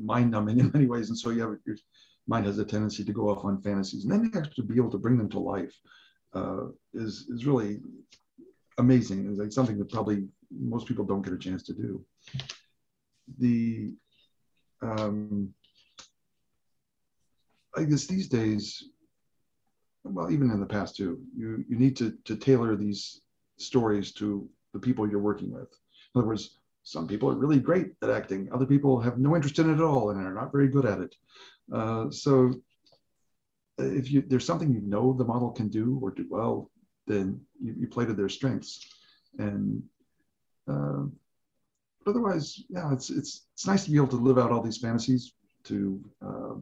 mind 0.00 0.30
numbing 0.30 0.58
in 0.60 0.70
many 0.72 0.86
ways. 0.86 1.10
And 1.10 1.18
so 1.18 1.30
you 1.30 1.42
have 1.42 1.56
your 1.66 1.76
mind 2.26 2.46
has 2.46 2.58
a 2.58 2.64
tendency 2.64 3.04
to 3.04 3.12
go 3.12 3.28
off 3.28 3.44
on 3.44 3.60
fantasies. 3.60 4.04
And 4.04 4.12
then 4.12 4.30
actually 4.34 4.66
be 4.66 4.76
able 4.76 4.90
to 4.92 4.98
bring 4.98 5.18
them 5.18 5.28
to 5.30 5.38
life 5.38 5.74
uh, 6.36 6.64
is, 6.94 7.26
is 7.34 7.46
really 7.46 7.80
amazing. 8.78 9.28
It's 9.28 9.38
like 9.38 9.52
something 9.52 9.78
that 9.78 9.90
probably 9.90 10.18
most 10.50 10.86
people 10.86 11.04
don't 11.04 11.22
get 11.22 11.32
a 11.32 11.38
chance 11.46 11.62
to 11.64 11.72
do. 11.72 12.04
The, 13.38 13.92
um, 14.82 15.52
I 17.76 17.84
guess 17.84 18.06
these 18.06 18.28
days, 18.28 18.64
well, 20.04 20.30
even 20.30 20.50
in 20.50 20.60
the 20.60 20.66
past 20.66 20.96
too, 20.96 21.12
you, 21.36 21.64
you 21.68 21.76
need 21.76 21.96
to, 21.96 22.16
to 22.24 22.36
tailor 22.36 22.76
these 22.76 23.22
stories 23.58 24.12
to 24.12 24.48
the 24.72 24.78
people 24.78 25.08
you're 25.08 25.28
working 25.30 25.50
with. 25.52 25.70
In 26.14 26.18
other 26.18 26.28
words, 26.28 26.58
some 26.82 27.08
people 27.08 27.28
are 27.30 27.34
really 27.34 27.58
great 27.58 27.88
at 28.02 28.10
acting. 28.10 28.48
Other 28.52 28.66
people 28.66 29.00
have 29.00 29.18
no 29.18 29.34
interest 29.34 29.58
in 29.58 29.70
it 29.70 29.74
at 29.74 29.80
all 29.80 30.10
and 30.10 30.24
are 30.24 30.34
not 30.34 30.52
very 30.52 30.68
good 30.68 30.86
at 30.86 31.00
it. 31.00 31.14
Uh, 31.72 32.10
so 32.10 32.54
if 33.78 34.10
you 34.10 34.22
there's 34.26 34.46
something 34.46 34.72
you 34.72 34.80
know 34.80 35.12
the 35.12 35.24
model 35.24 35.50
can 35.50 35.68
do 35.68 35.98
or 36.02 36.10
do 36.10 36.26
well, 36.28 36.70
then 37.06 37.40
you, 37.62 37.74
you 37.80 37.86
play 37.86 38.06
to 38.06 38.14
their 38.14 38.28
strengths. 38.28 38.86
And 39.38 39.82
uh, 40.68 41.04
otherwise, 42.06 42.62
yeah, 42.68 42.92
it's 42.92 43.10
it's 43.10 43.46
it's 43.54 43.66
nice 43.66 43.84
to 43.84 43.90
be 43.90 43.96
able 43.96 44.08
to 44.08 44.16
live 44.16 44.38
out 44.38 44.50
all 44.50 44.62
these 44.62 44.78
fantasies. 44.78 45.32
To 45.64 46.00
uh, 46.24 46.54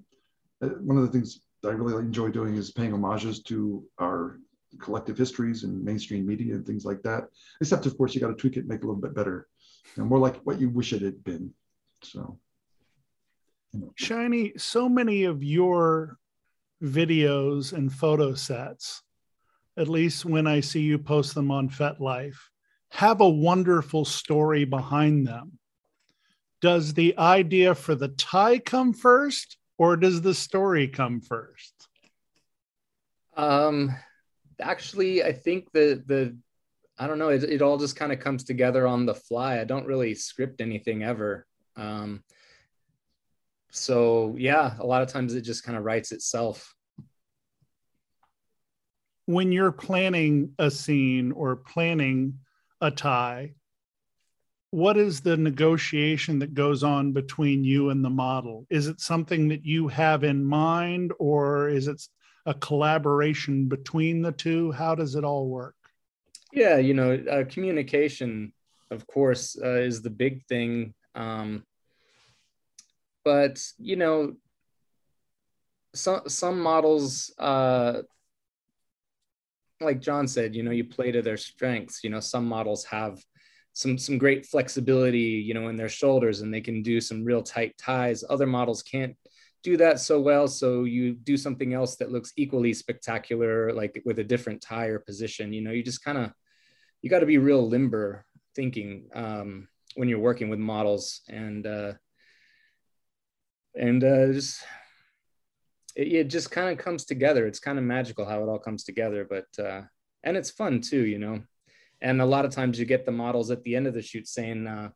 uh 0.62 0.68
one 0.81 0.96
of 0.96 1.03
the 1.03 1.11
things 1.11 1.40
I 1.64 1.68
really 1.68 2.03
enjoy 2.03 2.31
doing 2.31 2.57
is 2.57 2.70
paying 2.70 2.90
homages 2.90 3.42
to 3.44 3.85
our 4.00 4.38
collective 4.81 5.16
histories 5.16 5.62
and 5.62 5.85
mainstream 5.85 6.27
media 6.27 6.55
and 6.55 6.66
things 6.66 6.85
like 6.85 7.03
that. 7.03 7.29
Except, 7.61 7.87
of 7.87 7.96
course, 7.96 8.14
you 8.14 8.20
got 8.20 8.29
to 8.29 8.35
tweak 8.35 8.57
it, 8.57 8.66
make 8.66 8.79
it 8.79 8.85
a 8.85 8.87
little 8.87 9.00
bit 9.00 9.14
better, 9.14 9.46
you 9.96 10.03
know, 10.03 10.09
more 10.09 10.18
like 10.18 10.37
what 10.38 10.61
you 10.61 10.68
wish 10.68 10.92
it 10.92 11.03
had 11.03 11.22
been. 11.22 11.53
So. 12.03 12.38
Shiny, 13.96 14.53
so 14.57 14.88
many 14.88 15.24
of 15.24 15.42
your 15.42 16.18
videos 16.85 17.73
and 17.73 17.92
photo 17.92 18.35
sets, 18.35 19.03
at 19.77 19.88
least 19.88 20.25
when 20.25 20.47
I 20.47 20.61
see 20.61 20.81
you 20.81 20.99
post 20.99 21.35
them 21.35 21.51
on 21.51 21.68
FetLife, 21.68 22.37
have 22.90 23.20
a 23.20 23.29
wonderful 23.29 24.05
story 24.05 24.64
behind 24.64 25.27
them. 25.27 25.59
Does 26.61 26.94
the 26.94 27.16
idea 27.18 27.75
for 27.75 27.94
the 27.94 28.09
tie 28.09 28.59
come 28.59 28.92
first 28.92 29.57
or 29.79 29.97
does 29.97 30.23
the 30.23 30.35
story 30.35 30.88
come 30.88 31.20
first? 31.20 31.88
Um, 33.37 33.94
actually, 34.61 35.25
I 35.25 35.33
think 35.33 35.73
the 35.73 36.03
the 36.07 36.37
I 36.97 37.09
don't 37.09 37.18
know. 37.18 37.31
It, 37.31 37.42
it 37.42 37.62
all 37.62 37.77
just 37.77 37.97
kind 37.97 38.12
of 38.12 38.20
comes 38.20 38.44
together 38.44 38.87
on 38.87 39.05
the 39.05 39.14
fly. 39.14 39.61
I 39.61 39.64
don't 39.64 39.87
really 39.87 40.14
script 40.14 40.61
anything 40.61 41.03
ever. 41.03 41.47
Um, 41.77 42.23
so 43.75 44.37
yeah, 44.39 44.75
a 44.79 44.87
lot 44.87 45.03
of 45.03 45.09
times 45.09 45.35
it 45.35 45.41
just 45.43 45.65
kind 45.65 45.77
of 45.77 45.85
writes 45.85 46.13
itself. 46.13 46.75
When 49.27 49.51
you're 49.51 49.73
planning 49.73 50.53
a 50.59 50.71
scene 50.71 51.33
or 51.33 51.57
planning 51.57 52.39
a 52.81 52.91
tie, 52.91 53.55
what 54.71 54.97
is 54.97 55.21
the 55.21 55.37
negotiation 55.37 56.39
that 56.39 56.55
goes 56.55 56.85
on 56.85 57.13
between 57.13 57.65
you 57.65 57.91
and 57.91 58.05
the 58.05 58.11
model? 58.11 58.67
Is 58.71 58.87
it 58.87 59.01
something 59.01 59.49
that 59.49 59.65
you 59.65 59.89
have 59.89 60.23
in 60.25 60.45
mind, 60.45 61.13
or 61.19 61.69
is 61.69 61.89
it 61.89 62.01
a 62.47 62.55
collaboration 62.55 63.67
between 63.67 64.23
the 64.23 64.33
two? 64.33 64.71
How 64.73 64.95
does 64.95 65.17
it 65.17 65.25
all 65.25 65.49
work? 65.49 65.77
Yeah, 66.53 66.77
you 66.77 66.95
know, 66.95 67.15
uh, 67.15 67.45
communication, 67.49 68.53
of 68.91 69.07
course, 69.07 69.57
uh, 69.61 69.81
is 69.81 70.03
the 70.03 70.11
big 70.11 70.45
thing. 70.47 70.95
Um, 71.15 71.65
but 73.25 73.61
you 73.79 73.97
know, 73.97 74.35
some 75.95 76.23
some 76.29 76.61
models, 76.61 77.33
uh, 77.39 78.03
like 79.81 80.01
John 80.01 80.27
said, 80.29 80.55
you 80.55 80.63
know, 80.63 80.71
you 80.71 80.85
play 80.85 81.13
to 81.13 81.23
their 81.23 81.37
strengths. 81.37 82.03
You 82.05 82.11
know, 82.11 82.21
some 82.21 82.47
models 82.47 82.85
have 82.85 83.19
some 83.73 83.99
some 83.99 84.19
great 84.19 84.47
flexibility, 84.47 85.43
you 85.47 85.55
know, 85.55 85.69
in 85.69 85.77
their 85.77 85.89
shoulders, 85.89 86.41
and 86.41 86.53
they 86.53 86.61
can 86.61 86.83
do 86.83 87.01
some 87.01 87.25
real 87.25 87.43
tight 87.43 87.77
ties. 87.79 88.25
Other 88.29 88.47
models 88.47 88.83
can't 88.83 89.17
do 89.63 89.77
that 89.79 89.99
so 89.99 90.21
well. 90.21 90.47
So 90.47 90.85
you 90.85 91.15
do 91.15 91.37
something 91.37 91.73
else 91.73 91.97
that 91.97 92.13
looks 92.13 92.33
equally 92.37 92.75
spectacular, 92.75 93.73
like 93.73 94.01
with 94.05 94.19
a 94.19 94.25
different 94.25 94.61
tie 94.61 94.87
or 94.87 94.99
position. 94.99 95.53
You 95.53 95.63
know, 95.63 95.71
you 95.73 95.83
just 95.83 96.05
kind 96.05 96.19
of 96.19 96.33
you 97.03 97.11
got 97.11 97.21
to 97.21 97.27
be 97.27 97.39
real 97.39 97.67
limber 97.69 98.25
thinking 98.55 99.09
um, 99.15 99.69
when 99.97 100.09
you're 100.09 100.19
working 100.19 100.49
with 100.49 100.59
models 100.59 101.21
and 101.29 101.67
uh, 101.67 101.93
and 103.75 104.03
uh, 104.03 104.33
just 104.33 104.63
it, 105.95 106.13
it 106.13 106.25
just 106.29 106.51
kind 106.51 106.71
of 106.71 106.85
comes 106.85 107.05
together. 107.05 107.47
It's 107.47 107.61
kind 107.61 107.79
of 107.79 107.85
magical 107.85 108.25
how 108.25 108.43
it 108.43 108.49
all 108.49 108.59
comes 108.59 108.85
together, 108.85 109.27
but 109.29 109.47
uh, 109.63 109.83
and 110.23 110.37
it's 110.37 110.51
fun 110.51 110.81
too, 110.81 111.05
you 111.05 111.19
know. 111.19 111.43
And 112.01 112.21
a 112.21 112.27
lot 112.27 112.45
of 112.45 112.51
times 112.51 112.79
you 112.79 112.85
get 112.85 113.07
the 113.07 113.13
models 113.13 113.51
at 113.51 113.63
the 113.63 113.77
end 113.77 113.87
of 113.87 113.95
the 113.95 114.03
shoot 114.03 114.29
saying, 114.29 114.67
uh, 114.67 114.91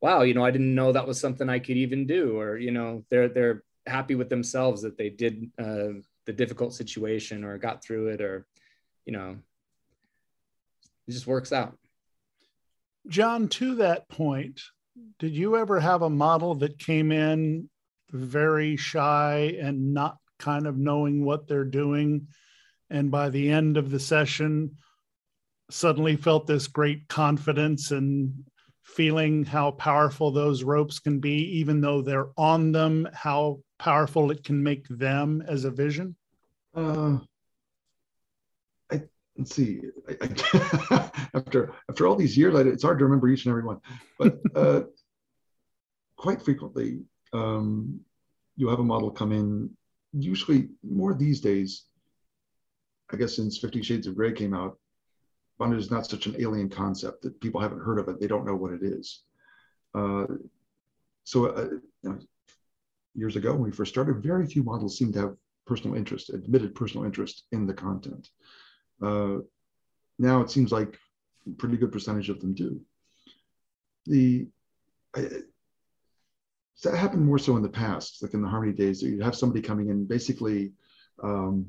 "Wow, 0.00 0.22
you 0.22 0.34
know, 0.34 0.44
I 0.44 0.50
didn't 0.50 0.74
know 0.74 0.92
that 0.92 1.06
was 1.06 1.20
something 1.20 1.48
I 1.48 1.58
could 1.58 1.76
even 1.76 2.06
do," 2.06 2.38
or 2.38 2.56
you 2.56 2.70
know, 2.70 3.04
they're 3.10 3.28
they're 3.28 3.62
happy 3.86 4.14
with 4.14 4.28
themselves 4.28 4.82
that 4.82 4.98
they 4.98 5.10
did 5.10 5.50
uh, 5.58 6.00
the 6.24 6.32
difficult 6.32 6.74
situation 6.74 7.44
or 7.44 7.58
got 7.58 7.82
through 7.82 8.08
it, 8.08 8.20
or 8.20 8.46
you 9.04 9.12
know, 9.12 9.36
it 11.06 11.12
just 11.12 11.26
works 11.26 11.52
out. 11.52 11.76
John, 13.08 13.48
to 13.48 13.76
that 13.76 14.08
point, 14.08 14.60
did 15.20 15.36
you 15.36 15.56
ever 15.56 15.78
have 15.78 16.02
a 16.02 16.10
model 16.10 16.56
that 16.56 16.78
came 16.78 17.12
in 17.12 17.68
very 18.10 18.76
shy 18.76 19.56
and 19.60 19.94
not 19.94 20.18
kind 20.38 20.66
of 20.66 20.76
knowing 20.76 21.24
what 21.24 21.46
they're 21.46 21.64
doing? 21.64 22.28
And 22.90 23.10
by 23.10 23.30
the 23.30 23.50
end 23.50 23.76
of 23.76 23.90
the 23.90 24.00
session, 24.00 24.76
suddenly 25.70 26.16
felt 26.16 26.46
this 26.46 26.68
great 26.68 27.08
confidence 27.08 27.90
and 27.90 28.44
feeling 28.82 29.44
how 29.44 29.72
powerful 29.72 30.30
those 30.30 30.62
ropes 30.62 31.00
can 31.00 31.18
be, 31.18 31.58
even 31.58 31.80
though 31.80 32.02
they're 32.02 32.28
on 32.36 32.70
them, 32.70 33.08
how 33.12 33.58
powerful 33.78 34.30
it 34.30 34.44
can 34.44 34.62
make 34.62 34.86
them 34.88 35.42
as 35.46 35.64
a 35.64 35.70
vision? 35.70 36.14
Uh, 36.74 37.18
I, 38.92 39.02
let's 39.36 39.54
see. 39.54 39.80
I, 40.08 40.16
I, 40.22 41.10
after 41.34 41.74
after 41.90 42.06
all 42.06 42.14
these 42.14 42.36
years, 42.36 42.54
I, 42.54 42.60
it's 42.60 42.84
hard 42.84 42.98
to 43.00 43.04
remember 43.04 43.28
each 43.28 43.44
and 43.44 43.50
every 43.50 43.64
one. 43.64 43.80
But 44.18 44.38
uh, 44.54 44.82
quite 46.16 46.42
frequently, 46.42 47.00
um, 47.32 48.00
you 48.56 48.68
have 48.68 48.80
a 48.80 48.84
model 48.84 49.10
come 49.10 49.32
in. 49.32 49.70
Usually, 50.12 50.68
more 50.82 51.14
these 51.14 51.40
days. 51.40 51.84
I 53.12 53.16
guess 53.16 53.36
since 53.36 53.58
Fifty 53.58 53.82
Shades 53.82 54.06
of 54.06 54.16
Grey 54.16 54.32
came 54.32 54.54
out, 54.54 54.78
bondage 55.58 55.80
is 55.80 55.90
not 55.90 56.06
such 56.06 56.26
an 56.26 56.36
alien 56.38 56.68
concept 56.68 57.22
that 57.22 57.40
people 57.40 57.60
haven't 57.60 57.82
heard 57.82 57.98
of 57.98 58.08
it. 58.08 58.18
They 58.18 58.26
don't 58.26 58.46
know 58.46 58.56
what 58.56 58.72
it 58.72 58.82
is. 58.82 59.22
Uh, 59.94 60.26
so, 61.24 61.46
uh, 61.46 61.68
you 62.02 62.10
know, 62.10 62.18
years 63.14 63.36
ago 63.36 63.52
when 63.52 63.62
we 63.62 63.72
first 63.72 63.92
started, 63.92 64.22
very 64.22 64.46
few 64.46 64.62
models 64.62 64.96
seemed 64.96 65.14
to 65.14 65.20
have 65.20 65.36
personal 65.66 65.96
interest, 65.96 66.30
admitted 66.30 66.74
personal 66.74 67.04
interest 67.04 67.44
in 67.52 67.66
the 67.66 67.74
content. 67.74 68.30
Uh, 69.02 69.38
now 70.18 70.40
it 70.40 70.50
seems 70.50 70.72
like 70.72 70.98
a 71.46 71.50
pretty 71.50 71.76
good 71.76 71.92
percentage 71.92 72.28
of 72.28 72.40
them 72.40 72.54
do. 72.54 72.80
The 74.06 74.46
that 76.82 76.96
happened 76.96 77.24
more 77.24 77.38
so 77.38 77.56
in 77.56 77.62
the 77.62 77.68
past, 77.68 78.22
like 78.22 78.34
in 78.34 78.42
the 78.42 78.48
Harmony 78.48 78.72
days. 78.72 79.02
You'd 79.02 79.22
have 79.22 79.36
somebody 79.36 79.62
coming 79.62 79.88
in, 79.88 80.04
basically, 80.06 80.72
um, 81.22 81.66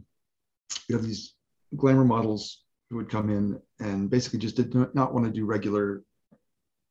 you 0.88 0.96
have 0.96 1.06
these 1.06 1.36
glamour 1.76 2.06
models 2.06 2.64
who 2.90 2.98
would 2.98 3.10
come 3.10 3.30
in 3.30 3.60
and 3.80 4.10
basically 4.10 4.40
just 4.40 4.56
did 4.56 4.74
not 4.94 5.14
want 5.14 5.26
to 5.26 5.32
do 5.32 5.46
regular 5.46 6.04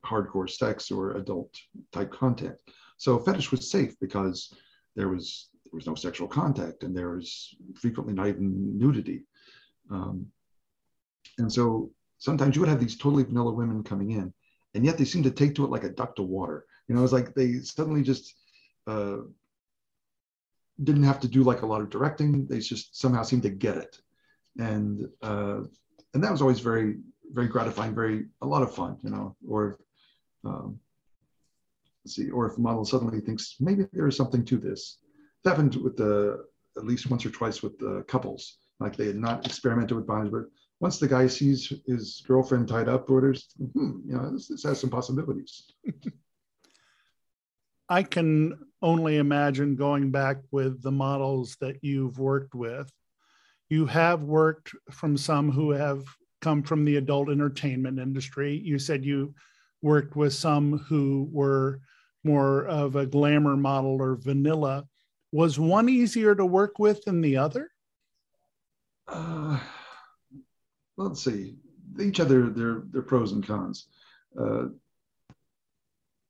hardcore 0.04 0.48
sex 0.48 0.90
or 0.90 1.12
adult 1.12 1.54
type 1.92 2.12
content. 2.12 2.56
So 2.98 3.18
fetish 3.18 3.50
was 3.50 3.70
safe 3.70 3.94
because 4.00 4.52
there 4.94 5.08
was 5.08 5.48
there 5.64 5.76
was 5.76 5.86
no 5.86 5.94
sexual 5.94 6.28
contact 6.28 6.84
and 6.84 6.96
there 6.96 7.10
was 7.10 7.54
frequently 7.74 8.14
not 8.14 8.28
even 8.28 8.78
nudity. 8.78 9.24
Um, 9.90 10.26
and 11.38 11.52
so 11.52 11.90
sometimes 12.18 12.54
you 12.54 12.60
would 12.60 12.68
have 12.68 12.80
these 12.80 12.96
totally 12.96 13.24
vanilla 13.24 13.52
women 13.52 13.82
coming 13.82 14.12
in, 14.12 14.32
and 14.74 14.84
yet 14.84 14.96
they 14.96 15.04
seem 15.04 15.22
to 15.24 15.30
take 15.30 15.54
to 15.56 15.64
it 15.64 15.70
like 15.70 15.84
a 15.84 15.90
duck 15.90 16.16
to 16.16 16.22
water. 16.22 16.64
You 16.88 16.94
know, 16.94 17.02
it's 17.02 17.12
like 17.12 17.34
they 17.34 17.58
suddenly 17.60 18.02
just 18.02 18.34
uh, 18.86 19.18
didn't 20.82 21.02
have 21.02 21.20
to 21.20 21.28
do 21.28 21.42
like 21.42 21.62
a 21.62 21.66
lot 21.66 21.80
of 21.80 21.90
directing. 21.90 22.46
They 22.46 22.60
just 22.60 22.98
somehow 22.98 23.22
seemed 23.22 23.42
to 23.42 23.50
get 23.50 23.76
it, 23.76 23.96
and 24.58 25.08
uh, 25.22 25.60
and 26.14 26.22
that 26.22 26.32
was 26.32 26.42
always 26.42 26.60
very 26.60 26.96
very 27.32 27.48
gratifying, 27.48 27.94
very 27.94 28.26
a 28.42 28.46
lot 28.46 28.62
of 28.62 28.74
fun. 28.74 28.98
You 29.02 29.10
know, 29.10 29.36
or 29.48 29.78
um, 30.44 30.78
let's 32.04 32.14
see, 32.14 32.30
or 32.30 32.46
if 32.46 32.56
a 32.56 32.60
model 32.60 32.84
suddenly 32.84 33.20
thinks 33.20 33.56
maybe 33.58 33.86
there 33.92 34.06
is 34.06 34.16
something 34.16 34.44
to 34.44 34.58
this. 34.58 34.98
It 35.44 35.48
happened 35.48 35.74
with 35.76 35.96
the 35.96 36.44
at 36.76 36.84
least 36.84 37.10
once 37.10 37.24
or 37.24 37.30
twice 37.30 37.62
with 37.62 37.78
the 37.78 38.04
couples 38.06 38.58
like 38.80 38.96
they 38.96 39.06
had 39.06 39.16
not 39.16 39.46
experimented 39.46 39.96
with 39.96 40.06
bondage, 40.06 40.32
but 40.32 40.44
once 40.80 40.98
the 40.98 41.08
guy 41.08 41.26
sees 41.26 41.72
his 41.86 42.22
girlfriend 42.26 42.68
tied 42.68 42.88
up, 42.88 43.08
or 43.08 43.20
there's, 43.20 43.48
hmm, 43.72 44.00
you 44.06 44.14
know, 44.14 44.30
this, 44.32 44.48
this 44.48 44.62
has 44.64 44.80
some 44.80 44.90
possibilities. 44.90 45.72
I 47.88 48.02
can 48.02 48.58
only 48.82 49.16
imagine 49.16 49.76
going 49.76 50.10
back 50.10 50.38
with 50.50 50.82
the 50.82 50.90
models 50.90 51.56
that 51.60 51.82
you've 51.82 52.18
worked 52.18 52.54
with. 52.54 52.90
You 53.68 53.86
have 53.86 54.22
worked 54.22 54.72
from 54.90 55.16
some 55.16 55.50
who 55.50 55.70
have 55.70 56.04
come 56.40 56.62
from 56.62 56.84
the 56.84 56.96
adult 56.96 57.30
entertainment 57.30 57.98
industry. 57.98 58.56
You 58.56 58.78
said 58.78 59.04
you 59.04 59.34
worked 59.82 60.16
with 60.16 60.34
some 60.34 60.78
who 60.78 61.28
were 61.32 61.80
more 62.24 62.66
of 62.66 62.96
a 62.96 63.06
glamour 63.06 63.56
model 63.56 64.02
or 64.02 64.16
vanilla. 64.16 64.84
Was 65.32 65.58
one 65.58 65.88
easier 65.88 66.34
to 66.34 66.44
work 66.44 66.78
with 66.78 67.04
than 67.04 67.20
the 67.20 67.36
other? 67.36 67.70
Uh, 69.08 69.58
let's 70.96 71.22
see. 71.22 71.56
Each 72.00 72.20
other, 72.20 72.50
their 72.50 72.82
their, 72.90 73.02
pros 73.02 73.32
and 73.32 73.46
cons. 73.46 73.88
Uh, 74.38 74.66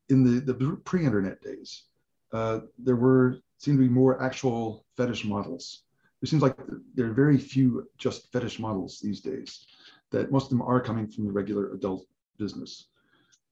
in 0.08 0.22
the, 0.22 0.40
the 0.40 0.76
pre-internet 0.84 1.40
days, 1.40 1.84
uh, 2.32 2.60
there 2.78 2.96
were 2.96 3.38
seemed 3.58 3.78
to 3.78 3.84
be 3.84 3.88
more 3.88 4.22
actual 4.22 4.84
fetish 4.96 5.24
models. 5.24 5.82
It 6.22 6.28
seems 6.28 6.42
like 6.42 6.56
there 6.94 7.06
are 7.06 7.14
very 7.14 7.38
few 7.38 7.88
just 7.98 8.30
fetish 8.32 8.58
models 8.58 9.00
these 9.00 9.20
days. 9.20 9.66
That 10.10 10.30
most 10.30 10.44
of 10.44 10.50
them 10.50 10.62
are 10.62 10.80
coming 10.80 11.06
from 11.08 11.24
the 11.26 11.32
regular 11.32 11.72
adult 11.72 12.06
business. 12.38 12.86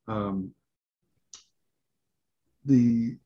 Um, 0.06 0.54
the 2.64 3.16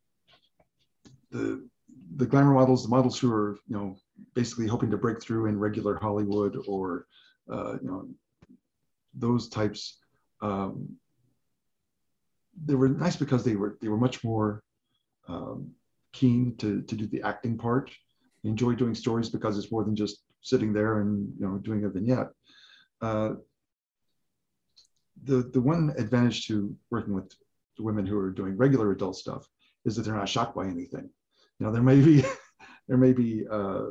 the 1.31 1.69
the 2.17 2.27
glamour 2.27 2.55
models, 2.55 2.83
the 2.83 2.89
models 2.89 3.19
who 3.19 3.33
are 3.33 3.59
you 3.69 3.77
know 3.77 3.97
basically 4.35 4.67
hoping 4.67 4.91
to 4.91 4.97
break 4.97 5.23
through 5.23 5.47
in 5.47 5.59
regular 5.59 5.99
Hollywood 6.01 6.57
or 6.67 7.07
uh, 7.51 7.75
you 7.83 7.89
know 7.89 8.09
those 9.15 9.49
types. 9.49 9.99
Um, 10.41 10.97
they 12.65 12.75
were 12.75 12.89
nice 12.89 13.17
because 13.17 13.45
they 13.45 13.57
were 13.57 13.79
they 13.81 13.89
were 13.89 13.97
much 13.97 14.25
more 14.25 14.63
um, 15.29 15.71
keen 16.13 16.57
to 16.57 16.83
to 16.83 16.95
do 16.95 17.07
the 17.07 17.23
acting 17.23 17.57
part. 17.57 17.91
They 18.43 18.51
enjoy 18.51 18.75
doing 18.75 18.95
stories 18.95 19.29
because 19.29 19.59
it's 19.59 19.73
more 19.73 19.85
than 19.85 19.97
just 19.97 20.23
sitting 20.41 20.73
there 20.73 21.01
and 21.01 21.33
you 21.39 21.47
know 21.47 21.59
doing 21.59 21.85
a 21.85 21.89
vignette. 21.89 22.29
Uh, 23.01 23.35
the 25.25 25.43
the 25.53 25.61
one 25.61 25.95
advantage 25.99 26.47
to 26.47 26.75
working 26.91 27.15
with 27.15 27.33
women 27.79 28.07
who 28.07 28.19
are 28.19 28.31
doing 28.31 28.57
regular 28.57 28.91
adult 28.93 29.17
stuff 29.17 29.49
is 29.85 29.97
that 29.97 30.03
they're 30.03 30.15
not 30.15 30.29
shocked 30.29 30.55
by 30.55 30.67
anything. 30.67 31.09
You 31.59 31.67
know, 31.67 31.73
there 31.73 31.83
may 31.83 32.01
be 32.01 32.25
there 32.89 32.99
may 32.99 33.13
be 33.13 33.47
uh, 33.51 33.87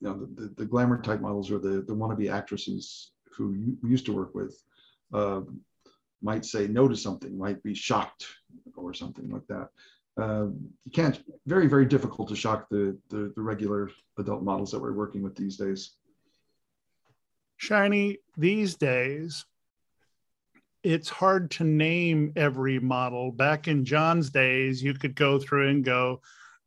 you 0.00 0.08
know 0.08 0.18
the, 0.20 0.42
the, 0.42 0.54
the, 0.56 0.64
glamour 0.66 1.00
type 1.00 1.20
models 1.20 1.50
or 1.50 1.58
the, 1.58 1.82
the 1.82 1.94
wannabe 1.94 2.30
actresses 2.30 3.12
who 3.32 3.54
you 3.54 3.78
used 3.88 4.06
to 4.06 4.12
work 4.12 4.34
with 4.34 4.62
uh, 5.14 5.40
might 6.26 6.44
say 6.44 6.66
no 6.66 6.88
to 6.88 6.96
something, 6.96 7.38
might 7.38 7.62
be 7.62 7.72
shocked 7.72 8.26
or 8.74 8.92
something 8.92 9.30
like 9.30 9.46
that. 9.46 9.68
Uh, 10.20 10.46
you 10.84 10.92
can't, 10.92 11.22
very, 11.46 11.68
very 11.68 11.86
difficult 11.86 12.28
to 12.28 12.34
shock 12.34 12.68
the, 12.68 12.98
the, 13.10 13.32
the 13.36 13.42
regular 13.52 13.90
adult 14.18 14.42
models 14.42 14.70
that 14.72 14.80
we're 14.80 14.92
working 14.92 15.22
with 15.22 15.36
these 15.36 15.56
days. 15.56 15.92
Shiny, 17.58 18.18
these 18.36 18.74
days, 18.74 19.46
it's 20.82 21.08
hard 21.08 21.50
to 21.52 21.64
name 21.64 22.32
every 22.34 22.78
model. 22.80 23.30
Back 23.30 23.68
in 23.68 23.84
John's 23.84 24.28
days, 24.30 24.82
you 24.82 24.94
could 24.94 25.14
go 25.14 25.38
through 25.38 25.68
and 25.68 25.84
go 25.84 26.20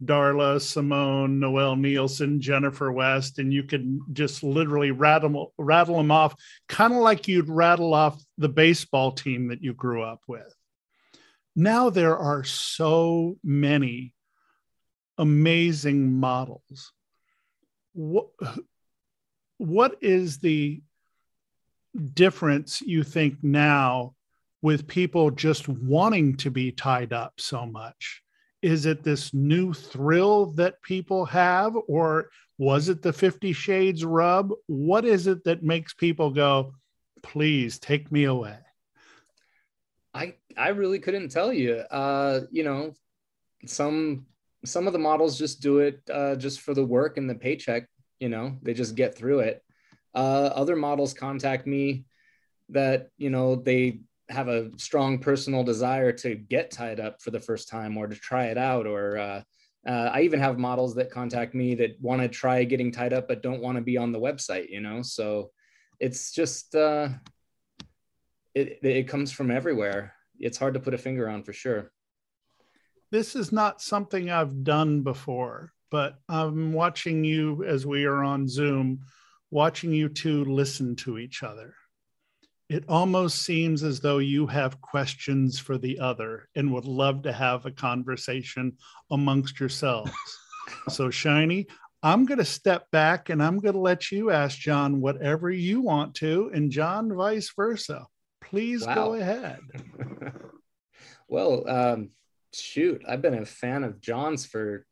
Darla, 0.04 0.62
Simone, 0.62 1.40
Noel 1.40 1.76
Neill, 1.76 2.08
Jennifer 2.08 2.92
West, 2.92 3.40
and 3.40 3.54
you 3.54 3.64
could 3.64 4.00
just 4.14 4.44
literally 4.44 4.92
rattle 4.92 5.54
rattle 5.58 5.98
them 5.98 6.12
off, 6.12 6.36
kind 6.68 6.94
of 6.94 7.00
like 7.00 7.28
you'd 7.28 7.50
rattle 7.50 7.94
off 7.94 8.24
the 8.38 8.50
baseball 8.50 9.12
team 9.12 9.50
that 9.50 9.62
you 9.62 9.74
grew 9.74 10.02
up 10.02 10.22
with. 10.28 10.56
Now 11.56 11.90
there 11.90 12.18
are 12.18 12.44
so 12.44 13.38
many 13.44 14.14
amazing 15.18 16.14
models. 16.14 16.94
What, 17.94 18.28
what 19.58 19.98
is 20.00 20.38
the 20.38 20.82
difference 22.14 22.82
you 22.82 23.04
think 23.04 23.44
now 23.44 24.16
with 24.62 24.88
people 24.88 25.32
just 25.32 25.68
wanting 25.68 26.38
to 26.38 26.52
be 26.52 26.72
tied 26.72 27.12
up 27.12 27.34
so 27.38 27.66
much? 27.66 28.24
Is 28.62 28.86
it 28.86 29.04
this 29.04 29.34
new 29.34 29.74
thrill 29.74 30.48
that 30.54 30.82
people 30.82 31.26
have, 31.26 31.76
or 31.88 32.30
was 32.58 32.90
it 32.90 33.02
the 33.02 33.14
50 33.14 33.54
Shades 33.54 34.04
rub? 34.04 34.52
What 34.68 35.06
is 35.06 35.28
it 35.28 35.44
that 35.46 35.64
makes 35.64 35.94
people 35.94 36.30
go, 36.32 36.74
please 37.24 37.80
take 37.80 38.12
me 38.12 38.26
away? 38.26 38.58
I 40.14 40.36
I 40.58 40.70
really 40.70 41.00
couldn't 41.00 41.30
tell 41.30 41.54
you. 41.54 41.76
Uh, 41.76 42.42
you 42.52 42.64
know, 42.64 42.94
some 43.66 44.26
some 44.66 44.88
of 44.88 44.94
the 44.94 45.00
models 45.00 45.38
just 45.38 45.62
do 45.62 45.80
it 45.80 46.02
uh, 46.12 46.36
just 46.36 46.62
for 46.62 46.74
the 46.74 46.86
work 46.86 47.18
and 47.18 47.30
the 47.30 47.36
paycheck. 47.36 47.88
You 48.20 48.30
know, 48.30 48.58
they 48.62 48.74
just 48.74 48.96
get 48.96 49.16
through 49.16 49.40
it. 49.40 49.64
Uh, 50.14 50.52
other 50.54 50.76
models 50.76 51.14
contact 51.14 51.66
me 51.68 52.06
that 52.70 53.10
you 53.18 53.30
know 53.30 53.56
they 53.56 54.02
have 54.30 54.48
a 54.48 54.70
strong 54.78 55.20
personal 55.20 55.64
desire 55.64 56.12
to 56.12 56.36
get 56.36 56.72
tied 56.72 57.00
up 57.00 57.22
for 57.22 57.32
the 57.32 57.40
first 57.40 57.68
time 57.68 57.98
or 57.98 58.08
to 58.08 58.16
try 58.16 58.46
it 58.46 58.58
out 58.58 58.86
or 58.86 59.18
uh, 59.18 59.42
uh, 59.88 60.10
i 60.14 60.22
even 60.22 60.40
have 60.40 60.60
models 60.60 60.94
that 60.96 61.10
contact 61.10 61.56
me 61.56 61.76
that 61.76 62.00
want 62.00 62.22
to 62.22 62.28
try 62.28 62.64
getting 62.64 62.92
tied 62.92 63.14
up 63.14 63.28
but 63.28 63.42
don't 63.42 63.62
want 63.62 63.76
to 63.76 63.82
be 63.82 63.98
on 63.98 64.12
the 64.12 64.20
website 64.20 64.70
you 64.70 64.82
know? 64.82 65.02
So 65.02 65.52
it's 66.00 66.32
just 66.32 66.76
uh, 66.76 67.10
it, 68.56 68.80
it 68.82 69.08
comes 69.08 69.32
from 69.32 69.52
everywhere. 69.52 70.14
It's 70.40 70.58
hard 70.58 70.74
to 70.76 70.80
put 70.80 70.94
a 70.94 70.98
finger 70.98 71.30
on 71.30 71.44
for 71.44 71.54
sure. 71.54 71.92
This 73.12 73.36
is 73.36 73.52
not 73.52 73.82
something 73.82 74.30
i've 74.30 74.64
done 74.64 75.02
before 75.02 75.74
but 75.90 76.20
i'm 76.30 76.74
watching 76.74 77.24
you 77.24 77.64
as 77.64 77.86
we 77.86 78.06
are 78.06 78.24
on 78.24 78.48
zoom 78.48 79.00
watching 79.50 79.92
you 79.92 80.08
two 80.08 80.46
listen 80.46 80.96
to 80.96 81.18
each 81.18 81.42
other 81.42 81.74
it 82.70 82.84
almost 82.88 83.42
seems 83.42 83.82
as 83.82 84.00
though 84.00 84.20
you 84.20 84.46
have 84.46 84.80
questions 84.80 85.58
for 85.58 85.80
the 85.80 86.00
other 86.00 86.48
and 86.56 86.72
would 86.72 86.86
love 86.86 87.24
to 87.24 87.34
have 87.34 87.66
a 87.66 87.72
conversation 87.72 88.78
amongst 89.10 89.60
yourselves. 89.60 90.12
so, 90.90 91.10
Shiny, 91.10 91.66
I'm 92.04 92.26
going 92.26 92.38
to 92.38 92.46
step 92.46 92.86
back 92.92 93.30
and 93.30 93.42
I'm 93.42 93.58
going 93.58 93.74
to 93.74 93.80
let 93.80 94.12
you 94.12 94.30
ask 94.30 94.58
Jon 94.58 95.02
whatever 95.02 95.50
you 95.50 95.82
want 95.82 96.14
to, 96.16 96.52
and 96.54 96.72
Jon, 96.72 97.12
vice 97.14 97.52
versa. 97.56 98.06
Please 98.42 98.86
wow. 98.86 98.96
go 98.96 99.14
ahead. 99.16 99.60
well, 101.28 101.68
um, 101.68 102.12
shoot, 102.54 103.02
I've 103.08 103.24
been 103.24 103.34
a 103.34 103.46
fan 103.46 103.84
of 103.84 104.00
Jon's 104.00 104.46
for 104.46 104.86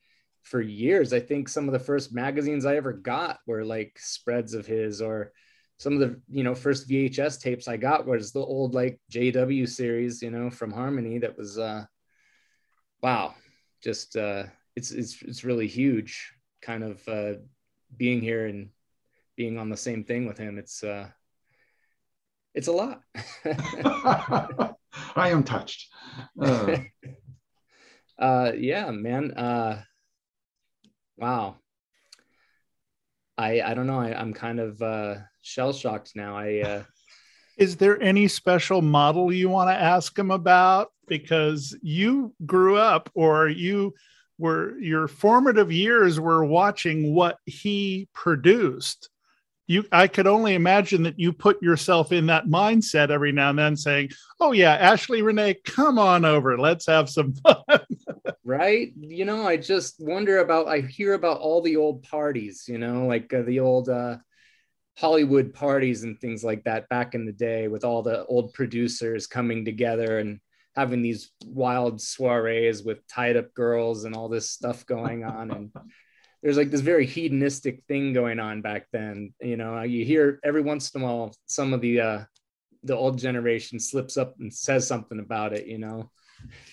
for 0.43 0.61
years. 0.61 1.11
I 1.11 1.19
think 1.19 1.49
some 1.49 1.67
of 1.67 1.73
the 1.73 1.79
first 1.79 2.13
magazines 2.13 2.65
I 2.65 2.77
ever 2.77 2.93
got 2.93 3.39
were 3.45 3.65
like 3.65 3.97
spreads 3.99 4.53
of 4.53 4.65
his 4.65 5.01
or 5.01 5.33
some 5.77 5.93
of 5.93 5.99
the 5.99 6.19
you 6.29 6.43
know 6.43 6.55
first 6.55 6.89
VHS 6.89 7.39
tapes 7.39 7.67
I 7.67 7.77
got 7.77 8.05
was 8.05 8.31
the 8.31 8.39
old 8.39 8.73
like 8.73 8.99
JW 9.11 9.67
series, 9.69 10.21
you 10.21 10.31
know, 10.31 10.49
from 10.49 10.71
Harmony. 10.71 11.19
That 11.19 11.37
was 11.37 11.57
uh, 11.57 11.85
wow, 13.01 13.35
just 13.83 14.15
uh, 14.17 14.43
it's 14.75 14.91
it's 14.91 15.21
it's 15.21 15.43
really 15.43 15.67
huge. 15.67 16.33
Kind 16.61 16.83
of 16.83 17.07
uh, 17.07 17.33
being 17.95 18.21
here 18.21 18.47
and 18.47 18.69
being 19.35 19.59
on 19.59 19.69
the 19.69 19.77
same 19.77 20.03
thing 20.03 20.25
with 20.25 20.37
him. 20.37 20.57
It's 20.57 20.83
uh, 20.83 21.09
it's 22.55 22.67
a 22.67 22.71
lot. 22.71 23.01
I 23.45 25.29
am 25.29 25.43
touched. 25.43 25.89
Uh. 26.41 26.77
uh, 28.19 28.51
yeah, 28.57 28.89
man. 28.89 29.31
Uh, 29.31 29.83
wow. 31.17 31.57
I 33.37 33.61
I 33.61 33.73
don't 33.73 33.87
know. 33.87 33.99
I, 33.99 34.19
I'm 34.19 34.33
kind 34.33 34.59
of 34.59 34.81
uh, 34.81 35.15
shell 35.41 35.73
shocked 35.73 36.11
now. 36.15 36.37
I 36.37 36.59
uh... 36.59 36.83
is 37.57 37.75
there 37.75 38.01
any 38.01 38.27
special 38.27 38.81
model 38.81 39.33
you 39.33 39.49
want 39.49 39.69
to 39.69 39.75
ask 39.75 40.17
him 40.17 40.31
about 40.31 40.91
because 41.07 41.75
you 41.81 42.33
grew 42.45 42.77
up 42.77 43.09
or 43.15 43.47
you 43.47 43.93
were 44.37 44.77
your 44.79 45.07
formative 45.07 45.71
years 45.71 46.19
were 46.19 46.45
watching 46.45 47.13
what 47.13 47.37
he 47.45 48.07
produced 48.13 49.09
you 49.65 49.83
i 49.91 50.07
could 50.07 50.27
only 50.27 50.53
imagine 50.53 51.03
that 51.03 51.19
you 51.19 51.33
put 51.33 51.61
yourself 51.61 52.11
in 52.11 52.27
that 52.27 52.45
mindset 52.45 53.09
every 53.09 53.31
now 53.31 53.49
and 53.49 53.57
then 53.57 53.75
saying 53.75 54.09
oh 54.39 54.51
yeah 54.51 54.75
ashley 54.75 55.23
renee 55.23 55.55
come 55.65 55.97
on 55.97 56.23
over 56.23 56.57
let's 56.57 56.85
have 56.85 57.09
some 57.09 57.33
fun 57.43 57.63
right? 58.43 58.91
You 58.99 59.25
know 59.25 59.45
i 59.47 59.57
just 59.57 59.95
wonder 59.99 60.39
about 60.39 60.67
i 60.67 60.79
hear 60.79 61.13
about 61.13 61.39
all 61.39 61.61
the 61.61 61.75
old 61.75 62.03
parties 62.03 62.65
you 62.67 62.77
know 62.77 63.07
like 63.07 63.33
uh, 63.33 63.43
the 63.43 63.59
old 63.59 63.89
uh 63.89 64.17
Hollywood 64.97 65.53
parties 65.53 66.03
and 66.03 66.19
things 66.19 66.43
like 66.43 66.63
that 66.63 66.89
back 66.89 67.13
in 67.13 67.27
the 67.27 67.31
day 67.31 67.67
with 67.67 67.83
all 67.83 68.01
the 68.01 68.25
old 68.25 68.53
producers 68.53 69.27
coming 69.27 69.63
together 69.63 70.17
and 70.17 70.39
having 70.75 71.03
these 71.03 71.31
wild 71.45 72.01
soirees 72.01 72.83
with 72.83 73.05
tied 73.07 73.37
up 73.37 73.53
girls 73.53 74.05
and 74.05 74.15
all 74.15 74.27
this 74.27 74.49
stuff 74.49 74.87
going 74.87 75.23
on. 75.23 75.51
And 75.51 75.71
there's 76.41 76.57
like 76.57 76.71
this 76.71 76.81
very 76.81 77.05
hedonistic 77.05 77.83
thing 77.87 78.11
going 78.13 78.39
on 78.39 78.63
back 78.63 78.87
then 78.91 79.35
you 79.39 79.55
know? 79.55 79.83
You 79.83 80.03
hear 80.03 80.39
every 80.43 80.61
once 80.61 80.89
in 80.95 81.01
a 81.01 81.05
while 81.05 81.35
some 81.45 81.73
of 81.73 81.81
the 81.81 82.01
uh 82.01 82.23
the 82.83 82.95
old 82.95 83.19
generation 83.19 83.79
slips 83.79 84.17
up 84.17 84.35
and 84.39 84.53
says 84.53 84.87
something 84.87 85.19
about 85.19 85.53
it 85.53 85.67
you 85.67 85.77
know 85.77 86.09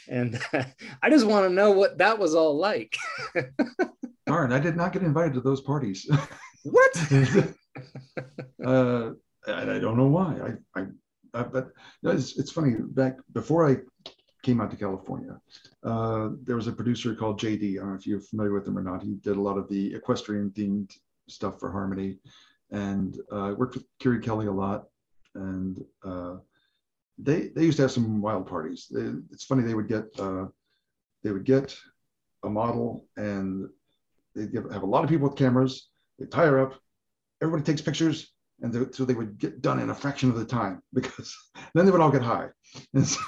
and 0.09 0.41
i 1.03 1.11
just 1.11 1.27
want 1.27 1.47
to 1.47 1.55
know 1.55 1.71
what 1.71 1.99
that 1.99 2.19
was 2.19 2.35
all 2.35 2.57
like 2.57 2.97
darn 4.27 4.53
i 4.53 4.59
did 4.59 4.77
not 4.77 4.93
get 4.93 5.03
invited 5.03 5.35
to 5.35 5.41
those 5.41 5.61
parties 5.61 6.09
what 6.65 7.55
uh, 8.65 9.11
and 9.47 9.71
I 9.71 9.79
don't 9.79 9.97
know 9.97 10.07
why. 10.07 10.57
I, 10.75 10.81
I, 10.81 10.87
I 11.35 11.43
but 11.43 11.71
it's, 12.03 12.39
it's 12.39 12.51
funny. 12.51 12.75
Back 12.79 13.19
before 13.33 13.69
I 13.69 13.79
came 14.43 14.61
out 14.61 14.71
to 14.71 14.77
California, 14.77 15.41
uh, 15.83 16.31
there 16.43 16.57
was 16.57 16.67
a 16.67 16.73
producer 16.73 17.15
called 17.15 17.41
JD. 17.41 17.75
I 17.75 17.81
don't 17.81 17.91
know 17.91 17.95
if 17.95 18.07
you're 18.07 18.21
familiar 18.21 18.53
with 18.53 18.67
him 18.67 18.79
or 18.79 18.83
not. 18.83 19.03
He 19.03 19.15
did 19.15 19.37
a 19.37 19.41
lot 19.41 19.59
of 19.59 19.69
the 19.69 19.95
equestrian 19.95 20.51
themed 20.51 20.97
stuff 21.29 21.59
for 21.59 21.71
Harmony, 21.71 22.19
and 22.71 23.19
uh, 23.31 23.55
worked 23.57 23.75
with 23.75 23.87
Kiri 23.99 24.21
Kelly 24.21 24.47
a 24.47 24.53
lot. 24.53 24.85
And 25.35 25.85
uh, 26.05 26.37
they 27.19 27.49
they 27.49 27.65
used 27.65 27.77
to 27.77 27.83
have 27.83 27.93
some 27.93 28.21
wild 28.21 28.47
parties. 28.47 28.87
They, 28.91 29.13
it's 29.31 29.45
funny 29.45 29.63
they 29.63 29.75
would 29.75 29.89
get 29.89 30.05
uh, 30.19 30.47
they 31.23 31.31
would 31.31 31.45
get 31.45 31.77
a 32.43 32.49
model 32.49 33.07
and 33.17 33.69
they'd 34.35 34.53
give, 34.53 34.71
have 34.71 34.83
a 34.83 34.87
lot 34.87 35.05
of 35.05 35.11
people 35.11 35.29
with 35.29 35.39
cameras. 35.39 35.89
They 36.19 36.27
tie 36.27 36.47
her 36.47 36.61
up, 36.61 36.75
everybody 37.41 37.65
takes 37.65 37.83
pictures 37.83 38.35
and 38.63 38.95
so 38.95 39.05
they 39.05 39.15
would 39.15 39.39
get 39.39 39.63
done 39.63 39.81
in 39.81 39.91
a 39.91 39.95
fraction 39.95 40.31
of 40.31 40.37
the 40.37 40.45
time 40.45 40.83
because 40.95 41.37
then 41.75 41.85
they 41.85 41.91
would 41.91 42.01
all 42.01 42.11
get 42.11 42.23
high. 42.23 42.49
And, 42.95 43.07
so, 43.07 43.21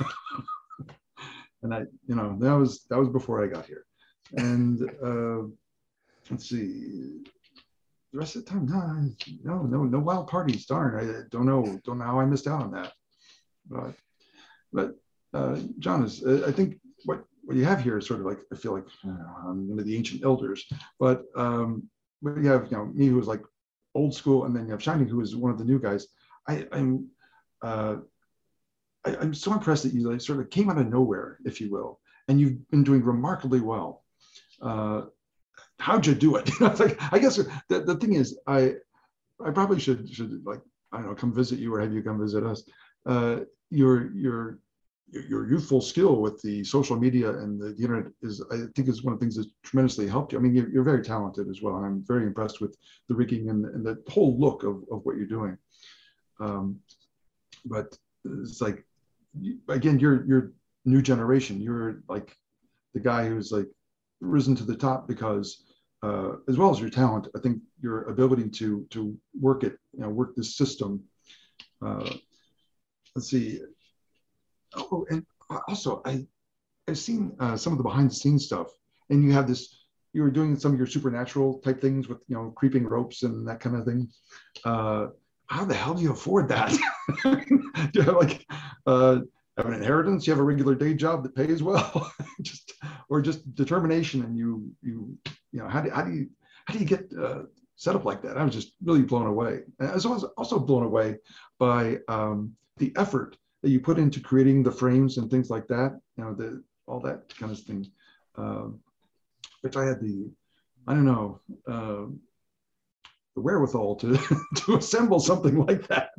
and 1.62 1.74
i 1.74 1.80
you 2.06 2.14
know 2.14 2.36
that 2.40 2.52
was 2.52 2.84
that 2.90 2.98
was 2.98 3.08
before 3.08 3.44
i 3.44 3.46
got 3.46 3.66
here. 3.66 3.84
And 4.36 4.82
uh, 5.02 5.48
let's 6.30 6.48
see. 6.48 7.22
The 8.12 8.18
rest 8.20 8.36
of 8.36 8.44
the 8.44 8.50
time 8.50 8.66
no 9.44 9.58
no 9.58 9.62
no 9.62 9.84
no 9.84 9.98
wild 9.98 10.28
parties. 10.28 10.66
Darn 10.66 10.98
i 10.98 11.22
don't 11.30 11.46
know 11.46 11.78
don't 11.84 11.98
know 11.98 12.04
how 12.04 12.20
i 12.20 12.24
missed 12.24 12.46
out 12.46 12.62
on 12.62 12.72
that 12.72 12.92
but 13.68 13.94
but 14.72 14.94
uh, 15.34 15.58
john 15.78 16.04
is 16.04 16.24
uh, 16.24 16.44
i 16.46 16.52
think 16.52 16.78
what 17.04 17.24
what 17.44 17.56
you 17.56 17.64
have 17.64 17.80
here 17.80 17.98
is 17.98 18.06
sort 18.06 18.20
of 18.20 18.26
like 18.26 18.38
i 18.52 18.56
feel 18.56 18.72
like 18.72 18.86
i'm 19.04 19.68
one 19.68 19.78
of 19.78 19.84
the 19.84 19.96
ancient 19.96 20.24
elders 20.24 20.64
but 20.98 21.24
um 21.36 21.82
you 22.22 22.48
have 22.48 22.70
you 22.70 22.76
know 22.76 22.86
me 22.86 23.06
who 23.06 23.16
was 23.16 23.28
like 23.28 23.42
old 23.96 24.14
school, 24.14 24.44
and 24.44 24.54
then 24.54 24.66
you 24.66 24.72
have 24.72 24.82
Shiny, 24.82 25.08
who 25.08 25.20
is 25.20 25.34
one 25.34 25.50
of 25.50 25.58
the 25.58 25.64
new 25.64 25.80
guys. 25.80 26.06
I, 26.46 26.66
I'm 26.70 27.08
uh, 27.62 27.96
I, 29.04 29.14
am 29.22 29.34
so 29.34 29.52
impressed 29.52 29.82
that 29.84 29.94
you 29.94 30.08
like, 30.10 30.20
sort 30.20 30.38
of 30.38 30.50
came 30.50 30.68
out 30.68 30.78
of 30.78 30.88
nowhere, 30.88 31.38
if 31.44 31.60
you 31.60 31.70
will, 31.70 31.98
and 32.28 32.38
you've 32.38 32.68
been 32.70 32.84
doing 32.84 33.02
remarkably 33.02 33.60
well. 33.60 34.04
Uh, 34.60 35.02
how'd 35.80 36.06
you 36.06 36.14
do 36.14 36.36
it? 36.36 36.48
like, 36.60 37.00
I 37.12 37.18
guess 37.18 37.36
the, 37.36 37.80
the 37.80 37.96
thing 37.96 38.14
is, 38.14 38.38
I 38.46 38.74
I 39.44 39.50
probably 39.50 39.80
should 39.80 40.08
should 40.12 40.44
like 40.44 40.60
I 40.92 40.98
don't 40.98 41.08
know, 41.08 41.14
come 41.14 41.34
visit 41.34 41.58
you 41.58 41.74
or 41.74 41.80
have 41.80 41.92
you 41.92 42.02
come 42.02 42.20
visit 42.20 42.44
us. 42.44 42.62
Uh, 43.06 43.40
your 43.70 44.12
your 44.12 44.58
your 45.12 45.48
youthful 45.48 45.80
skill 45.80 46.20
with 46.20 46.42
the 46.42 46.64
social 46.64 46.96
media 46.96 47.30
and 47.30 47.60
the, 47.60 47.72
the, 47.74 47.82
internet 47.82 48.12
is, 48.22 48.42
I 48.50 48.64
think, 48.74 48.88
is 48.88 49.04
one 49.04 49.14
of 49.14 49.20
the 49.20 49.24
things 49.24 49.36
that 49.36 49.46
tremendously 49.62 50.08
helped 50.08 50.32
you. 50.32 50.38
I 50.38 50.42
mean, 50.42 50.54
you're, 50.54 50.68
you're 50.68 50.82
very 50.82 51.02
talented 51.02 51.48
as 51.48 51.62
well, 51.62 51.76
and 51.76 51.86
I'm 51.86 52.04
very 52.06 52.24
impressed 52.24 52.60
with 52.60 52.76
the 53.08 53.14
rigging 53.14 53.48
and, 53.48 53.64
and 53.66 53.86
the 53.86 54.02
whole 54.08 54.38
look 54.38 54.64
of, 54.64 54.82
of 54.90 55.04
what 55.04 55.16
you're 55.16 55.26
doing. 55.26 55.56
Um, 56.40 56.80
but 57.64 57.96
it's 58.24 58.60
like, 58.60 58.84
again, 59.68 59.98
you're 59.98 60.26
you're 60.26 60.52
new 60.84 61.02
generation. 61.02 61.60
You're 61.60 62.02
like 62.08 62.36
the 62.94 63.00
guy 63.00 63.28
who's 63.28 63.52
like 63.52 63.68
risen 64.20 64.56
to 64.56 64.64
the 64.64 64.76
top 64.76 65.06
because, 65.06 65.64
uh, 66.02 66.32
as 66.48 66.58
well 66.58 66.70
as 66.70 66.80
your 66.80 66.90
talent, 66.90 67.28
I 67.36 67.40
think 67.40 67.60
your 67.80 68.04
ability 68.04 68.50
to 68.50 68.86
to 68.90 69.16
work 69.40 69.62
it, 69.62 69.78
you 69.92 70.00
know, 70.00 70.08
work 70.08 70.34
this 70.34 70.56
system. 70.56 71.02
Uh, 71.84 72.10
let's 73.16 73.30
see 73.30 73.60
oh, 74.76 75.06
and 75.10 75.24
also 75.68 76.02
I 76.04 76.26
I've 76.88 76.98
seen 76.98 77.32
uh, 77.40 77.56
some 77.56 77.72
of 77.72 77.78
the 77.78 77.84
behind 77.84 78.10
the 78.10 78.14
scenes 78.14 78.44
stuff, 78.44 78.68
and 79.10 79.24
you 79.24 79.32
have 79.32 79.48
this. 79.48 79.84
You 80.12 80.22
were 80.22 80.30
doing 80.30 80.56
some 80.56 80.72
of 80.72 80.78
your 80.78 80.86
supernatural 80.86 81.58
type 81.58 81.80
things 81.80 82.08
with 82.08 82.18
you 82.28 82.36
know 82.36 82.52
creeping 82.56 82.86
ropes 82.86 83.22
and 83.22 83.46
that 83.48 83.60
kind 83.60 83.76
of 83.76 83.84
thing. 83.84 84.08
Uh, 84.64 85.08
how 85.46 85.64
the 85.64 85.74
hell 85.74 85.94
do 85.94 86.02
you 86.02 86.12
afford 86.12 86.48
that? 86.48 86.70
do 87.24 87.90
you 87.92 88.02
have 88.02 88.16
like 88.16 88.46
uh, 88.86 89.20
have 89.56 89.66
an 89.66 89.74
inheritance? 89.74 90.26
You 90.26 90.32
have 90.32 90.40
a 90.40 90.44
regular 90.44 90.74
day 90.74 90.94
job 90.94 91.22
that 91.24 91.34
pays 91.34 91.62
well, 91.62 92.10
just 92.42 92.72
or 93.08 93.20
just 93.20 93.54
determination, 93.54 94.22
and 94.22 94.36
you 94.36 94.70
you 94.82 95.18
you 95.52 95.60
know 95.60 95.68
how 95.68 95.80
do 95.80 95.90
how 95.90 96.02
do 96.02 96.12
you 96.12 96.28
how 96.66 96.74
do 96.74 96.80
you 96.80 96.86
get 96.86 97.12
uh, 97.20 97.42
set 97.74 97.96
up 97.96 98.04
like 98.04 98.22
that? 98.22 98.38
I 98.38 98.44
was 98.44 98.54
just 98.54 98.72
really 98.82 99.02
blown 99.02 99.26
away. 99.26 99.62
I 99.80 99.92
was 99.94 100.06
also 100.06 100.58
blown 100.58 100.84
away 100.84 101.16
by 101.58 101.98
um, 102.08 102.54
the 102.78 102.92
effort 102.96 103.36
that 103.62 103.70
you 103.70 103.80
put 103.80 103.98
into 103.98 104.20
creating 104.20 104.62
the 104.62 104.70
frames 104.70 105.18
and 105.18 105.30
things 105.30 105.50
like 105.50 105.66
that, 105.68 105.98
you 106.16 106.24
know, 106.24 106.34
the 106.34 106.62
all 106.86 107.00
that 107.00 107.34
kind 107.36 107.52
of 107.52 107.58
thing. 107.60 107.90
Um, 108.36 108.80
which 109.62 109.76
I 109.76 109.84
had 109.84 110.00
the, 110.00 110.30
I 110.86 110.94
don't 110.94 111.06
know, 111.06 111.40
uh, 111.66 112.06
the 113.34 113.40
wherewithal 113.40 113.96
to 113.96 114.18
to 114.56 114.76
assemble 114.76 115.20
something 115.20 115.58
like 115.66 115.86
that. 115.88 116.10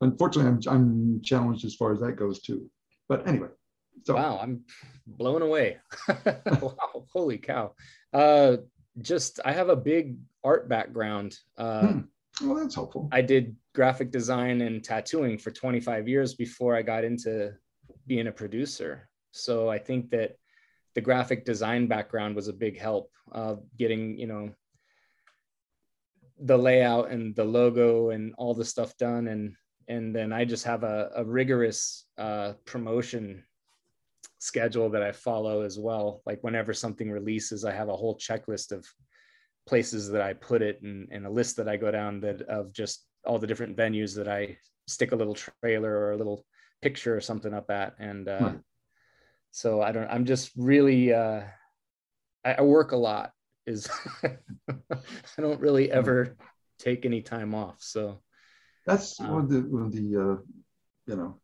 Unfortunately, 0.00 0.50
I'm 0.50 0.60
I'm 0.72 1.22
challenged 1.22 1.64
as 1.64 1.74
far 1.74 1.92
as 1.92 2.00
that 2.00 2.12
goes 2.12 2.40
too. 2.40 2.70
But 3.08 3.26
anyway, 3.26 3.48
so 4.04 4.14
wow, 4.14 4.38
I'm 4.40 4.64
blown 5.06 5.42
away. 5.42 5.78
wow, 6.08 7.06
holy 7.12 7.38
cow! 7.38 7.74
Uh, 8.12 8.58
just 9.00 9.40
I 9.44 9.52
have 9.52 9.68
a 9.68 9.76
big 9.76 10.18
art 10.44 10.68
background. 10.68 11.38
Uh, 11.58 11.86
hmm. 11.86 12.00
Well, 12.42 12.56
that's 12.56 12.74
helpful. 12.74 13.08
I 13.12 13.20
did 13.20 13.56
graphic 13.74 14.10
design 14.10 14.60
and 14.62 14.82
tattooing 14.82 15.38
for 15.38 15.50
25 15.50 16.08
years 16.08 16.34
before 16.34 16.74
I 16.74 16.82
got 16.82 17.04
into 17.04 17.52
being 18.06 18.26
a 18.26 18.32
producer. 18.32 19.08
So 19.32 19.68
I 19.68 19.78
think 19.78 20.10
that 20.10 20.36
the 20.94 21.00
graphic 21.00 21.44
design 21.44 21.86
background 21.86 22.34
was 22.34 22.48
a 22.48 22.52
big 22.52 22.78
help 22.78 23.10
of 23.30 23.62
getting, 23.78 24.18
you 24.18 24.26
know, 24.26 24.50
the 26.42 26.56
layout 26.56 27.10
and 27.10 27.34
the 27.36 27.44
logo 27.44 28.10
and 28.10 28.34
all 28.38 28.54
the 28.54 28.64
stuff 28.64 28.96
done. 28.96 29.28
And 29.28 29.54
and 29.88 30.14
then 30.14 30.32
I 30.32 30.44
just 30.44 30.64
have 30.64 30.84
a, 30.84 31.10
a 31.16 31.24
rigorous 31.24 32.06
uh, 32.16 32.52
promotion 32.64 33.44
schedule 34.38 34.88
that 34.90 35.02
I 35.02 35.12
follow 35.12 35.62
as 35.62 35.78
well. 35.78 36.22
Like 36.24 36.42
whenever 36.42 36.72
something 36.72 37.10
releases, 37.10 37.64
I 37.64 37.72
have 37.72 37.88
a 37.88 37.96
whole 37.96 38.16
checklist 38.16 38.70
of 38.70 38.86
places 39.66 40.08
that 40.10 40.22
I 40.22 40.32
put 40.32 40.62
it 40.62 40.80
and, 40.82 41.08
and 41.10 41.26
a 41.26 41.30
list 41.30 41.56
that 41.56 41.68
I 41.68 41.76
go 41.76 41.90
down 41.90 42.20
that 42.20 42.42
of 42.42 42.72
just 42.72 43.04
all 43.24 43.38
the 43.38 43.46
different 43.46 43.76
venues 43.76 44.14
that 44.16 44.28
I 44.28 44.56
stick 44.86 45.12
a 45.12 45.16
little 45.16 45.34
trailer 45.34 45.90
or 45.90 46.12
a 46.12 46.16
little 46.16 46.44
picture 46.82 47.16
or 47.16 47.20
something 47.20 47.54
up 47.54 47.70
at. 47.70 47.94
And 47.98 48.28
uh, 48.28 48.38
hmm. 48.38 48.56
so 49.50 49.82
I 49.82 49.92
don't, 49.92 50.08
I'm 50.08 50.24
just 50.24 50.50
really, 50.56 51.12
uh, 51.12 51.42
I, 52.44 52.52
I 52.54 52.60
work 52.62 52.92
a 52.92 52.96
lot 52.96 53.32
is 53.66 53.88
I 54.24 55.40
don't 55.40 55.60
really 55.60 55.88
hmm. 55.88 55.96
ever 55.96 56.36
take 56.78 57.04
any 57.04 57.22
time 57.22 57.54
off. 57.54 57.76
So 57.80 58.20
that's 58.86 59.20
um, 59.20 59.30
one 59.30 59.40
of 59.42 59.50
the, 59.50 59.60
one 59.60 59.82
of 59.82 59.92
the, 59.92 60.16
uh, 60.16 60.42
you 61.06 61.16
know, 61.16 61.40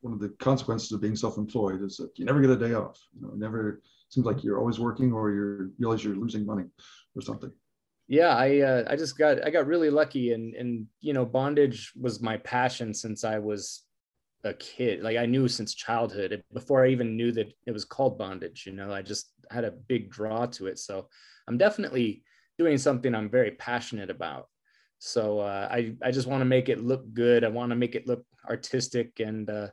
one 0.00 0.12
of 0.12 0.20
the 0.20 0.28
consequences 0.38 0.92
of 0.92 1.00
being 1.00 1.16
self-employed 1.16 1.82
is 1.82 1.96
that 1.96 2.16
you 2.16 2.24
never 2.24 2.40
get 2.40 2.50
a 2.50 2.56
day 2.56 2.74
off. 2.74 3.00
You 3.14 3.26
know, 3.26 3.34
never 3.34 3.82
seems 4.10 4.26
like 4.26 4.44
you're 4.44 4.58
always 4.58 4.78
working 4.78 5.12
or 5.12 5.30
you 5.30 5.72
realize 5.78 6.04
you're 6.04 6.14
losing 6.14 6.46
money 6.46 6.64
or 7.16 7.22
something 7.22 7.50
yeah 8.08 8.34
i 8.34 8.60
uh, 8.60 8.84
i 8.88 8.96
just 8.96 9.16
got 9.16 9.44
i 9.46 9.50
got 9.50 9.66
really 9.66 9.90
lucky 9.90 10.32
and 10.32 10.54
and 10.54 10.86
you 11.00 11.12
know 11.12 11.24
bondage 11.24 11.92
was 11.94 12.20
my 12.20 12.36
passion 12.38 12.92
since 12.92 13.22
i 13.22 13.38
was 13.38 13.84
a 14.44 14.54
kid. 14.54 15.02
Like 15.02 15.16
i 15.16 15.26
knew 15.26 15.48
since 15.48 15.74
childhood 15.74 16.42
before 16.52 16.84
i 16.84 16.88
even 16.88 17.16
knew 17.16 17.32
that 17.32 17.52
it 17.66 17.72
was 17.72 17.84
called 17.84 18.18
bondage 18.18 18.64
you 18.66 18.72
know 18.72 18.92
i 18.92 19.02
just 19.02 19.32
had 19.50 19.64
a 19.64 19.72
big 19.72 20.10
draw 20.10 20.46
to 20.46 20.66
it. 20.66 20.78
So 20.78 21.08
i'm 21.48 21.58
definitely 21.58 22.22
doing 22.56 22.78
something 22.78 23.14
i'm 23.14 23.30
very 23.30 23.52
passionate 23.52 24.10
about. 24.10 24.48
So 24.98 25.40
uh, 25.40 25.68
i 25.70 25.94
i 26.02 26.10
just 26.10 26.28
want 26.28 26.40
to 26.40 26.44
make 26.44 26.68
it 26.68 26.82
look 26.82 27.12
good. 27.12 27.44
I 27.44 27.48
want 27.48 27.70
to 27.70 27.76
make 27.76 27.94
it 27.94 28.06
look 28.06 28.24
artistic 28.48 29.20
and 29.20 29.50
uh 29.50 29.68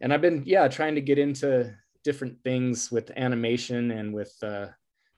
and 0.00 0.12
i've 0.12 0.22
been 0.22 0.42
yeah 0.46 0.66
trying 0.66 0.94
to 0.94 1.00
get 1.00 1.18
into 1.18 1.72
different 2.02 2.36
things 2.42 2.90
with 2.90 3.12
animation 3.16 3.90
and 3.90 4.12
with 4.12 4.34
uh 4.42 4.66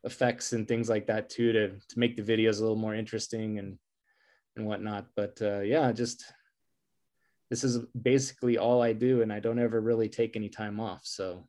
effects 0.04 0.52
and 0.52 0.66
things 0.66 0.88
like 0.88 1.06
that 1.06 1.30
too 1.30 1.52
to 1.52 1.68
to 1.68 1.98
make 1.98 2.16
the 2.16 2.22
videos 2.22 2.58
a 2.58 2.62
little 2.62 2.76
more 2.76 2.94
interesting 2.94 3.58
and 3.58 3.78
and 4.56 4.66
whatnot. 4.66 5.06
But 5.16 5.40
uh, 5.40 5.60
yeah, 5.60 5.92
just 5.92 6.24
this 7.50 7.64
is 7.64 7.78
basically 8.00 8.58
all 8.58 8.82
I 8.82 8.92
do, 8.92 9.22
and 9.22 9.32
I 9.32 9.40
don't 9.40 9.58
ever 9.58 9.80
really 9.80 10.08
take 10.08 10.36
any 10.36 10.48
time 10.48 10.80
off. 10.80 11.02
So 11.04 11.46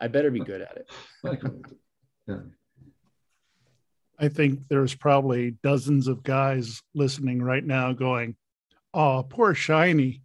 I 0.00 0.08
better 0.08 0.30
be 0.30 0.40
good 0.40 0.62
at 0.62 0.76
it. 0.76 0.90
yeah. 2.28 2.36
I 4.18 4.28
think 4.28 4.60
there's 4.68 4.94
probably 4.94 5.52
dozens 5.62 6.06
of 6.06 6.22
guys 6.22 6.82
listening 6.94 7.42
right 7.42 7.64
now 7.64 7.92
going, 7.92 8.36
"Oh, 8.92 9.24
poor 9.28 9.54
Shiny." 9.54 10.22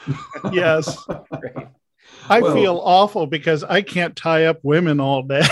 yes. 0.52 0.96
I 2.28 2.40
well, 2.40 2.54
feel 2.54 2.80
awful 2.82 3.26
because 3.26 3.64
I 3.64 3.82
can't 3.82 4.16
tie 4.16 4.46
up 4.46 4.58
women 4.62 5.00
all 5.00 5.22
day. 5.22 5.46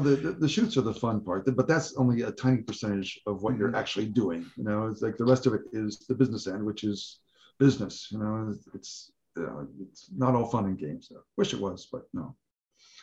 Know, 0.00 0.10
the, 0.10 0.16
the, 0.16 0.30
the, 0.32 0.48
shoots 0.48 0.76
are 0.76 0.82
the 0.82 0.94
fun 0.94 1.20
part, 1.20 1.44
but 1.56 1.68
that's 1.68 1.94
only 1.96 2.22
a 2.22 2.32
tiny 2.32 2.62
percentage 2.62 3.20
of 3.26 3.42
what 3.42 3.56
you're 3.56 3.68
mm-hmm. 3.68 3.76
actually 3.76 4.06
doing. 4.06 4.50
You 4.56 4.64
know, 4.64 4.86
it's 4.86 5.02
like 5.02 5.16
the 5.16 5.24
rest 5.24 5.46
of 5.46 5.54
it 5.54 5.62
is 5.72 5.98
the 6.08 6.14
business 6.14 6.46
end, 6.46 6.64
which 6.64 6.84
is 6.84 7.20
business. 7.58 8.08
You 8.10 8.18
know, 8.18 8.54
it's 8.74 9.12
uh, 9.38 9.64
it's 9.80 10.10
not 10.16 10.34
all 10.34 10.46
fun 10.46 10.66
and 10.66 10.78
games. 10.78 11.08
So 11.08 11.20
wish 11.36 11.54
it 11.54 11.60
was, 11.60 11.88
but 11.90 12.02
no. 12.12 12.34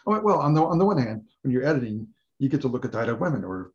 Oh, 0.06 0.20
well, 0.22 0.40
on 0.40 0.54
the 0.54 0.64
on 0.64 0.78
the 0.78 0.86
one 0.86 0.98
hand, 0.98 1.24
when 1.42 1.52
you're 1.52 1.66
editing, 1.66 2.08
you 2.40 2.50
get 2.50 2.62
to 2.62 2.68
look 2.68 2.86
at 2.86 2.92
tied 2.92 3.10
up 3.10 3.20
women 3.20 3.44
or 3.44 3.72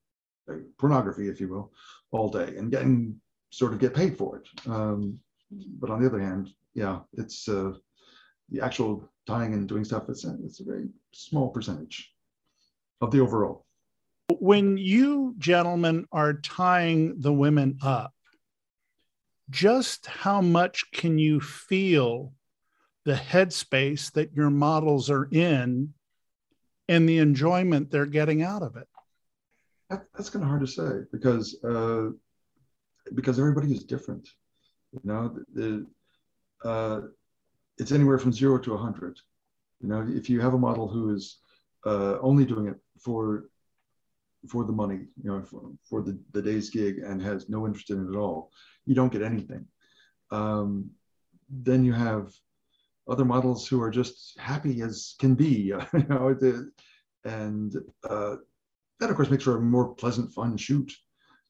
uh, 0.51 0.57
pornography, 0.79 1.29
if 1.29 1.41
you 1.41 1.49
will, 1.49 1.73
all 2.11 2.29
day 2.29 2.57
and 2.57 2.71
getting 2.71 3.21
sort 3.51 3.73
of 3.73 3.79
get 3.79 3.95
paid 3.95 4.17
for 4.17 4.39
it. 4.39 4.49
Um, 4.69 5.19
but 5.51 5.91
on 5.91 6.01
the 6.01 6.09
other 6.09 6.21
hand, 6.21 6.51
yeah, 6.75 7.01
it's 7.15 7.49
uh, 7.49 7.73
the 8.49 8.61
actual 8.61 9.09
tying 9.27 9.53
and 9.55 9.69
doing 9.69 9.85
stuff. 9.85 10.09
It's 10.09 10.25
it's 10.25 10.61
a 10.61 10.65
very 10.65 10.89
small 11.13 11.51
percentage 11.51 12.12
of 13.03 13.11
the 13.11 13.21
overall. 13.21 13.67
When 14.39 14.79
you 14.79 15.35
gentlemen 15.37 16.07
are 16.13 16.35
tying 16.35 17.21
the 17.21 17.33
women 17.33 17.79
up, 17.83 18.15
just 19.51 20.07
how 20.07 20.41
much 20.41 20.91
can 20.93 21.19
you 21.19 21.41
feel 21.41 22.33
the 23.05 23.15
headspace 23.15 24.13
that 24.13 24.33
your 24.33 24.49
models 24.49 25.11
are 25.11 25.29
in 25.31 25.93
and 26.89 27.09
the 27.09 27.19
enjoyment 27.19 27.91
they're 27.91 28.07
getting 28.07 28.43
out 28.43 28.63
of 28.63 28.77
it? 28.77 28.87
That, 29.91 30.05
that's 30.15 30.31
kind 30.31 30.45
of 30.45 30.49
hard 30.49 30.63
to 30.63 30.67
say 30.67 31.01
because 31.13 31.63
uh, 31.65 32.11
because 33.15 33.39
everybody 33.39 33.73
is 33.73 33.85
different. 33.85 34.29
You 34.93 35.01
know, 35.05 35.37
the, 35.53 35.87
uh, 36.65 37.01
it's 37.79 37.93
anywhere 37.93 38.19
from 38.19 38.33
zero 38.33 38.59
to 38.59 38.75
a 38.75 38.79
hundred. 38.79 39.19
You 39.81 39.89
know, 39.89 40.07
if 40.09 40.31
you 40.31 40.41
have 40.41 40.55
a 40.55 40.59
model 40.59 40.89
who 40.89 41.15
is 41.15 41.39
uh, 41.85 42.19
only 42.21 42.45
doing 42.45 42.69
it 42.69 42.77
for 43.05 43.45
for 44.49 44.65
the 44.65 44.73
money, 44.73 45.07
you 45.23 45.31
know, 45.31 45.43
for, 45.43 45.71
for, 45.89 46.03
the, 46.03 46.19
the 46.33 46.43
day's 46.43 46.69
gig 46.69 46.99
and 46.99 47.23
has 47.23 47.49
no 47.49 47.65
interest 47.65 47.91
in 47.91 48.05
it 48.05 48.11
at 48.11 48.17
all, 48.17 48.51
you 48.87 48.95
don't 48.95 49.13
get 49.13 49.23
anything. 49.23 49.65
Um, 50.33 50.91
then 51.49 51.85
you 51.85 51.93
have 51.93 52.33
other 53.09 53.25
models 53.25 53.69
who 53.69 53.81
are 53.81 53.91
just 53.91 54.39
happy 54.39 54.81
as 54.83 55.15
can 55.19 55.35
be, 55.35 55.47
you 55.93 56.07
know, 56.09 56.35
the, 56.35 56.71
and 57.25 57.77
uh, 58.09 58.37
that 58.99 59.11
of 59.11 59.17
course 59.17 59.31
makes 59.31 59.45
for 59.45 59.59
a 59.59 59.61
more 59.61 59.95
pleasant, 59.95 60.33
fun 60.33 60.57
shoot, 60.57 60.93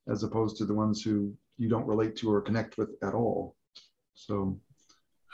as 0.08 0.22
opposed 0.22 0.56
to 0.58 0.64
the 0.64 0.74
ones 0.74 1.02
who 1.02 1.32
you 1.58 1.68
don't 1.68 1.86
relate 1.86 2.16
to 2.16 2.30
or 2.30 2.40
connect 2.40 2.76
with 2.76 2.90
at 3.02 3.14
all. 3.14 3.56
So, 4.14 4.58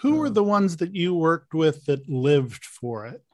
who 0.00 0.14
uh, 0.14 0.18
were 0.18 0.30
the 0.30 0.44
ones 0.44 0.76
that 0.76 0.94
you 0.94 1.14
worked 1.14 1.54
with 1.54 1.84
that 1.86 2.08
lived 2.08 2.64
for 2.64 3.06
it? 3.06 3.24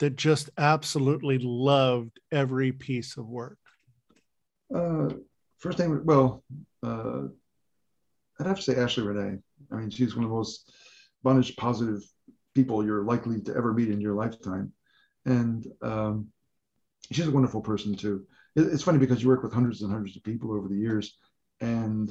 That 0.00 0.16
just 0.16 0.50
absolutely 0.58 1.38
loved 1.38 2.18
every 2.32 2.72
piece 2.72 3.16
of 3.16 3.26
work? 3.26 3.58
Uh, 4.74 5.10
first 5.58 5.78
name, 5.78 6.02
well, 6.04 6.42
uh, 6.82 7.22
I'd 8.38 8.46
have 8.46 8.56
to 8.56 8.62
say 8.62 8.76
Ashley 8.76 9.04
Renee. 9.04 9.38
I 9.70 9.76
mean, 9.76 9.90
she's 9.90 10.16
one 10.16 10.24
of 10.24 10.30
the 10.30 10.36
most 10.36 10.72
bondage 11.22 11.54
positive 11.56 12.02
people 12.54 12.84
you're 12.84 13.04
likely 13.04 13.40
to 13.42 13.54
ever 13.54 13.72
meet 13.72 13.90
in 13.90 14.00
your 14.00 14.14
lifetime, 14.14 14.72
and 15.26 15.66
um, 15.82 16.28
she's 17.12 17.28
a 17.28 17.30
wonderful 17.30 17.60
person 17.60 17.94
too. 17.94 18.26
It's 18.56 18.82
funny 18.82 18.98
because 18.98 19.22
you 19.22 19.28
work 19.28 19.42
with 19.42 19.52
hundreds 19.52 19.82
and 19.82 19.92
hundreds 19.92 20.16
of 20.16 20.24
people 20.24 20.52
over 20.52 20.66
the 20.66 20.76
years, 20.76 21.18
and 21.60 22.10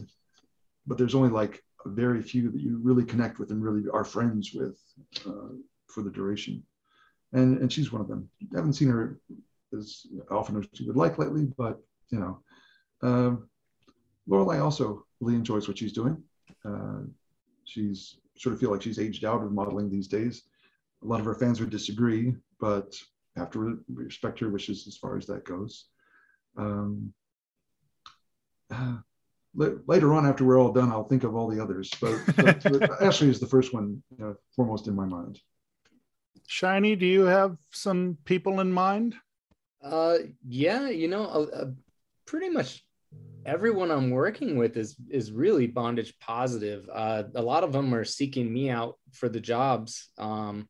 but 0.86 0.98
there's 0.98 1.16
only 1.16 1.30
like 1.30 1.64
very 1.86 2.22
few 2.22 2.52
that 2.52 2.62
you 2.62 2.80
really 2.82 3.04
connect 3.04 3.40
with 3.40 3.50
and 3.52 3.64
really 3.64 3.84
are 3.92 4.06
friends 4.06 4.52
with 4.54 4.80
uh, 5.26 5.56
for 5.88 6.04
the 6.04 6.12
duration. 6.12 6.64
And 7.34 7.60
and 7.60 7.72
she's 7.72 7.92
one 7.92 8.02
of 8.02 8.08
them. 8.08 8.30
I 8.54 8.58
haven't 8.58 8.74
seen 8.74 8.90
her 8.90 9.20
as 9.78 10.06
often 10.32 10.58
as 10.58 10.68
she 10.74 10.86
would 10.86 10.96
like 10.96 11.18
lately, 11.20 11.48
but 11.58 11.80
you 12.10 12.20
know, 12.20 12.40
um, 13.02 13.50
Lorelei 14.28 14.60
also 14.60 15.06
really 15.20 15.36
enjoys 15.36 15.68
what 15.68 15.78
she's 15.78 15.94
doing. 15.94 16.22
Uh, 16.66 17.02
she's 17.66 18.18
sort 18.38 18.54
of 18.54 18.60
feel 18.60 18.72
like 18.72 18.82
she's 18.82 19.00
aged 19.00 19.26
out 19.26 19.44
of 19.44 19.52
modeling 19.52 19.90
these 19.90 20.08
days. 20.08 20.44
A 21.04 21.06
lot 21.06 21.20
of 21.20 21.26
her 21.26 21.36
fans 21.36 21.60
would 21.60 21.70
disagree, 21.70 22.36
but 22.60 22.96
have 23.36 23.52
to 23.52 23.80
respect 23.94 24.40
her 24.40 24.50
wishes 24.50 24.88
as 24.88 24.98
far 24.98 25.18
as 25.18 25.26
that 25.28 25.46
goes. 25.46 25.86
Um, 26.58 27.14
uh, 28.72 28.98
later 29.56 30.14
on, 30.14 30.26
after 30.26 30.46
we're 30.46 30.60
all 30.60 30.72
done, 30.72 30.92
I'll 30.92 31.08
think 31.08 31.24
of 31.24 31.36
all 31.36 31.48
the 31.48 31.62
others. 31.62 31.92
But, 32.02 32.20
but, 32.36 32.64
but 32.64 33.02
Ashley 33.02 33.30
is 33.30 33.40
the 33.40 33.48
first 33.48 33.74
one, 33.74 34.02
you 34.12 34.24
know, 34.24 34.36
foremost 34.56 34.88
in 34.88 34.96
my 34.96 35.06
mind. 35.06 35.40
Shiny, 36.52 36.96
do 36.96 37.06
you 37.06 37.26
have 37.26 37.58
some 37.70 38.18
people 38.26 38.60
in 38.60 38.74
mind? 38.74 39.14
Uh, 39.84 40.18
yeah, 40.48 40.90
you 40.90 41.08
know, 41.08 41.76
pretty 42.26 42.50
much 42.50 42.84
everyone 43.46 43.92
I'm 43.92 44.10
working 44.10 44.58
with 44.58 44.76
is 44.76 44.96
is 45.12 45.32
really 45.32 45.68
bondage 45.68 46.18
positive. 46.20 46.90
Uh, 46.92 47.26
a 47.36 47.42
lot 47.44 47.64
of 47.64 47.72
them 47.72 47.94
are 47.94 48.04
seeking 48.04 48.52
me 48.52 48.72
out 48.72 48.98
for 49.12 49.30
the 49.30 49.40
jobs. 49.40 50.10
Um, 50.18 50.68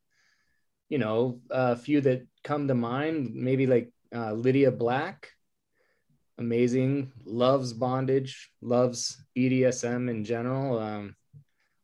you 0.90 0.98
know, 0.98 1.40
a 1.50 1.76
few 1.76 2.02
that 2.02 2.26
come 2.44 2.68
to 2.68 2.74
mind, 2.74 3.34
maybe 3.34 3.66
like 3.66 3.90
uh, 4.14 4.34
Lydia 4.34 4.70
Black, 4.70 5.30
amazing, 6.36 7.10
loves 7.24 7.72
bondage, 7.72 8.50
loves 8.60 9.24
BDSM 9.34 10.10
in 10.10 10.24
general, 10.24 10.78
um, 10.78 11.16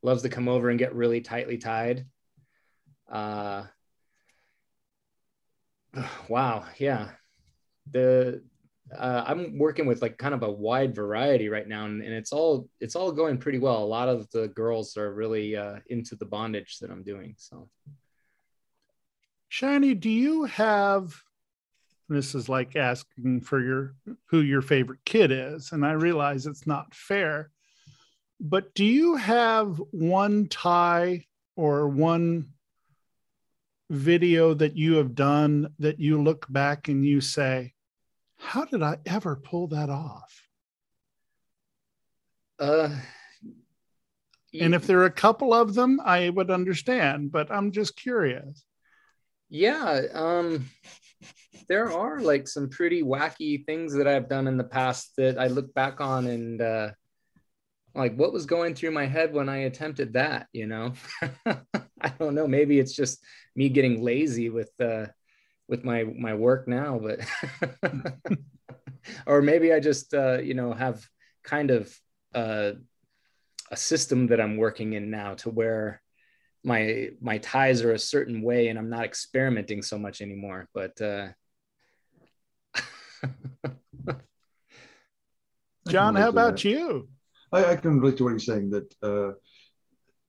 loves 0.03 0.21
to 0.21 0.29
come 0.29 0.49
over 0.49 0.69
and 0.69 0.79
get 0.79 0.95
really 0.95 1.23
tightly 1.23 1.57
tied. 1.57 2.05
Uh, 3.11 3.65
wow, 6.29 6.65
yeah. 6.79 7.11
The 7.91 8.43
uh, 8.97 9.25
I'm 9.27 9.59
working 9.59 9.87
with 9.87 10.01
like 10.01 10.17
kind 10.17 10.35
of 10.35 10.43
a 10.43 10.51
wide 10.51 10.95
variety 10.95 11.49
right 11.49 11.67
now, 11.67 11.87
and, 11.87 12.03
and, 12.03 12.13
it's 12.13 12.33
all 12.33 12.69
it's 12.81 12.95
all 12.95 13.11
going 13.11 13.39
pretty 13.39 13.59
well. 13.59 13.83
A 13.83 13.85
lot 13.85 14.09
of 14.09 14.31
the 14.31 14.49
girls 14.49 14.97
are 14.97 15.13
really 15.13 15.57
uh, 15.57 15.77
into 15.89 16.15
the 16.15 16.25
bondage 16.25 16.79
that 16.79 16.91
I'm 16.91 17.03
doing. 17.03 17.35
So, 17.37 17.69
Shiny, 19.49 19.95
do 19.95 20.11
you 20.11 20.45
have? 20.45 21.21
This 22.09 22.37
is 22.37 22.49
like 22.49 22.77
asking 22.77 23.41
for 23.41 23.61
your 23.61 23.97
who 24.27 24.41
your 24.41 24.63
favorite 24.63 25.01
kid 25.05 25.33
is, 25.33 25.73
and 25.73 25.85
I 25.85 25.93
realize 25.93 26.47
it's 26.47 26.67
not 26.67 26.95
fair. 26.95 27.51
But 28.39 28.75
do 28.75 28.85
you 28.85 29.17
have 29.17 29.81
one 29.91 30.47
tie 30.49 31.25
or 31.57 31.89
one 31.89 32.51
video 33.91 34.55
that 34.55 34.77
you 34.77 34.95
have 34.95 35.15
done 35.15 35.69
that 35.79 36.01
you 36.01 36.23
look 36.23 36.47
back 36.49 36.89
and 36.89 37.05
you 37.05 37.21
say, 37.21 37.73
how 38.39 38.65
did 38.65 38.83
I 38.83 38.99
ever 39.07 39.37
pull 39.37 39.69
that 39.69 39.91
off? 39.91 40.49
Uh, 42.59 42.91
and 44.61 44.75
if 44.75 44.87
there 44.87 45.01
are 45.01 45.07
a 45.07 45.11
couple 45.11 45.53
of 45.53 45.75
them, 45.75 46.01
I 46.05 46.31
would 46.31 46.51
understand, 46.51 47.33
but 47.33 47.51
I'm 47.51 47.73
just 47.73 47.97
curious. 47.97 48.65
Yeah, 49.49 50.03
um, 50.13 50.67
there 51.69 51.93
are 51.93 52.21
like 52.21 52.49
some 52.49 52.69
pretty 52.69 53.03
wacky 53.03 53.65
things 53.65 53.95
that 53.95 54.09
I've 54.09 54.29
done 54.29 54.47
in 54.47 54.57
the 54.57 54.65
past 54.65 55.13
that 55.17 55.39
I 55.39 55.49
look 55.49 55.73
back 55.75 56.01
on 56.01 56.27
and 56.27 56.61
uh, 56.61 56.91
like 57.97 58.15
what 58.17 58.33
was 58.33 58.47
going 58.47 58.75
through 58.75 58.93
my 58.93 59.07
head 59.07 59.33
when 59.33 59.49
I 59.49 59.59
attempted 59.59 60.13
that, 60.13 60.49
you 60.53 60.67
know? 60.67 60.93
I 61.47 62.09
don't 62.19 62.35
know. 62.35 62.47
Maybe 62.47 62.79
it's 62.79 62.95
just 62.95 63.25
me 63.55 63.69
getting 63.69 64.03
lazy 64.03 64.51
with 64.51 64.71
uh, 64.81 65.07
with 65.69 65.85
my 65.85 66.05
my 66.05 66.35
work 66.35 66.69
now 66.69 66.99
but 66.99 67.21
or 69.27 69.43
maybe 69.43 69.73
i 69.73 69.81
just 69.81 70.15
uh, 70.15 70.39
you 70.39 70.55
know 70.55 70.73
have 70.73 71.05
kind 71.43 71.71
of 71.71 71.93
uh, 72.35 72.73
a 73.71 73.77
system 73.77 74.29
that 74.29 74.41
i'm 74.41 74.57
working 74.57 74.95
in 74.95 75.11
now 75.11 75.35
to 75.35 75.51
where 75.51 76.01
my 76.65 77.11
my 77.21 77.39
ties 77.39 77.83
are 77.83 77.93
a 77.93 77.99
certain 77.99 78.43
way 78.43 78.69
and 78.69 78.79
i'm 78.79 78.91
not 78.91 79.05
experimenting 79.05 79.83
so 79.83 79.99
much 79.99 80.21
anymore 80.21 80.69
but 80.75 81.01
uh 81.01 81.29
jon 85.89 86.15
how 86.15 86.29
about 86.29 86.65
you 86.65 87.09
I, 87.53 87.65
I, 87.65 87.77
can 87.77 88.01
relate 88.01 88.17
to 88.19 88.25
what 88.25 88.31
you're 88.31 88.39
saying 88.39 88.71
that 88.71 88.95
uh 89.03 89.33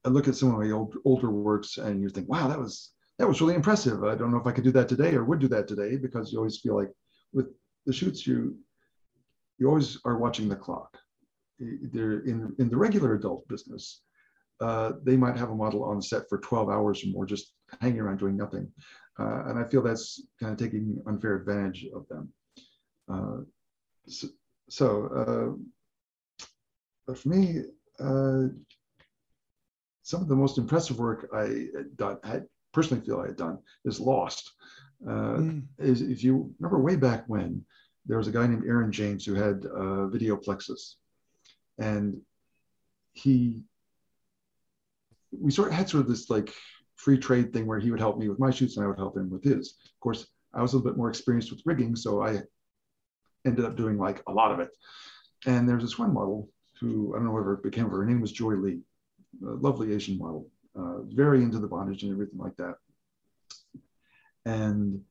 i 0.05 0.09
look 0.09 0.27
at 0.27 0.35
some 0.35 0.51
of 0.51 0.59
my 0.59 0.71
old, 0.71 0.95
older 1.05 1.31
works 1.31 1.77
and 1.77 2.01
you 2.01 2.09
think 2.09 2.29
wow 2.29 2.47
that 2.47 2.59
was 2.59 2.93
that 3.17 3.27
was 3.27 3.41
really 3.41 3.55
impressive. 3.55 4.03
I 4.03 4.15
don't 4.15 4.31
know 4.31 4.37
if 4.37 4.47
I 4.47 4.51
could 4.51 4.63
do 4.63 4.71
that 4.73 4.87
today 4.87 5.15
or 5.15 5.23
would 5.23 5.39
do 5.39 5.47
that 5.49 5.67
today 5.67 5.97
because 5.97 6.31
you 6.31 6.37
always 6.37 6.59
feel 6.59 6.75
like 6.75 6.91
with 7.33 7.47
the 7.85 7.93
shoots 7.93 8.27
you 8.27 8.57
you 9.57 9.67
always 9.67 9.97
are 10.05 10.17
watching 10.17 10.47
the 10.47 10.55
clock. 10.55 10.97
They're 11.59 12.19
in 12.19 12.55
in 12.59 12.69
the 12.69 12.77
regular 12.77 13.15
adult 13.15 13.47
business. 13.47 14.01
Uh, 14.59 14.93
they 15.03 15.17
might 15.17 15.37
have 15.37 15.49
a 15.49 15.55
model 15.55 15.83
on 15.83 16.01
set 16.01 16.23
for 16.29 16.39
12 16.39 16.69
hours 16.69 17.03
or 17.03 17.07
more, 17.07 17.27
just 17.27 17.53
hanging 17.79 17.99
around 17.99 18.17
doing 18.17 18.35
nothing. 18.35 18.71
Uh, 19.19 19.43
and 19.45 19.59
I 19.59 19.63
feel 19.63 19.83
that's 19.83 20.21
kind 20.39 20.51
of 20.51 20.57
taking 20.57 20.99
unfair 21.05 21.35
advantage 21.35 21.85
of 21.93 22.07
them. 22.07 22.33
Uh, 23.11 23.37
so, 24.07 24.27
so 24.67 25.59
uh, 27.07 27.13
for 27.13 27.29
me, 27.29 27.61
uh, 27.99 28.47
some 30.03 30.21
of 30.21 30.27
the 30.27 30.35
most 30.35 30.57
impressive 30.57 30.99
work 30.99 31.29
I 31.33 31.67
had 32.23 32.47
personally 32.73 33.05
feel 33.05 33.19
I 33.19 33.27
had 33.27 33.37
done 33.37 33.59
is 33.85 33.99
lost. 33.99 34.53
Uh, 35.05 35.37
mm. 35.37 35.63
is, 35.79 36.01
if 36.01 36.23
you 36.23 36.53
remember 36.59 36.79
way 36.81 36.95
back 36.95 37.23
when, 37.27 37.63
there 38.05 38.17
was 38.17 38.27
a 38.27 38.31
guy 38.31 38.47
named 38.47 38.63
Aaron 38.65 38.91
James 38.91 39.25
who 39.25 39.35
had 39.35 39.65
uh, 39.65 40.07
video 40.07 40.37
plexus, 40.37 40.97
and 41.77 42.21
he 43.13 43.63
we 45.31 45.51
sort 45.51 45.67
of 45.67 45.73
had 45.73 45.89
sort 45.89 46.01
of 46.01 46.09
this 46.09 46.29
like 46.29 46.53
free 46.95 47.17
trade 47.17 47.51
thing 47.51 47.65
where 47.65 47.79
he 47.79 47.91
would 47.91 47.99
help 47.99 48.17
me 48.17 48.29
with 48.29 48.39
my 48.39 48.49
shoots 48.49 48.77
and 48.77 48.85
I 48.85 48.87
would 48.87 48.97
help 48.97 49.17
him 49.17 49.29
with 49.29 49.43
his. 49.43 49.75
Of 49.85 49.99
course, 49.99 50.25
I 50.53 50.61
was 50.61 50.73
a 50.73 50.77
little 50.77 50.89
bit 50.89 50.97
more 50.97 51.09
experienced 51.09 51.51
with 51.51 51.61
rigging, 51.65 51.95
so 51.95 52.23
I 52.23 52.41
ended 53.45 53.65
up 53.65 53.75
doing 53.75 53.97
like 53.97 54.23
a 54.27 54.31
lot 54.31 54.51
of 54.51 54.59
it. 54.59 54.69
And 55.45 55.67
there's 55.67 55.83
this 55.83 55.99
one 55.99 56.13
model 56.13 56.49
who 56.79 57.13
I 57.13 57.17
don't 57.17 57.25
know 57.25 57.31
whether 57.31 57.53
it 57.53 57.63
became 57.63 57.89
her. 57.89 57.97
Her 57.97 58.05
name 58.05 58.21
was 58.21 58.31
Joy 58.31 58.53
Lee, 58.53 58.81
lovely 59.41 59.93
Asian 59.93 60.17
model, 60.17 60.47
uh, 60.75 61.01
very 61.03 61.43
into 61.43 61.59
the 61.59 61.67
bondage 61.67 62.03
and 62.03 62.11
everything 62.11 62.39
like 62.39 62.55
that. 62.57 62.75
And, 64.45 65.01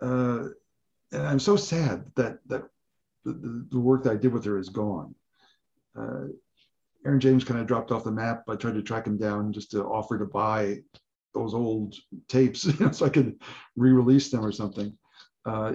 uh, 0.00 0.48
and 1.12 1.22
I'm 1.22 1.38
so 1.38 1.56
sad 1.56 2.04
that 2.16 2.38
that 2.48 2.64
the, 3.24 3.66
the, 3.70 3.80
work 3.80 4.02
that 4.02 4.12
I 4.12 4.16
did 4.16 4.32
with 4.32 4.44
her 4.44 4.58
is 4.58 4.68
gone. 4.68 5.14
Uh, 5.98 6.26
Aaron 7.06 7.20
James 7.20 7.44
kind 7.44 7.60
of 7.60 7.66
dropped 7.66 7.90
off 7.90 8.04
the 8.04 8.10
map. 8.10 8.44
I 8.48 8.56
tried 8.56 8.74
to 8.74 8.82
track 8.82 9.06
him 9.06 9.16
down 9.16 9.52
just 9.52 9.70
to 9.70 9.84
offer 9.84 10.18
to 10.18 10.26
buy 10.26 10.82
those 11.32 11.54
old 11.54 11.94
tapes 12.28 12.68
so 12.96 13.06
I 13.06 13.08
could 13.08 13.40
re-release 13.76 14.30
them 14.30 14.44
or 14.44 14.52
something. 14.52 14.96
Uh, 15.46 15.74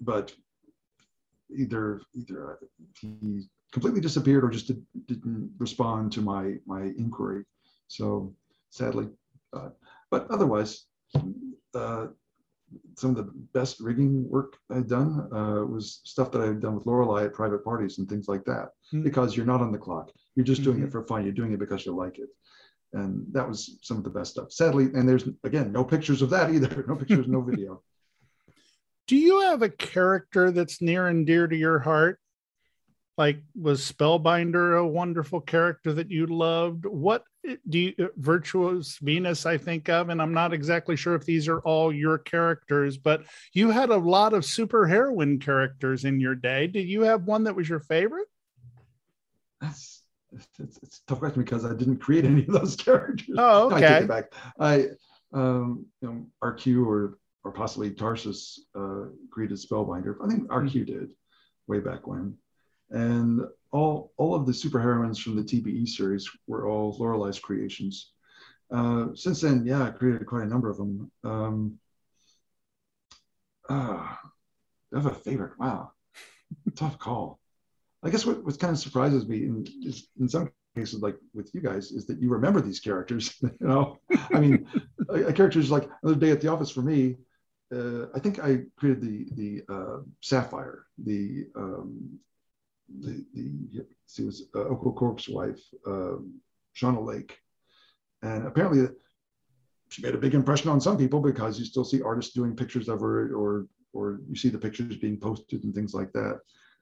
but 0.00 0.32
either 1.54 2.02
either 2.14 2.58
he 2.98 3.46
completely 3.72 4.00
disappeared 4.00 4.44
or 4.44 4.48
just 4.48 4.68
did, 4.68 4.84
not 5.24 5.50
respond 5.58 6.12
to 6.12 6.20
my 6.20 6.54
my 6.66 6.82
inquiry. 6.98 7.44
So 7.88 8.34
sadly, 8.70 9.08
uh, 9.52 9.70
but 10.10 10.30
otherwise, 10.30 10.86
uh, 11.74 12.06
some 12.96 13.10
of 13.10 13.16
the 13.16 13.30
best 13.54 13.80
rigging 13.80 14.28
work 14.28 14.56
I'd 14.70 14.88
done 14.88 15.28
uh, 15.32 15.64
was 15.64 16.00
stuff 16.04 16.32
that 16.32 16.42
I'd 16.42 16.60
done 16.60 16.74
with 16.74 16.86
Lorelei 16.86 17.24
at 17.24 17.32
private 17.32 17.64
parties 17.64 17.98
and 17.98 18.08
things 18.08 18.28
like 18.28 18.44
that. 18.44 18.70
Mm-hmm. 18.92 19.02
Because 19.02 19.36
you're 19.36 19.46
not 19.46 19.60
on 19.60 19.72
the 19.72 19.78
clock, 19.78 20.10
you're 20.34 20.44
just 20.44 20.62
doing 20.62 20.78
mm-hmm. 20.78 20.86
it 20.86 20.92
for 20.92 21.02
fun. 21.04 21.24
You're 21.24 21.32
doing 21.32 21.52
it 21.52 21.60
because 21.60 21.86
you 21.86 21.94
like 21.94 22.18
it, 22.18 22.28
and 22.92 23.26
that 23.32 23.48
was 23.48 23.78
some 23.82 23.98
of 23.98 24.04
the 24.04 24.10
best 24.10 24.32
stuff. 24.32 24.52
Sadly, 24.52 24.84
and 24.94 25.08
there's 25.08 25.28
again 25.44 25.72
no 25.72 25.84
pictures 25.84 26.22
of 26.22 26.30
that 26.30 26.50
either. 26.50 26.84
No 26.88 26.96
pictures, 26.96 27.26
no 27.28 27.40
video. 27.50 27.82
Do 29.06 29.16
you 29.16 29.40
have 29.42 29.62
a 29.62 29.68
character 29.68 30.50
that's 30.50 30.82
near 30.82 31.06
and 31.06 31.26
dear 31.26 31.46
to 31.46 31.56
your 31.56 31.78
heart? 31.78 32.18
Like 33.18 33.40
was 33.60 33.80
spellbinder 33.80 34.78
a 34.78 34.86
wonderful 34.86 35.40
character 35.40 35.92
that 35.92 36.10
you 36.10 36.26
loved 36.26 36.84
what 36.86 37.24
do 37.68 37.78
you 37.78 37.94
uh, 38.00 38.06
virtuous 38.16 38.98
venus 38.98 39.46
i 39.46 39.56
think 39.56 39.88
of 39.88 40.08
and 40.08 40.20
i'm 40.20 40.34
not 40.34 40.52
exactly 40.52 40.96
sure 40.96 41.14
if 41.14 41.24
these 41.24 41.48
are 41.48 41.60
all 41.60 41.92
your 41.92 42.18
characters 42.18 42.98
but 42.98 43.22
you 43.52 43.70
had 43.70 43.90
a 43.90 43.96
lot 43.96 44.32
of 44.32 44.44
super 44.44 44.86
heroine 44.86 45.38
characters 45.38 46.04
in 46.04 46.20
your 46.20 46.34
day 46.34 46.66
did 46.66 46.88
you 46.88 47.02
have 47.02 47.24
one 47.24 47.44
that 47.44 47.56
was 47.56 47.68
your 47.68 47.80
favorite 47.80 48.28
that's 49.60 49.96
it's, 50.58 50.78
it's 50.82 51.00
tough 51.06 51.20
question 51.20 51.42
because 51.42 51.64
I 51.64 51.74
didn't 51.74 51.98
create 51.98 52.24
any 52.24 52.42
of 52.42 52.52
those 52.52 52.76
characters. 52.76 53.36
Oh, 53.38 53.70
I 53.70 53.80
take 53.80 53.90
okay. 53.90 54.04
it 54.04 54.08
back. 54.08 54.24
I, 54.58 54.86
um, 55.32 55.86
you 56.00 56.08
know, 56.08 56.26
RQ 56.42 56.86
or 56.86 57.18
or 57.44 57.52
possibly 57.52 57.92
Tarsus 57.92 58.66
uh, 58.74 59.04
created 59.30 59.56
Spellbinder. 59.56 60.16
I 60.22 60.28
think 60.28 60.48
RQ 60.48 60.86
did 60.86 61.10
way 61.68 61.78
back 61.78 62.06
when, 62.06 62.36
and 62.90 63.42
all 63.72 64.12
all 64.16 64.34
of 64.34 64.46
the 64.46 64.52
superheroines 64.52 65.20
from 65.20 65.36
the 65.36 65.42
TBE 65.42 65.88
series 65.88 66.28
were 66.46 66.68
all 66.68 66.96
Lorelei's 66.98 67.38
creations. 67.38 68.12
Uh, 68.70 69.08
since 69.14 69.40
then, 69.40 69.64
yeah, 69.64 69.82
I 69.82 69.90
created 69.90 70.26
quite 70.26 70.44
a 70.44 70.48
number 70.48 70.70
of 70.70 70.76
them. 70.76 71.10
Um, 71.22 71.78
ah, 73.68 74.18
I 74.92 74.96
have 74.96 75.06
a 75.06 75.14
favorite. 75.14 75.58
Wow, 75.58 75.92
tough 76.74 76.98
call. 76.98 77.38
I 78.02 78.10
guess 78.10 78.26
what, 78.26 78.44
what 78.44 78.58
kind 78.58 78.72
of 78.72 78.78
surprises 78.78 79.26
me 79.26 79.44
in, 79.44 79.66
is 79.82 80.08
in 80.20 80.28
some 80.28 80.50
cases, 80.76 81.02
like 81.02 81.16
with 81.34 81.50
you 81.54 81.60
guys, 81.60 81.90
is 81.90 82.06
that 82.06 82.20
you 82.20 82.28
remember 82.28 82.60
these 82.60 82.80
characters. 82.80 83.34
you 83.42 83.50
know, 83.60 83.98
I 84.32 84.38
mean, 84.38 84.68
a, 85.08 85.24
a 85.24 85.32
character 85.32 85.58
is 85.58 85.70
like 85.70 85.88
another 86.02 86.18
day 86.18 86.30
at 86.30 86.40
the 86.40 86.48
office 86.48 86.70
for 86.70 86.82
me. 86.82 87.16
Uh, 87.74 88.06
I 88.14 88.20
think 88.20 88.38
I 88.38 88.62
created 88.76 89.02
the 89.02 89.26
the 89.32 89.74
uh, 89.74 89.98
Sapphire, 90.20 90.86
the 90.98 91.46
um, 91.56 92.20
the 93.00 93.24
the 93.34 93.86
she 94.06 94.22
was 94.22 94.48
uh, 94.54 94.60
Oko 94.60 94.92
Corp's 94.92 95.28
wife, 95.28 95.60
um, 95.86 96.40
Shauna 96.74 97.04
Lake, 97.04 97.38
and 98.22 98.46
apparently 98.46 98.86
she 99.88 100.02
made 100.02 100.14
a 100.14 100.18
big 100.18 100.34
impression 100.34 100.70
on 100.70 100.80
some 100.80 100.96
people 100.96 101.20
because 101.20 101.58
you 101.58 101.64
still 101.64 101.84
see 101.84 102.02
artists 102.02 102.34
doing 102.34 102.56
pictures 102.56 102.88
of 102.88 103.00
her, 103.00 103.34
or 103.34 103.66
or 103.92 104.20
you 104.28 104.36
see 104.36 104.48
the 104.48 104.58
pictures 104.58 104.96
being 104.96 105.18
posted 105.18 105.64
and 105.64 105.74
things 105.74 105.94
like 105.94 106.12
that. 106.12 106.40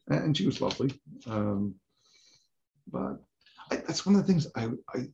And 0.09 0.37
she 0.37 0.47
was 0.47 0.61
lovely, 0.61 0.93
um, 1.27 1.75
but 2.91 3.23
I, 3.71 3.77
that's 3.77 4.05
one 4.05 4.15
of 4.15 4.21
the 4.21 4.27
things 4.27 4.47
I, 4.57 4.69
I 4.95 5.09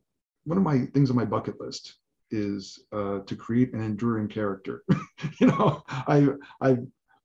one 0.45 0.59
of 0.59 0.65
my 0.65 0.87
things 0.87 1.11
on 1.11 1.17
my 1.17 1.25
bucket 1.25 1.61
list 1.61 1.97
is 2.31 2.85
uh, 2.93 3.21
to 3.21 3.37
create 3.37 3.73
an 3.73 3.83
enduring 3.83 4.29
character. 4.29 4.83
you 5.39 5.47
know, 5.47 5.83
I 5.89 6.29
I 6.61 6.79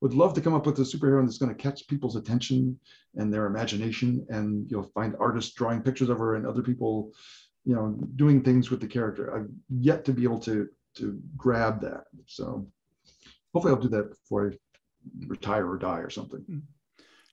would 0.06 0.14
love 0.14 0.36
to 0.36 0.42
come 0.42 0.54
up 0.54 0.68
with 0.68 0.78
a 0.78 0.84
superhero 0.84 1.26
that's 1.26 1.40
going 1.40 1.54
to 1.54 1.60
catch 1.60 1.88
people's 1.88 2.16
attention 2.16 2.80
and 3.16 3.34
their 3.34 3.48
imagination, 3.48 4.24
and 4.30 4.70
you'll 4.70 4.92
find 4.94 5.16
artists 5.20 5.56
drawing 5.56 5.82
pictures 5.82 6.10
of 6.10 6.20
her 6.20 6.36
and 6.36 6.46
other 6.46 6.62
people, 6.62 7.12
you 7.64 7.74
know, 7.74 7.98
doing 8.16 8.44
things 8.44 8.70
with 8.70 8.80
the 8.80 8.86
character. 8.86 9.36
I've 9.36 9.50
yet 9.68 10.06
to 10.06 10.14
be 10.14 10.24
able 10.24 10.38
to 10.42 10.70
to 10.98 11.20
grab 11.36 11.82
that. 11.82 12.04
So 12.28 12.68
hopefully, 13.52 13.74
I'll 13.74 13.82
do 13.82 13.88
that 13.90 14.12
before 14.12 14.52
I 14.52 14.58
retire 15.26 15.68
or 15.68 15.80
die 15.80 16.02
or 16.02 16.12
something. 16.12 16.42
Hmm. 16.42 16.60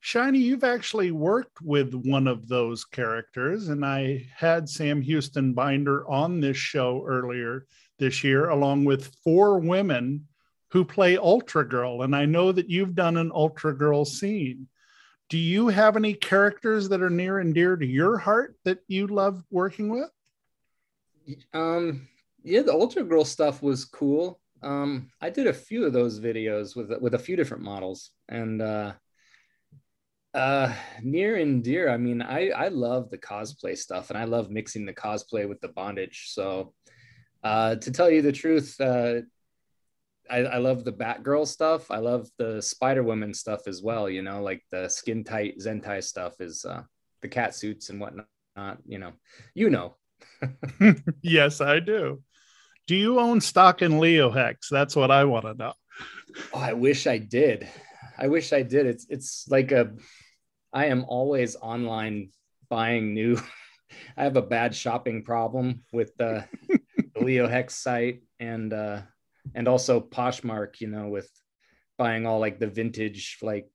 Shiny, 0.01 0.39
you've 0.39 0.65
actually 0.65 1.11
worked 1.11 1.61
with 1.61 1.93
one 1.93 2.27
of 2.27 2.49
those 2.49 2.87
characters, 2.87 3.69
and 3.69 3.85
I 3.85 4.27
had 4.35 4.67
Sam 4.67 5.03
Houston 5.03 5.53
Binder 5.53 6.09
on 6.11 6.41
this 6.41 6.57
show 6.57 7.05
earlier 7.07 7.67
this 7.99 8.25
year, 8.25 8.49
along 8.49 8.87
with 8.87 9.15
four 9.23 9.59
women 9.59 10.27
who 10.73 10.85
play 10.87 11.19
Ultra 11.19 11.69
Girl. 11.69 12.03
And 12.03 12.17
I 12.17 12.25
know 12.25 12.51
that 12.51 12.71
you've 12.71 12.95
done 12.95 13.19
an 13.19 13.31
Ultra 13.35 13.77
Girl 13.77 14.07
scene. 14.07 14.67
Do 15.29 15.37
you 15.37 15.69
have 15.69 15.97
any 15.97 16.15
characters 16.15 16.89
that 16.89 17.03
are 17.03 17.11
near 17.11 17.39
and 17.39 17.55
dear 17.55 17.77
to 17.77 17.87
your 17.87 18.17
heart 18.17 18.57
that 18.65 18.79
you 18.89 19.07
love 19.07 19.45
working 19.51 19.91
with? 19.91 20.11
Um, 21.53 22.09
yeah, 22.43 22.63
the 22.63 22.73
Ultra 22.73 23.05
Girl 23.05 23.25
stuff 23.25 23.63
was 23.63 23.85
cool. 23.85 24.41
Um, 24.63 25.11
I 25.21 25.29
did 25.29 25.47
a 25.47 25.53
few 25.53 25.85
of 25.85 25.93
those 25.93 26.21
videos 26.21 26.75
with 26.75 26.91
with 27.01 27.15
a 27.15 27.19
few 27.19 27.37
different 27.37 27.65
models, 27.65 28.11
and 28.29 28.63
uh, 28.63 28.93
uh, 30.35 30.73
near 31.03 31.37
and 31.37 31.63
dear. 31.63 31.91
I 31.91 31.97
mean, 31.97 32.23
I 32.23 32.51
I 32.51 32.69
love 32.69 33.11
the 33.11 33.19
cosplay 33.19 33.77
stuff, 33.77 34.11
and 34.11 34.19
I 34.19 34.25
love 34.25 34.51
mixing 34.51 34.87
the 34.87 34.95
cosplay 34.95 35.49
with 35.49 35.61
the 35.61 35.69
bondage. 35.69 36.29
So, 36.29 36.75
uh, 37.43 37.77
to 37.77 37.91
tell 37.91 38.11
you 38.11 38.23
the 38.23 38.33
truth, 38.33 38.81
uh, 38.81 39.23
I, 40.33 40.39
I 40.39 40.57
love 40.59 40.85
the 40.85 40.93
Batgirl 40.93 41.47
stuff. 41.47 41.91
I 41.91 41.99
love 41.99 42.27
the 42.39 42.63
Spider 42.63 43.03
Woman 43.03 43.35
stuff 43.35 43.69
as 43.69 43.83
well. 43.83 44.09
You 44.09 44.23
know, 44.23 44.43
like 44.43 44.63
the 44.71 44.89
skin 44.89 45.25
tight 45.25 45.59
Zentai 45.59 46.03
stuff 46.03 46.41
is 46.41 46.65
uh, 46.65 46.83
the 47.21 47.29
cat 47.29 47.55
suits 47.55 47.91
and 47.91 48.01
whatnot. 48.01 48.27
You 48.87 48.99
know, 48.99 49.13
you 49.55 49.69
know. 49.69 49.97
yes, 51.23 51.61
I 51.61 51.81
do. 51.81 52.23
Do 52.87 52.97
you 52.97 53.21
own 53.21 53.41
stock 53.41 53.83
in 53.83 54.01
Leo 54.01 54.31
Hex? 54.31 54.69
That's 54.71 54.97
what 54.97 55.11
I 55.11 55.25
want 55.25 55.45
to 55.45 55.55
know. 55.55 55.75
Oh, 56.55 56.61
I 56.61 56.73
wish 56.73 57.07
I 57.07 57.19
did. 57.19 57.69
I 58.19 58.29
wish 58.29 58.53
I 58.55 58.63
did. 58.63 58.87
It's 58.87 59.07
it's 59.11 59.47
like 59.49 59.71
a 59.71 59.93
I 60.73 60.87
am 60.87 61.05
always 61.07 61.57
online 61.57 62.31
buying 62.71 63.13
new. 63.13 63.39
I 64.17 64.25
have 64.25 64.37
a 64.37 64.43
bad 64.43 64.75
shopping 64.75 65.23
problem 65.23 65.85
with 65.93 66.17
the, 66.17 66.47
the 67.15 67.21
Leo 67.21 67.47
Hex 67.47 67.75
site 67.75 68.23
and 68.41 68.73
uh 68.73 69.03
and 69.55 69.69
also 69.69 70.01
Poshmark, 70.01 70.81
you 70.81 70.89
know, 70.89 71.09
with 71.09 71.29
buying 71.99 72.27
all 72.27 72.41
like 72.41 72.59
the 72.59 72.67
vintage 72.67 73.39
like 73.43 73.69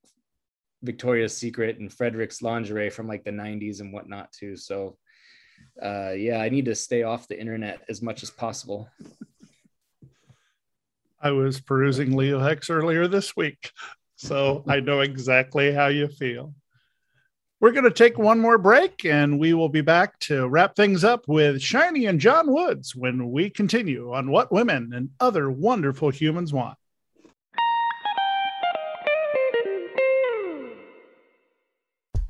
Victoria's 0.83 1.35
Secret 1.35 1.79
and 1.79 1.91
Frederick's 1.91 2.41
lingerie 2.41 2.89
from 2.89 3.07
like 3.07 3.23
the 3.23 3.31
90s 3.31 3.79
and 3.79 3.93
whatnot 3.93 4.31
too. 4.31 4.55
So 4.55 4.97
uh 5.81 6.11
yeah, 6.11 6.39
I 6.39 6.49
need 6.49 6.65
to 6.65 6.75
stay 6.75 7.03
off 7.03 7.27
the 7.27 7.39
internet 7.39 7.81
as 7.89 8.01
much 8.01 8.23
as 8.23 8.29
possible. 8.29 8.89
I 11.19 11.31
was 11.31 11.59
perusing 11.59 12.15
Leo 12.15 12.39
Hex 12.39 12.69
earlier 12.69 13.07
this 13.07 13.35
week, 13.35 13.71
so 14.15 14.63
I 14.67 14.79
know 14.79 14.99
exactly 14.99 15.71
how 15.71 15.87
you 15.87 16.07
feel. 16.07 16.53
We're 17.59 17.71
going 17.71 17.85
to 17.85 17.91
take 17.91 18.19
one 18.19 18.39
more 18.39 18.59
break 18.59 19.03
and 19.03 19.39
we 19.39 19.55
will 19.55 19.69
be 19.69 19.81
back 19.81 20.19
to 20.19 20.47
wrap 20.47 20.75
things 20.75 21.03
up 21.03 21.27
with 21.27 21.59
Shiny 21.59 22.05
and 22.05 22.19
Jon 22.19 22.53
Woods 22.53 22.95
when 22.95 23.31
we 23.31 23.49
continue 23.49 24.13
on 24.13 24.29
what 24.29 24.51
women 24.51 24.91
and 24.93 25.09
other 25.19 25.49
wonderful 25.49 26.11
humans 26.11 26.53
want. 26.53 26.77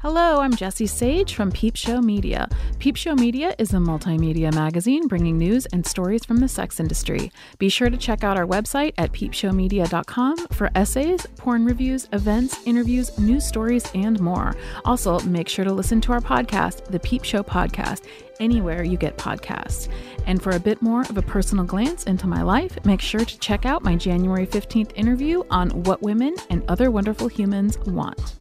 Hello, 0.01 0.41
I'm 0.41 0.55
Jesse 0.55 0.85
Sage 0.85 1.33
from 1.33 1.51
Peep 1.51 1.75
Show 1.75 2.01
Media. 2.01 2.47
Peep 2.77 2.95
Show 2.95 3.15
Media 3.15 3.55
is 3.57 3.73
a 3.73 3.77
multimedia 3.77 4.53
magazine 4.53 5.07
bringing 5.07 5.39
news 5.39 5.65
and 5.73 5.83
stories 5.83 6.23
from 6.23 6.37
the 6.37 6.47
sex 6.47 6.79
industry. 6.79 7.31
Be 7.57 7.67
sure 7.67 7.89
to 7.89 7.97
check 7.97 8.23
out 8.23 8.37
our 8.37 8.45
website 8.45 8.93
at 8.99 9.11
peepshowmedia.com 9.11 10.49
for 10.49 10.69
essays, 10.75 11.25
porn 11.37 11.65
reviews, 11.65 12.07
events, 12.13 12.59
interviews, 12.67 13.17
news 13.17 13.47
stories, 13.47 13.89
and 13.95 14.19
more. 14.19 14.55
Also, 14.85 15.19
make 15.21 15.49
sure 15.49 15.65
to 15.65 15.73
listen 15.73 15.99
to 16.01 16.11
our 16.11 16.21
podcast, 16.21 16.85
The 16.85 16.99
Peep 16.99 17.23
Show 17.23 17.41
Podcast, 17.41 18.05
anywhere 18.39 18.83
you 18.83 18.97
get 18.97 19.17
podcasts. 19.17 19.89
And 20.27 20.43
for 20.43 20.51
a 20.51 20.59
bit 20.59 20.79
more 20.79 21.01
of 21.01 21.17
a 21.17 21.23
personal 21.23 21.65
glance 21.65 22.03
into 22.03 22.27
my 22.27 22.43
life, 22.43 22.77
make 22.85 23.01
sure 23.01 23.25
to 23.25 23.39
check 23.39 23.65
out 23.65 23.83
my 23.83 23.95
January 23.95 24.45
15th 24.45 24.91
interview 24.93 25.41
on 25.49 25.71
what 25.85 26.03
women 26.03 26.35
and 26.51 26.63
other 26.67 26.91
wonderful 26.91 27.27
humans 27.27 27.79
want. 27.79 28.35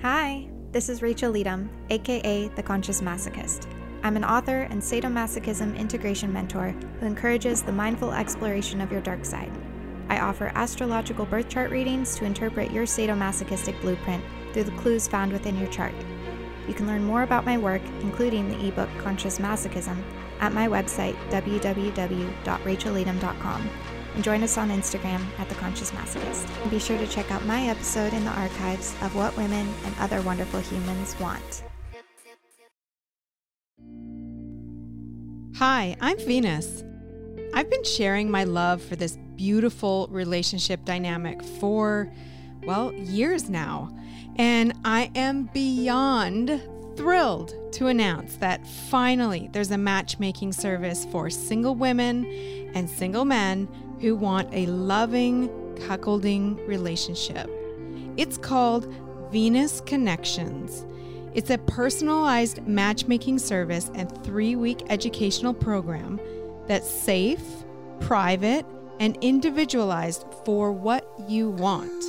Hi. 0.00 0.48
This 0.74 0.88
is 0.88 1.02
Rachel 1.02 1.30
Leadham, 1.30 1.70
aka 1.90 2.48
The 2.48 2.62
Conscious 2.64 3.00
Masochist. 3.00 3.68
I'm 4.02 4.16
an 4.16 4.24
author 4.24 4.62
and 4.62 4.82
sadomasochism 4.82 5.78
integration 5.78 6.32
mentor 6.32 6.74
who 6.98 7.06
encourages 7.06 7.62
the 7.62 7.70
mindful 7.70 8.12
exploration 8.12 8.80
of 8.80 8.90
your 8.90 9.00
dark 9.00 9.24
side. 9.24 9.52
I 10.08 10.18
offer 10.18 10.50
astrological 10.56 11.26
birth 11.26 11.48
chart 11.48 11.70
readings 11.70 12.16
to 12.16 12.24
interpret 12.24 12.72
your 12.72 12.86
sadomasochistic 12.86 13.80
blueprint 13.82 14.24
through 14.52 14.64
the 14.64 14.72
clues 14.72 15.06
found 15.06 15.32
within 15.32 15.56
your 15.56 15.68
chart. 15.68 15.94
You 16.66 16.74
can 16.74 16.88
learn 16.88 17.04
more 17.04 17.22
about 17.22 17.46
my 17.46 17.56
work, 17.56 17.82
including 18.00 18.48
the 18.48 18.66
ebook 18.66 18.90
Conscious 18.98 19.38
Masochism, 19.38 20.02
at 20.40 20.52
my 20.52 20.66
website 20.66 21.14
www.rachelleadham.com 21.30 23.70
and 24.14 24.22
join 24.22 24.42
us 24.42 24.56
on 24.56 24.70
Instagram 24.70 25.24
at 25.38 25.48
The 25.48 25.54
Conscious 25.56 25.90
Masochist. 25.90 26.48
And 26.62 26.70
be 26.70 26.78
sure 26.78 26.98
to 26.98 27.06
check 27.06 27.30
out 27.30 27.44
my 27.44 27.68
episode 27.68 28.12
in 28.12 28.24
the 28.24 28.30
archives 28.30 28.94
of 29.02 29.14
What 29.14 29.36
Women 29.36 29.72
and 29.84 29.94
Other 29.98 30.22
Wonderful 30.22 30.60
Humans 30.60 31.18
Want. 31.20 31.62
Hi, 35.56 35.96
I'm 36.00 36.18
Venus. 36.18 36.84
I've 37.54 37.70
been 37.70 37.84
sharing 37.84 38.30
my 38.30 38.44
love 38.44 38.82
for 38.82 38.96
this 38.96 39.16
beautiful 39.36 40.08
relationship 40.10 40.84
dynamic 40.84 41.42
for, 41.42 42.12
well, 42.64 42.92
years 42.92 43.48
now. 43.48 43.96
And 44.36 44.72
I 44.84 45.10
am 45.14 45.48
beyond 45.52 46.60
thrilled 46.96 47.54
to 47.72 47.86
announce 47.88 48.36
that 48.36 48.66
finally 48.66 49.48
there's 49.52 49.70
a 49.70 49.78
matchmaking 49.78 50.52
service 50.52 51.04
for 51.06 51.30
single 51.30 51.74
women 51.74 52.24
and 52.74 52.88
single 52.88 53.24
men 53.24 53.68
who 54.04 54.14
want 54.14 54.46
a 54.52 54.66
loving, 54.66 55.48
cuckolding 55.76 56.58
relationship. 56.68 57.50
It's 58.18 58.36
called 58.36 58.92
Venus 59.32 59.80
Connections. 59.80 60.84
It's 61.32 61.48
a 61.48 61.56
personalized 61.56 62.66
matchmaking 62.66 63.38
service 63.38 63.90
and 63.94 64.22
three 64.22 64.56
week 64.56 64.82
educational 64.90 65.54
program 65.54 66.20
that's 66.66 66.88
safe, 66.88 67.42
private, 68.00 68.66
and 69.00 69.16
individualized 69.22 70.26
for 70.44 70.70
what 70.70 71.10
you 71.26 71.48
want. 71.48 72.04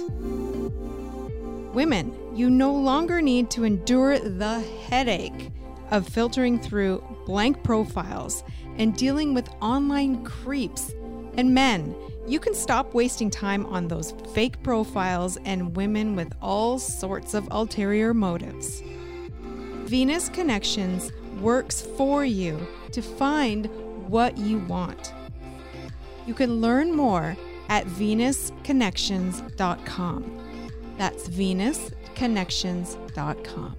Women, 1.73 2.13
you 2.35 2.49
no 2.49 2.73
longer 2.73 3.21
need 3.21 3.49
to 3.51 3.63
endure 3.63 4.19
the 4.19 4.59
headache 4.89 5.49
of 5.91 6.05
filtering 6.05 6.59
through 6.59 7.01
blank 7.25 7.63
profiles 7.63 8.43
and 8.77 8.97
dealing 8.97 9.33
with 9.33 9.47
online 9.61 10.25
creeps 10.25 10.91
and 11.37 11.53
men. 11.53 11.95
You 12.27 12.39
can 12.39 12.55
stop 12.55 12.93
wasting 12.93 13.29
time 13.29 13.65
on 13.67 13.87
those 13.87 14.13
fake 14.33 14.61
profiles 14.63 15.37
and 15.45 15.75
women 15.75 16.15
with 16.15 16.33
all 16.41 16.79
sorts 16.79 17.33
of 17.33 17.47
ulterior 17.51 18.13
motives. 18.13 18.81
Venus 19.85 20.29
Connections 20.29 21.11
works 21.39 21.81
for 21.81 22.25
you 22.25 22.65
to 22.91 23.01
find 23.01 23.67
what 24.07 24.37
you 24.37 24.59
want. 24.59 25.13
You 26.25 26.33
can 26.33 26.61
learn 26.61 26.95
more 26.95 27.35
at 27.69 27.85
venusconnections.com. 27.85 30.41
That's 30.97 31.29
venusconnections.com. 31.29 33.75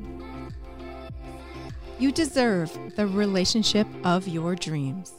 You 1.99 2.13
deserve 2.13 2.79
the 2.95 3.07
relationship 3.07 3.87
of 4.05 4.29
your 4.29 4.55
dreams. 4.55 5.16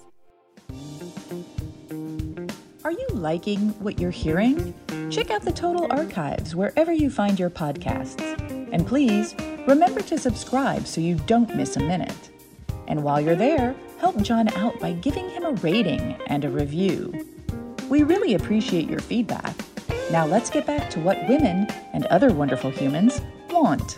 Are 2.88 2.92
you 2.92 3.08
liking 3.12 3.72
what 3.82 4.00
you're 4.00 4.12
hearing? 4.12 4.74
Check 5.10 5.30
out 5.30 5.42
the 5.42 5.52
Total 5.52 5.88
Archives 5.90 6.56
wherever 6.56 6.94
you 6.94 7.10
find 7.10 7.38
your 7.38 7.50
podcasts. 7.50 8.22
And 8.72 8.88
please 8.88 9.36
remember 9.68 10.00
to 10.04 10.18
subscribe 10.18 10.88
so 10.88 11.02
you 11.02 11.16
don't 11.16 11.54
miss 11.54 11.76
a 11.76 11.82
minute. 11.82 12.30
And 12.88 13.04
while 13.04 13.20
you're 13.20 13.36
there, 13.36 13.76
help 14.00 14.22
John 14.22 14.48
out 14.54 14.80
by 14.80 14.94
giving 14.94 15.30
him 15.30 15.44
a 15.44 15.52
rating 15.56 16.18
and 16.28 16.46
a 16.46 16.50
review. 16.50 17.28
We 17.90 18.04
really 18.04 18.36
appreciate 18.36 18.90
your 18.90 19.02
feedback. 19.02 19.54
Now 20.10 20.26
let's 20.26 20.50
get 20.50 20.66
back 20.66 20.90
to 20.92 21.02
what 21.02 21.28
women 21.28 21.68
and 21.92 22.06
other 22.06 22.32
wonderful 22.32 22.72
humans 22.72 23.20
want. 23.50 23.98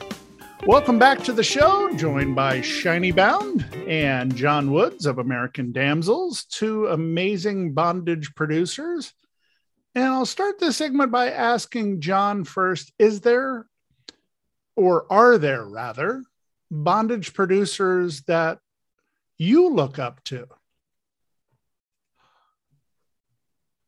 Welcome 0.65 0.99
back 0.99 1.23
to 1.23 1.31
the 1.31 1.43
show, 1.43 1.89
joined 1.95 2.35
by 2.35 2.59
ShinyBound 2.59 3.87
and 3.87 4.35
Jon 4.35 4.71
Woods 4.71 5.05
of 5.05 5.17
American 5.17 5.71
Damsels, 5.71 6.43
two 6.43 6.87
amazing 6.87 7.73
bondage 7.73 8.35
producers. 8.35 9.13
And 9.95 10.03
I'll 10.03 10.25
start 10.25 10.59
this 10.59 10.75
segment 10.75 11.11
by 11.11 11.31
asking 11.31 12.01
Jon 12.01 12.43
first 12.43 12.91
Is 12.99 13.21
there, 13.21 13.67
or 14.75 15.11
are 15.11 15.37
there 15.37 15.65
rather, 15.65 16.23
bondage 16.69 17.33
producers 17.33 18.23
that 18.23 18.59
you 19.37 19.69
look 19.69 19.97
up 19.97 20.21
to? 20.25 20.45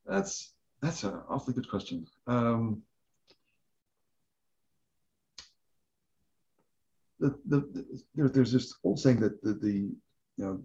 That's 0.05 0.53
that's 0.81 1.03
an 1.03 1.19
awfully 1.29 1.53
good 1.53 1.69
question. 1.69 2.07
Um, 2.27 2.83
the, 7.21 7.29
the, 7.45 7.59
the 7.73 8.03
there, 8.15 8.29
there's 8.29 8.51
this 8.51 8.75
old 8.83 8.99
saying 8.99 9.19
that 9.19 9.41
the, 9.43 9.53
the 9.53 9.73
you 9.73 9.95
know 10.37 10.59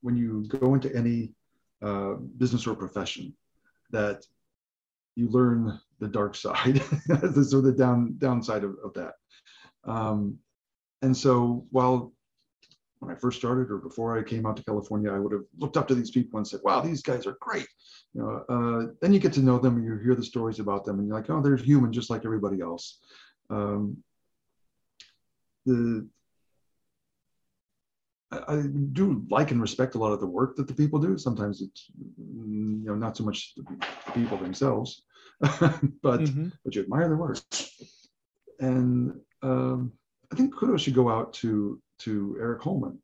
when 0.00 0.16
you 0.16 0.44
go 0.48 0.74
into 0.74 0.94
any 0.96 1.32
uh, 1.82 2.14
business 2.38 2.66
or 2.66 2.74
profession 2.74 3.34
that 3.90 4.24
you 5.14 5.28
learn 5.28 5.78
the 6.00 6.08
dark 6.08 6.34
side 6.44 6.76
the 7.06 7.74
down 7.76 8.14
downside 8.18 8.64
of, 8.64 8.76
of 8.84 8.92
that 8.94 9.14
um, 9.84 10.38
and 11.02 11.16
so 11.16 11.66
while 11.70 12.12
when 13.02 13.10
I 13.10 13.18
first 13.18 13.38
started 13.38 13.68
or 13.72 13.78
before 13.78 14.16
I 14.16 14.22
came 14.22 14.46
out 14.46 14.56
to 14.56 14.64
California, 14.64 15.12
I 15.12 15.18
would 15.18 15.32
have 15.32 15.42
looked 15.58 15.76
up 15.76 15.88
to 15.88 15.94
these 15.94 16.12
people 16.12 16.38
and 16.38 16.46
said, 16.46 16.60
wow, 16.62 16.80
these 16.80 17.02
guys 17.02 17.26
are 17.26 17.36
great. 17.40 17.66
You 18.14 18.22
know, 18.22 18.44
uh, 18.48 18.92
then 19.00 19.12
you 19.12 19.18
get 19.18 19.32
to 19.32 19.40
know 19.40 19.58
them 19.58 19.76
and 19.76 19.84
you 19.84 19.98
hear 19.98 20.14
the 20.14 20.22
stories 20.22 20.60
about 20.60 20.84
them 20.84 21.00
and 21.00 21.08
you're 21.08 21.16
like, 21.16 21.28
oh, 21.28 21.42
they're 21.42 21.56
human 21.56 21.92
just 21.92 22.10
like 22.10 22.24
everybody 22.24 22.60
else. 22.60 23.00
Um, 23.50 23.96
the 25.66 26.08
I, 28.48 28.62
do 28.92 29.24
like 29.30 29.50
and 29.50 29.60
respect 29.60 29.94
a 29.94 29.98
lot 29.98 30.12
of 30.12 30.20
the 30.20 30.26
work 30.26 30.56
that 30.56 30.66
the 30.66 30.74
people 30.74 30.98
do. 30.98 31.18
Sometimes 31.18 31.60
it's 31.60 31.86
you 31.96 32.82
know 32.84 32.94
not 32.94 33.16
so 33.16 33.24
much 33.24 33.54
the 33.56 34.12
people 34.12 34.38
themselves, 34.38 35.02
but 35.40 36.20
mm-hmm. 36.20 36.48
but 36.64 36.74
you 36.74 36.82
admire 36.82 37.08
their 37.08 37.16
work. 37.16 37.38
And 38.58 39.20
um, 39.42 39.92
I 40.32 40.36
think 40.36 40.54
kudos 40.54 40.82
should 40.82 40.94
go 40.94 41.10
out 41.10 41.34
to 41.34 41.80
to 42.00 42.36
Eric 42.40 42.62
Holman. 42.62 42.98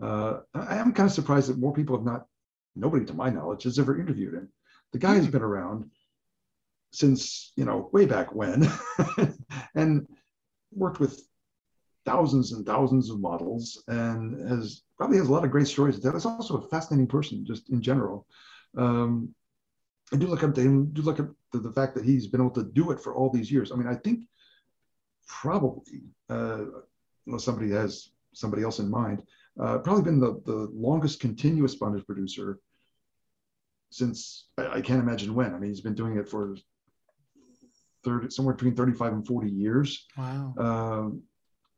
Uh, 0.00 0.40
I 0.54 0.76
am 0.76 0.92
kind 0.92 1.08
of 1.08 1.12
surprised 1.14 1.48
that 1.48 1.58
more 1.58 1.72
people 1.72 1.96
have 1.96 2.04
not, 2.04 2.26
nobody 2.74 3.04
to 3.04 3.14
my 3.14 3.30
knowledge 3.30 3.64
has 3.64 3.78
ever 3.78 4.00
interviewed 4.00 4.34
him. 4.34 4.48
The 4.92 4.98
guy 4.98 5.14
has 5.14 5.26
hmm. 5.26 5.32
been 5.32 5.42
around 5.42 5.90
since 6.92 7.52
you 7.56 7.64
know 7.64 7.90
way 7.92 8.06
back 8.06 8.34
when, 8.34 8.68
and 9.74 10.06
worked 10.72 11.00
with 11.00 11.22
thousands 12.04 12.52
and 12.52 12.66
thousands 12.66 13.10
of 13.10 13.20
models 13.20 13.82
and 13.88 14.48
has 14.48 14.82
probably 14.96 15.18
has 15.18 15.28
a 15.28 15.32
lot 15.32 15.44
of 15.44 15.50
great 15.50 15.68
stories 15.68 15.96
to 15.96 16.02
tell. 16.02 16.12
He's 16.12 16.26
also 16.26 16.56
a 16.56 16.68
fascinating 16.68 17.06
person 17.06 17.44
just 17.44 17.70
in 17.70 17.80
general. 17.80 18.26
Um, 18.76 19.34
I 20.12 20.16
do 20.16 20.26
look 20.26 20.42
up 20.42 20.54
to 20.54 20.60
him, 20.60 20.86
do 20.92 21.02
look 21.02 21.20
up 21.20 21.30
to 21.52 21.58
the 21.58 21.72
fact 21.72 21.94
that 21.94 22.04
he's 22.04 22.26
been 22.26 22.40
able 22.40 22.50
to 22.50 22.64
do 22.64 22.90
it 22.90 23.00
for 23.00 23.14
all 23.14 23.30
these 23.30 23.50
years. 23.50 23.72
I 23.72 23.76
mean, 23.76 23.86
I 23.86 23.94
think 23.94 24.20
probably, 25.26 26.02
uh, 26.28 26.64
unless 27.26 27.44
somebody 27.44 27.70
has 27.70 28.10
somebody 28.34 28.62
else 28.62 28.78
in 28.78 28.90
mind, 28.90 29.22
uh, 29.60 29.78
probably 29.78 30.02
been 30.02 30.20
the, 30.20 30.40
the 30.46 30.70
longest 30.72 31.20
continuous 31.20 31.74
bondage 31.74 32.06
producer 32.06 32.58
since 33.90 34.46
I, 34.56 34.66
I, 34.66 34.80
can't 34.80 35.02
imagine 35.02 35.34
when. 35.34 35.54
I 35.54 35.58
mean, 35.58 35.70
he's 35.70 35.82
been 35.82 35.94
doing 35.94 36.16
it 36.16 36.28
for 36.28 36.56
30, 38.04 38.30
somewhere 38.30 38.54
between 38.54 38.74
35 38.74 39.12
and 39.12 39.26
40 39.26 39.50
years. 39.50 40.06
Wow. 40.16 40.54
Um, 40.58 41.22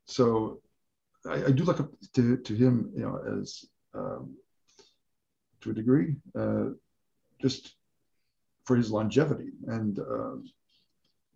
so 0.06 0.60
I, 1.28 1.46
I, 1.46 1.50
do 1.50 1.64
look 1.64 1.80
up 1.80 1.90
to, 2.14 2.36
to 2.36 2.54
him, 2.54 2.90
you 2.94 3.02
know, 3.02 3.40
as 3.40 3.64
um, 3.94 4.36
to 5.62 5.70
a 5.70 5.74
degree, 5.74 6.16
uh, 6.38 6.66
just 7.40 7.74
for 8.64 8.76
his 8.76 8.90
longevity 8.90 9.50
and 9.66 9.98
uh, 9.98 10.36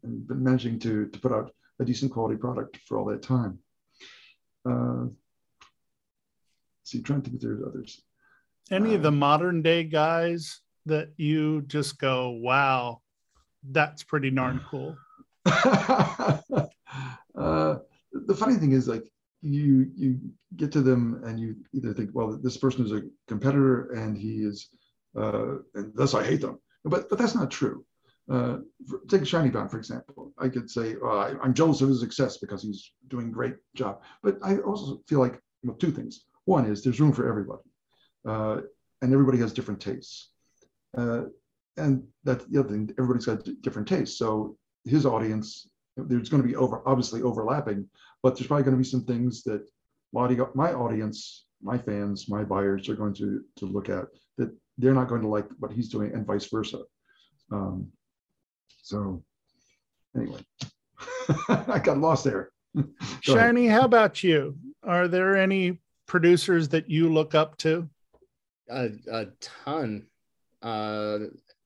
and 0.03 0.27
been 0.27 0.43
managing 0.43 0.79
to 0.81 1.07
to 1.09 1.19
put 1.19 1.33
out 1.33 1.53
a 1.81 1.85
decent 1.85 2.12
quality 2.12 2.37
product 2.37 2.79
for 2.87 2.99
all 2.99 3.05
that 3.07 3.23
time. 3.23 3.59
Uh, 4.69 5.07
see, 6.85 7.03
trying 7.03 7.23
to 7.23 7.31
think 7.31 7.37
if 7.37 7.43
there's 7.43 7.62
others. 7.66 8.03
Any 8.71 8.95
of 8.95 9.03
the 9.03 9.09
uh, 9.09 9.12
modern 9.12 9.62
day 9.62 9.85
guys 9.85 10.61
that 10.87 11.11
you 11.16 11.62
just 11.62 11.99
go, 11.99 12.31
wow, 12.31 13.01
that's 13.71 14.03
pretty 14.03 14.31
darn 14.31 14.61
cool. 14.69 14.97
the 18.29 18.37
funny 18.37 18.55
thing 18.55 18.72
is 18.72 18.87
like 18.87 19.05
you 19.41 19.91
you 19.97 20.20
get 20.57 20.70
to 20.72 20.83
them 20.83 21.22
and 21.24 21.41
you 21.41 21.57
either 21.72 21.93
think 21.93 22.11
well 22.12 22.39
this 22.41 22.57
person 22.57 22.85
is 22.85 22.93
a 22.93 23.03
competitor 23.26 23.93
and 23.93 24.16
he 24.16 24.45
is 24.45 24.68
uh, 25.16 25.57
and 25.74 25.93
thus 25.95 26.14
I 26.14 26.24
hate 26.24 26.43
them. 26.43 26.61
But 26.85 27.09
but 27.09 27.18
that's 27.18 27.35
not 27.35 27.51
true. 27.51 27.85
Uh, 28.31 28.59
for, 28.87 29.01
take 29.09 29.26
for 29.26 29.79
example. 29.79 30.33
I 30.39 30.49
could 30.49 30.70
say 30.70 30.97
oh, 31.03 31.18
I, 31.18 31.45
am 31.45 31.55
jealous 31.55 31.81
of 31.81 31.89
his 31.89 32.01
success 32.01 32.37
because 32.37 32.62
he's 32.62 32.93
doing 33.09 33.33
great 33.33 33.57
job. 33.74 34.03
But 34.22 34.39
I 34.43 34.59
also 34.59 35.01
feel 35.09 35.20
like 35.20 35.41
well, 35.64 35.76
two 35.76 35.91
things. 35.91 36.26
One 36.45 36.66
is 36.66 36.85
there's 36.85 37.01
room 37.01 37.12
for 37.12 37.29
everybody 37.29 37.62
uh, 38.26 38.61
and 39.03 39.12
everybody 39.12 39.39
has 39.39 39.53
different 39.53 39.81
tastes. 39.81 40.31
Uh, 40.97 41.24
and 41.76 42.03
that's 42.24 42.45
the 42.47 42.59
other 42.59 42.70
thing. 42.70 42.91
Everybody's 42.99 43.26
got 43.26 43.49
different 43.62 43.89
tastes. 43.89 44.18
So 44.18 44.57
his 44.85 45.07
audience 45.07 45.68
there's 46.07 46.29
going 46.29 46.43
to 46.43 46.49
be 46.49 46.57
over 46.57 46.83
obviously 46.87 47.22
overlapping, 47.22 47.89
but 48.23 48.37
there's 48.37 48.47
probably 48.47 48.64
going 48.64 48.77
to 48.77 48.83
be 48.83 48.89
some 48.89 49.05
things 49.05 49.43
that 49.45 49.66
my 50.12 50.73
audience, 50.73 51.47
my 51.62 51.79
fans, 51.79 52.29
my 52.29 52.45
buyers 52.45 52.89
are 52.89 52.95
going 52.95 53.14
to 53.14 53.43
to 53.57 53.66
look 53.66 53.89
at 53.89 54.07
that 54.37 54.51
they're 54.79 54.95
not 54.95 55.09
going 55.09 55.23
to 55.23 55.29
like 55.29 55.47
what 55.59 55.73
he's 55.73 55.89
doing, 55.89 56.12
and 56.14 56.27
vice 56.27 56.47
versa. 56.47 56.83
Um, 57.51 57.89
so 58.83 59.23
anyway, 60.16 60.41
I 61.49 61.81
got 61.83 61.99
lost 61.99 62.25
there. 62.25 62.51
Shiny, 63.21 63.66
how 63.66 63.83
about 63.83 64.23
you? 64.23 64.57
Are 64.83 65.09
there 65.09 65.37
any 65.37 65.79
producers 66.07 66.69
that 66.71 66.89
you 66.89 67.12
look 67.12 67.35
up 67.35 67.57
to? 67.59 67.89
A, 68.71 68.91
a 69.11 69.27
ton, 69.41 70.07
uh, 70.62 71.19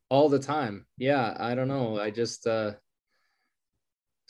all 0.09 0.28
the 0.28 0.38
time. 0.38 0.86
Yeah, 0.98 1.36
I 1.38 1.55
don't 1.55 1.68
know. 1.68 2.00
I 2.00 2.11
just 2.11 2.46
uh, 2.46 2.72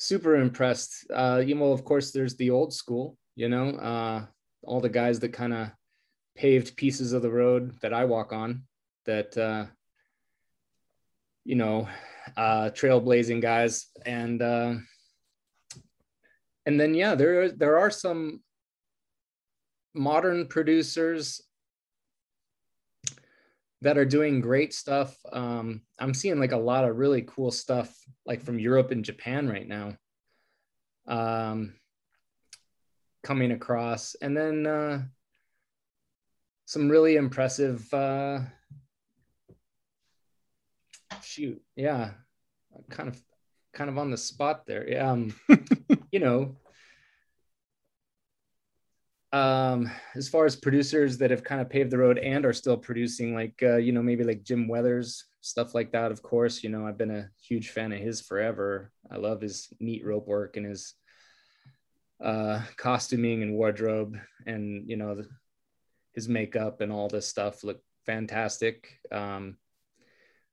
super 0.02 0.34
impressed. 0.36 1.06
Uh, 1.14 1.40
you 1.44 1.54
know, 1.54 1.72
of 1.72 1.84
course, 1.84 2.10
there's 2.10 2.34
the 2.36 2.50
old 2.50 2.74
school, 2.74 3.16
you 3.36 3.48
know, 3.48 3.70
uh, 3.76 4.26
all 4.64 4.80
the 4.80 4.88
guys 4.88 5.20
that 5.20 5.32
kind 5.32 5.54
of 5.54 5.70
paved 6.34 6.76
pieces 6.76 7.12
of 7.12 7.22
the 7.22 7.30
road 7.30 7.80
that 7.82 7.92
I 7.92 8.04
walk 8.04 8.32
on 8.32 8.64
that, 9.06 9.36
uh, 9.38 9.66
you 11.44 11.54
know, 11.54 11.88
uh, 12.36 12.70
trailblazing 12.70 13.40
guys. 13.40 13.86
And, 14.04 14.42
uh, 14.42 14.74
and 16.66 16.80
then, 16.80 16.94
yeah, 16.94 17.14
there, 17.14 17.52
there 17.52 17.78
are 17.78 17.90
some 17.90 18.42
modern 19.94 20.48
producers 20.48 21.40
that 23.82 23.98
are 23.98 24.04
doing 24.04 24.40
great 24.40 24.72
stuff. 24.72 25.14
Um, 25.32 25.82
I'm 25.98 26.14
seeing 26.14 26.38
like 26.38 26.52
a 26.52 26.56
lot 26.56 26.84
of 26.84 26.96
really 26.96 27.22
cool 27.22 27.50
stuff 27.50 27.92
like 28.24 28.40
from 28.40 28.58
Europe 28.58 28.92
and 28.92 29.04
Japan 29.04 29.48
right 29.48 29.66
now. 29.66 29.96
Um, 31.06 31.74
coming 33.24 33.50
across, 33.50 34.14
and 34.22 34.36
then 34.36 34.66
uh, 34.66 35.02
some 36.64 36.88
really 36.88 37.16
impressive. 37.16 37.92
Uh, 37.92 38.40
shoot, 41.22 41.60
yeah, 41.74 42.10
kind 42.88 43.08
of, 43.08 43.20
kind 43.74 43.90
of 43.90 43.98
on 43.98 44.12
the 44.12 44.16
spot 44.16 44.64
there. 44.64 44.88
Yeah, 44.88 45.10
um, 45.10 45.34
you 46.12 46.20
know, 46.20 46.56
um, 49.32 49.90
as 50.14 50.28
far 50.28 50.44
as 50.44 50.56
producers 50.56 51.16
that 51.18 51.30
have 51.30 51.42
kind 51.42 51.60
of 51.60 51.70
paved 51.70 51.90
the 51.90 51.98
road 51.98 52.18
and 52.18 52.44
are 52.44 52.52
still 52.52 52.76
producing, 52.76 53.34
like 53.34 53.58
uh, 53.62 53.76
you 53.76 53.92
know, 53.92 54.02
maybe 54.02 54.24
like 54.24 54.44
Jim 54.44 54.68
Weathers, 54.68 55.24
stuff 55.40 55.74
like 55.74 55.92
that. 55.92 56.12
Of 56.12 56.22
course, 56.22 56.62
you 56.62 56.68
know, 56.68 56.86
I've 56.86 56.98
been 56.98 57.10
a 57.10 57.30
huge 57.42 57.70
fan 57.70 57.92
of 57.92 57.98
his 57.98 58.20
forever. 58.20 58.92
I 59.10 59.16
love 59.16 59.40
his 59.40 59.72
neat 59.80 60.04
rope 60.04 60.26
work 60.26 60.56
and 60.56 60.66
his 60.66 60.94
uh, 62.22 62.60
costuming 62.76 63.42
and 63.42 63.54
wardrobe, 63.54 64.16
and 64.46 64.88
you 64.88 64.96
know, 64.96 65.14
the, 65.14 65.28
his 66.12 66.28
makeup 66.28 66.82
and 66.82 66.92
all 66.92 67.08
this 67.08 67.26
stuff 67.26 67.64
look 67.64 67.80
fantastic. 68.04 68.98
Um, 69.10 69.56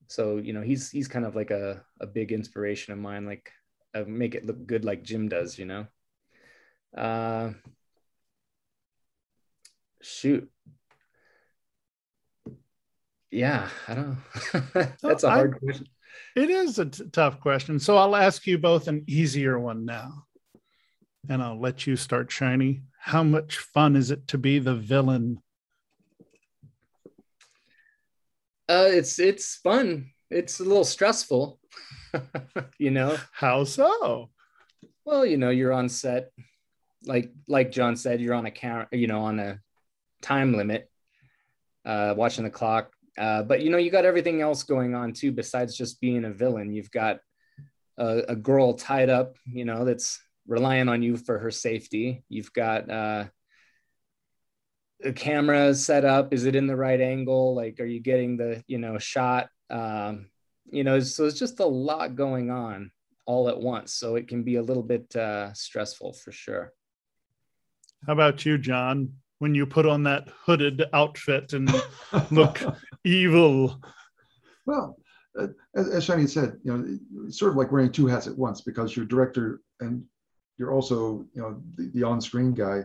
so 0.07 0.37
you 0.37 0.53
know, 0.53 0.61
he's 0.61 0.89
he's 0.89 1.09
kind 1.09 1.25
of 1.25 1.35
like 1.35 1.51
a 1.51 1.83
a 1.99 2.07
big 2.07 2.31
inspiration 2.31 2.93
of 2.93 2.99
mine. 2.99 3.25
Like, 3.25 3.51
uh, 3.93 4.05
make 4.07 4.35
it 4.35 4.45
look 4.45 4.65
good 4.65 4.85
like 4.85 5.03
Jim 5.03 5.27
does, 5.27 5.59
you 5.59 5.65
know. 5.65 5.85
Uh, 6.97 7.51
shoot. 10.01 10.49
Yeah 13.31 13.69
i 13.87 13.93
don't 13.93 14.17
that's 15.01 15.23
a 15.23 15.29
hard 15.29 15.55
I, 15.55 15.59
question. 15.59 15.87
It 16.35 16.49
is 16.49 16.79
a 16.79 16.85
t- 16.85 17.03
tough 17.11 17.39
question 17.39 17.79
so 17.79 17.97
i'll 17.97 18.15
ask 18.15 18.47
you 18.47 18.57
both 18.57 18.87
an 18.87 19.03
easier 19.07 19.59
one 19.59 19.85
now. 19.85 20.25
And 21.29 21.43
i'll 21.43 21.59
let 21.59 21.85
you 21.85 21.95
start 21.95 22.31
shiny. 22.31 22.81
How 22.99 23.23
much 23.23 23.57
fun 23.57 23.95
is 23.95 24.09
it 24.09 24.27
to 24.29 24.37
be 24.37 24.57
the 24.59 24.75
villain? 24.75 25.41
Uh 28.67 28.89
it's 28.89 29.19
it's 29.19 29.57
fun. 29.57 30.09
It's 30.31 30.59
a 30.59 30.63
little 30.63 30.85
stressful 30.85 31.59
you 32.79 32.89
know? 32.89 33.17
How 33.31 33.63
so? 33.63 34.31
Well 35.05 35.25
you 35.25 35.37
know 35.37 35.51
you're 35.51 35.73
on 35.73 35.87
set. 35.89 36.31
Like 37.05 37.31
like 37.47 37.71
jon 37.71 37.95
said 37.95 38.21
you're 38.21 38.33
on 38.33 38.47
a 38.47 38.51
camera 38.51 38.87
you 38.91 39.05
know 39.07 39.21
on 39.21 39.39
a 39.39 39.59
time 40.21 40.55
limit, 40.55 40.89
uh, 41.85 42.13
watching 42.17 42.43
the 42.43 42.49
clock. 42.49 42.91
Uh, 43.17 43.43
but 43.43 43.61
you 43.61 43.69
know, 43.69 43.77
you 43.77 43.91
got 43.91 44.05
everything 44.05 44.41
else 44.41 44.63
going 44.63 44.95
on 44.95 45.13
too, 45.13 45.31
besides 45.31 45.75
just 45.75 45.99
being 45.99 46.25
a 46.25 46.31
villain. 46.31 46.71
You've 46.71 46.91
got 46.91 47.19
a, 47.97 48.23
a 48.29 48.35
girl 48.35 48.73
tied 48.73 49.09
up, 49.09 49.35
you 49.45 49.65
know, 49.65 49.85
that's 49.85 50.19
relying 50.47 50.89
on 50.89 51.03
you 51.03 51.17
for 51.17 51.37
her 51.39 51.51
safety. 51.51 52.23
You've 52.29 52.53
got 52.53 52.89
uh, 52.89 53.25
a 55.03 55.13
camera 55.13 55.73
set 55.75 56.05
up. 56.05 56.33
Is 56.33 56.45
it 56.45 56.55
in 56.55 56.67
the 56.67 56.75
right 56.75 56.99
angle? 56.99 57.55
Like, 57.55 57.79
are 57.79 57.85
you 57.85 57.99
getting 57.99 58.37
the, 58.37 58.63
you 58.67 58.77
know, 58.77 58.97
shot? 58.97 59.49
Um, 59.69 60.29
you 60.71 60.83
know, 60.83 60.99
so 60.99 61.25
it's 61.25 61.39
just 61.39 61.59
a 61.59 61.65
lot 61.65 62.15
going 62.15 62.49
on 62.49 62.91
all 63.25 63.49
at 63.49 63.59
once. 63.59 63.93
So 63.93 64.15
it 64.15 64.27
can 64.27 64.43
be 64.43 64.55
a 64.55 64.63
little 64.63 64.83
bit 64.83 65.15
uh, 65.15 65.53
stressful 65.53 66.13
for 66.13 66.31
sure. 66.31 66.73
How 68.07 68.13
about 68.13 68.45
you, 68.45 68.57
Jon? 68.57 69.13
When 69.39 69.55
you 69.55 69.65
put 69.65 69.85
on 69.85 70.03
that 70.03 70.27
hooded 70.45 70.83
outfit 70.93 71.53
and 71.53 71.73
look 72.31 72.61
evil. 73.03 73.81
Well, 74.65 74.97
uh, 75.39 75.47
as, 75.75 75.87
as 75.89 76.05
said, 76.33 76.57
you 76.63 76.77
know, 76.77 76.97
it's 77.25 77.39
sort 77.39 77.51
of 77.51 77.57
like 77.57 77.71
wearing 77.71 77.91
two 77.91 78.07
hats 78.07 78.27
at 78.27 78.37
once 78.37 78.61
because 78.61 78.95
you're 78.95 79.05
director 79.05 79.61
and 79.79 80.03
you're 80.57 80.73
also, 80.73 81.25
you 81.33 81.41
know, 81.41 81.61
the, 81.75 81.89
the 81.93 82.03
on-screen 82.03 82.53
guy. 82.53 82.83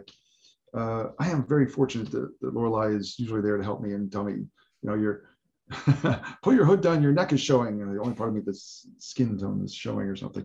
Uh, 0.73 1.07
I 1.19 1.29
am 1.29 1.47
very 1.47 1.67
fortunate 1.67 2.11
that, 2.13 2.33
that 2.41 2.55
Lorelei 2.55 2.95
is 2.95 3.19
usually 3.19 3.41
there 3.41 3.57
to 3.57 3.65
help 3.65 3.81
me 3.81 3.95
and 3.95 4.11
tell 4.11 4.25
me, 4.25 4.33
you 4.33 4.49
know, 4.83 4.95
you're 4.95 5.25
pull 6.43 6.55
your 6.55 6.67
hood 6.67 6.83
down, 6.83 7.03
your 7.03 7.13
neck 7.13 7.33
is 7.33 7.41
showing, 7.41 7.81
and 7.81 7.95
the 7.95 8.01
only 8.01 8.15
part 8.15 8.29
of 8.29 8.35
me 8.35 8.43
that's 8.45 8.87
skin 8.99 9.39
tone 9.39 9.63
is 9.65 9.75
showing 9.75 10.07
or 10.07 10.17
something. 10.17 10.45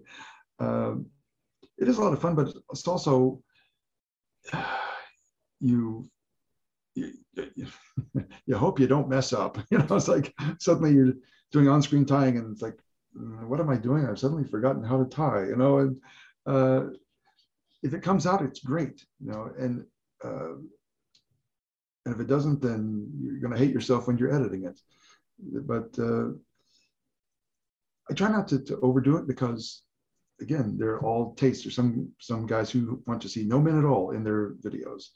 Um, 0.59 1.07
it 1.77 1.87
is 1.87 1.97
a 1.97 2.01
lot 2.01 2.13
of 2.13 2.21
fun, 2.21 2.35
but 2.35 2.53
it's 2.71 2.87
also 2.87 3.41
you 5.59 6.09
you, 6.95 7.13
you 8.45 8.57
hope 8.57 8.79
you 8.79 8.87
don't 8.87 9.09
mess 9.09 9.33
up. 9.33 9.57
You 9.71 9.79
know, 9.79 9.95
it's 9.95 10.07
like 10.07 10.33
suddenly 10.59 10.93
you're 10.93 11.13
doing 11.51 11.67
on-screen 11.67 12.05
tying, 12.05 12.37
and 12.37 12.51
it's 12.51 12.61
like, 12.61 12.77
mm, 13.17 13.47
what 13.47 13.59
am 13.59 13.69
I 13.69 13.77
doing? 13.77 14.05
I've 14.05 14.19
suddenly 14.19 14.43
forgotten 14.43 14.83
how 14.83 14.97
to 14.97 15.05
tie. 15.05 15.45
You 15.45 15.55
know, 15.55 15.79
and 15.79 15.97
uh, 16.45 16.85
if 17.83 17.93
it 17.93 18.03
comes 18.03 18.25
out, 18.25 18.41
it's 18.41 18.59
great. 18.59 19.05
You 19.23 19.31
know, 19.31 19.51
and 19.57 19.85
uh, 20.23 20.55
and 22.05 22.15
if 22.15 22.19
it 22.19 22.27
doesn't, 22.27 22.61
then 22.61 23.11
you're 23.21 23.39
going 23.39 23.53
to 23.53 23.59
hate 23.59 23.73
yourself 23.73 24.07
when 24.07 24.17
you're 24.17 24.33
editing 24.33 24.65
it. 24.65 24.79
But 25.39 25.97
uh, 25.99 26.29
I 28.09 28.13
try 28.13 28.29
not 28.29 28.47
to, 28.49 28.59
to 28.59 28.79
overdo 28.81 29.17
it 29.17 29.27
because, 29.27 29.83
again, 30.41 30.77
they're 30.77 30.99
all 31.01 31.35
tastes. 31.35 31.63
There's 31.63 31.75
some 31.75 32.09
some 32.19 32.45
guys 32.45 32.71
who 32.71 33.01
want 33.05 33.21
to 33.21 33.29
see 33.29 33.43
no 33.43 33.59
men 33.61 33.77
at 33.77 33.85
all 33.85 34.11
in 34.11 34.23
their 34.23 34.51
videos 34.55 35.09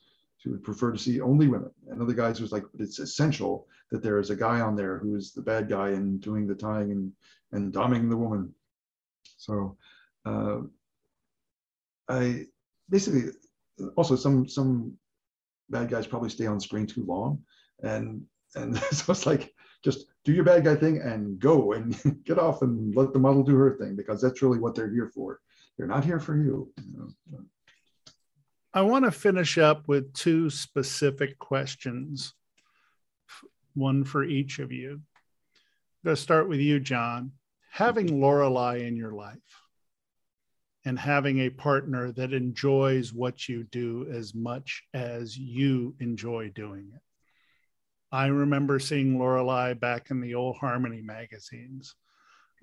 who 0.43 0.51
would 0.51 0.63
prefer 0.63 0.91
to 0.91 0.97
see 0.97 1.21
only 1.21 1.47
women. 1.47 1.71
And 1.89 2.01
other 2.01 2.13
guys 2.13 2.37
who's 2.37 2.51
like, 2.51 2.63
but 2.71 2.81
it's 2.81 2.99
essential 2.99 3.67
that 3.91 4.03
there 4.03 4.19
is 4.19 4.29
a 4.29 4.35
guy 4.35 4.59
on 4.61 4.75
there 4.75 4.97
who 4.97 5.15
is 5.15 5.31
the 5.31 5.41
bad 5.41 5.69
guy 5.69 5.89
and 5.89 6.19
doing 6.19 6.47
the 6.47 6.55
tying 6.55 6.91
and, 6.91 7.11
and 7.51 7.73
doming 7.73 8.09
the 8.09 8.17
woman. 8.17 8.53
So 9.37 9.77
uh, 10.25 10.59
I 12.09 12.45
basically 12.89 13.31
also 13.95 14.15
some 14.15 14.47
some 14.47 14.93
bad 15.69 15.89
guys 15.89 16.07
probably 16.07 16.29
stay 16.29 16.45
on 16.45 16.59
screen 16.59 16.87
too 16.87 17.05
long. 17.05 17.41
And 17.81 18.23
and 18.55 18.77
so 18.91 19.11
it's 19.11 19.25
like 19.25 19.53
just 19.83 20.05
do 20.23 20.33
your 20.33 20.45
bad 20.45 20.63
guy 20.63 20.75
thing 20.75 21.01
and 21.01 21.39
go 21.39 21.73
and 21.73 22.23
get 22.25 22.39
off 22.39 22.61
and 22.61 22.95
let 22.95 23.13
the 23.13 23.19
model 23.19 23.43
do 23.43 23.55
her 23.55 23.77
thing 23.77 23.95
because 23.95 24.21
that's 24.21 24.41
really 24.41 24.59
what 24.59 24.75
they're 24.75 24.91
here 24.91 25.11
for. 25.13 25.39
They're 25.77 25.87
not 25.87 26.05
here 26.05 26.19
for 26.19 26.35
you. 26.37 26.71
you 26.89 26.97
know? 27.31 27.39
I 28.75 28.81
want 28.81 29.05
to 29.05 29.11
finish 29.11 29.59
up 29.59 29.87
with 29.87 30.13
two 30.13 30.49
specific 30.49 31.37
questions, 31.37 32.33
one 33.75 34.03
for 34.03 34.23
each 34.23 34.57
of 34.57 34.71
you. 34.71 34.93
I'm 34.93 36.05
going 36.05 36.15
to 36.15 36.21
start 36.21 36.49
with 36.49 36.59
you, 36.59 36.79
Jon. 36.79 37.33
Having 37.69 38.19
Lorelei 38.19 38.77
in 38.77 38.95
your 38.95 39.13
life 39.13 39.37
and 40.85 40.97
having 40.97 41.39
a 41.39 41.51
partner 41.51 42.11
that 42.13 42.33
enjoys 42.33 43.13
what 43.13 43.47
you 43.47 43.63
do 43.63 44.07
as 44.11 44.33
much 44.33 44.83
as 44.95 45.37
you 45.37 45.95
enjoy 45.99 46.49
doing 46.49 46.89
it. 46.95 47.01
I 48.11 48.27
remember 48.27 48.79
seeing 48.79 49.19
Lorelei 49.19 49.75
back 49.75 50.09
in 50.09 50.19
the 50.19 50.33
old 50.33 50.57
Harmony 50.57 51.01
magazines 51.01 51.93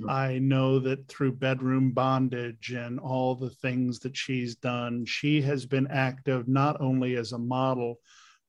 I 0.08 0.38
know 0.38 0.78
that 0.80 1.08
through 1.08 1.32
bedroom 1.32 1.92
bondage 1.92 2.72
and 2.72 2.98
all 2.98 3.34
the 3.34 3.50
things 3.50 3.98
that 4.00 4.16
she's 4.16 4.56
done, 4.56 5.04
she 5.04 5.42
has 5.42 5.66
been 5.66 5.86
active 5.88 6.48
not 6.48 6.80
only 6.80 7.16
as 7.16 7.32
a 7.32 7.38
model, 7.38 7.98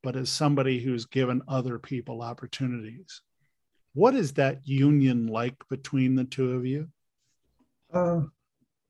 but 0.04 0.16
as 0.16 0.30
somebody 0.30 0.80
who's 0.80 1.06
given 1.06 1.42
other 1.48 1.78
people 1.78 2.22
opportunities. 2.22 3.22
What 3.94 4.16
is 4.16 4.34
that 4.34 4.68
union 4.68 5.28
like 5.28 5.56
between 5.70 6.16
the 6.16 6.24
two 6.24 6.54
of 6.54 6.66
you? 6.66 6.88
Uh, 7.94 8.22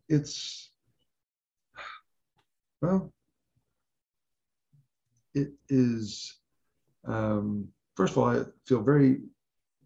it's, 0.07 0.69
well, 2.81 3.11
it 5.33 5.51
is, 5.69 6.37
um, 7.05 7.69
first 7.95 8.11
of 8.11 8.19
all, 8.19 8.29
I 8.29 8.43
feel 8.65 8.83
very 8.83 9.21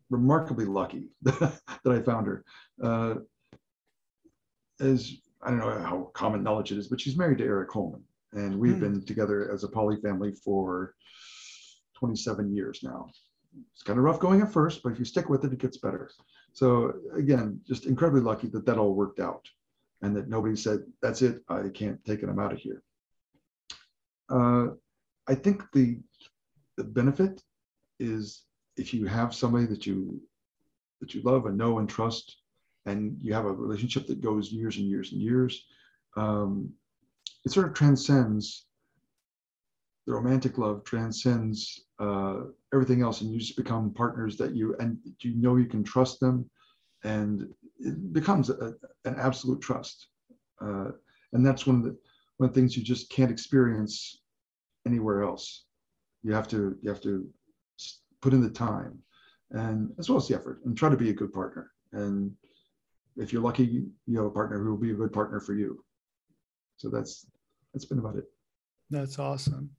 remarkably 0.09 0.65
lucky 0.65 1.09
that 1.23 1.61
I 1.85 2.01
found 2.01 2.27
her. 2.27 2.43
Uh, 2.81 3.15
as 4.79 5.11
I 5.41 5.49
don't 5.49 5.59
know 5.59 5.81
how 5.81 6.11
common 6.13 6.43
knowledge 6.43 6.71
it 6.71 6.77
is, 6.77 6.87
but 6.87 6.99
she's 6.99 7.17
married 7.17 7.37
to 7.39 7.45
Eric 7.45 7.71
Holman, 7.71 8.03
and 8.33 8.59
we've 8.59 8.75
mm. 8.75 8.81
been 8.81 9.05
together 9.05 9.51
as 9.51 9.63
a 9.63 9.69
poly 9.69 9.97
family 10.01 10.33
for 10.43 10.95
27 11.95 12.53
years 12.53 12.81
now. 12.83 13.07
It's 13.73 13.83
kind 13.83 13.97
of 13.97 14.03
rough 14.03 14.19
going 14.19 14.41
at 14.41 14.51
first, 14.51 14.83
but 14.83 14.91
if 14.91 14.99
you 14.99 15.05
stick 15.05 15.29
with 15.29 15.45
it, 15.45 15.53
it 15.53 15.59
gets 15.59 15.77
better. 15.77 16.09
So 16.51 16.93
again, 17.15 17.61
just 17.65 17.85
incredibly 17.85 18.21
lucky 18.21 18.47
that 18.47 18.65
that 18.65 18.77
all 18.77 18.93
worked 18.93 19.19
out, 19.19 19.45
and 20.01 20.15
that 20.15 20.27
nobody 20.27 20.55
said, 20.55 20.79
"That's 21.01 21.21
it, 21.21 21.41
I 21.49 21.69
can't 21.69 22.03
take 22.03 22.21
it, 22.21 22.29
I'm 22.29 22.39
out 22.39 22.53
of 22.53 22.59
here." 22.59 22.83
Uh, 24.29 24.67
I 25.27 25.35
think 25.35 25.63
the 25.73 25.99
the 26.77 26.83
benefit 26.83 27.41
is 27.99 28.43
if 28.77 28.93
you 28.93 29.05
have 29.05 29.33
somebody 29.33 29.65
that 29.65 29.85
you 29.85 30.21
that 31.01 31.13
you 31.13 31.21
love 31.23 31.45
and 31.45 31.57
know 31.57 31.79
and 31.79 31.89
trust, 31.89 32.37
and 32.85 33.17
you 33.21 33.33
have 33.33 33.45
a 33.45 33.51
relationship 33.51 34.07
that 34.07 34.21
goes 34.21 34.51
years 34.51 34.77
and 34.77 34.87
years 34.87 35.11
and 35.11 35.21
years, 35.21 35.65
um, 36.15 36.71
it 37.45 37.51
sort 37.51 37.67
of 37.67 37.73
transcends 37.73 38.65
the 40.05 40.13
romantic 40.13 40.57
love 40.57 40.83
transcends 40.83 41.85
uh, 41.99 42.41
everything 42.73 43.01
else, 43.01 43.21
and 43.21 43.31
you 43.31 43.39
just 43.39 43.57
become 43.57 43.93
partners 43.93 44.37
that 44.37 44.55
you 44.55 44.75
and 44.79 44.97
you 45.21 45.35
know 45.35 45.55
you 45.55 45.65
can 45.65 45.83
trust 45.83 46.19
them, 46.19 46.49
and 47.03 47.47
it 47.79 48.13
becomes 48.13 48.49
a, 48.49 48.73
an 49.05 49.15
absolute 49.17 49.61
trust. 49.61 50.07
Uh, 50.61 50.91
and 51.33 51.45
that's 51.45 51.65
one 51.65 51.77
of 51.77 51.83
the 51.83 51.97
one 52.37 52.49
of 52.49 52.53
the 52.53 52.59
things 52.59 52.77
you 52.77 52.83
just 52.83 53.09
can't 53.09 53.31
experience 53.31 54.21
anywhere 54.85 55.23
else. 55.23 55.65
You 56.21 56.33
have 56.33 56.47
to 56.49 56.77
you 56.81 56.89
have 56.89 57.01
to 57.01 57.27
put 58.25 58.33
in 58.33 58.41
the 58.41 58.49
time 58.49 58.97
and 59.51 59.91
as 59.99 60.09
well 60.09 60.17
as 60.17 60.27
the 60.27 60.33
effort 60.33 60.59
and 60.65 60.75
try 60.75 60.89
to 60.89 60.97
be 60.97 61.11
a 61.11 61.13
good 61.13 61.31
partner. 61.31 61.69
And 61.91 62.31
if 63.17 63.31
you're 63.31 63.43
lucky, 63.43 63.85
you 64.07 64.17
have 64.17 64.25
a 64.25 64.31
partner 64.31 64.57
who 64.63 64.71
will 64.71 64.77
be 64.77 64.89
a 64.89 64.95
good 64.95 65.13
partner 65.13 65.39
for 65.39 65.53
you. 65.53 65.85
So 66.77 66.89
that's 66.89 67.27
that's 67.71 67.85
been 67.85 67.99
about 67.99 68.15
it. 68.15 68.25
That's 68.89 69.19
awesome. 69.19 69.69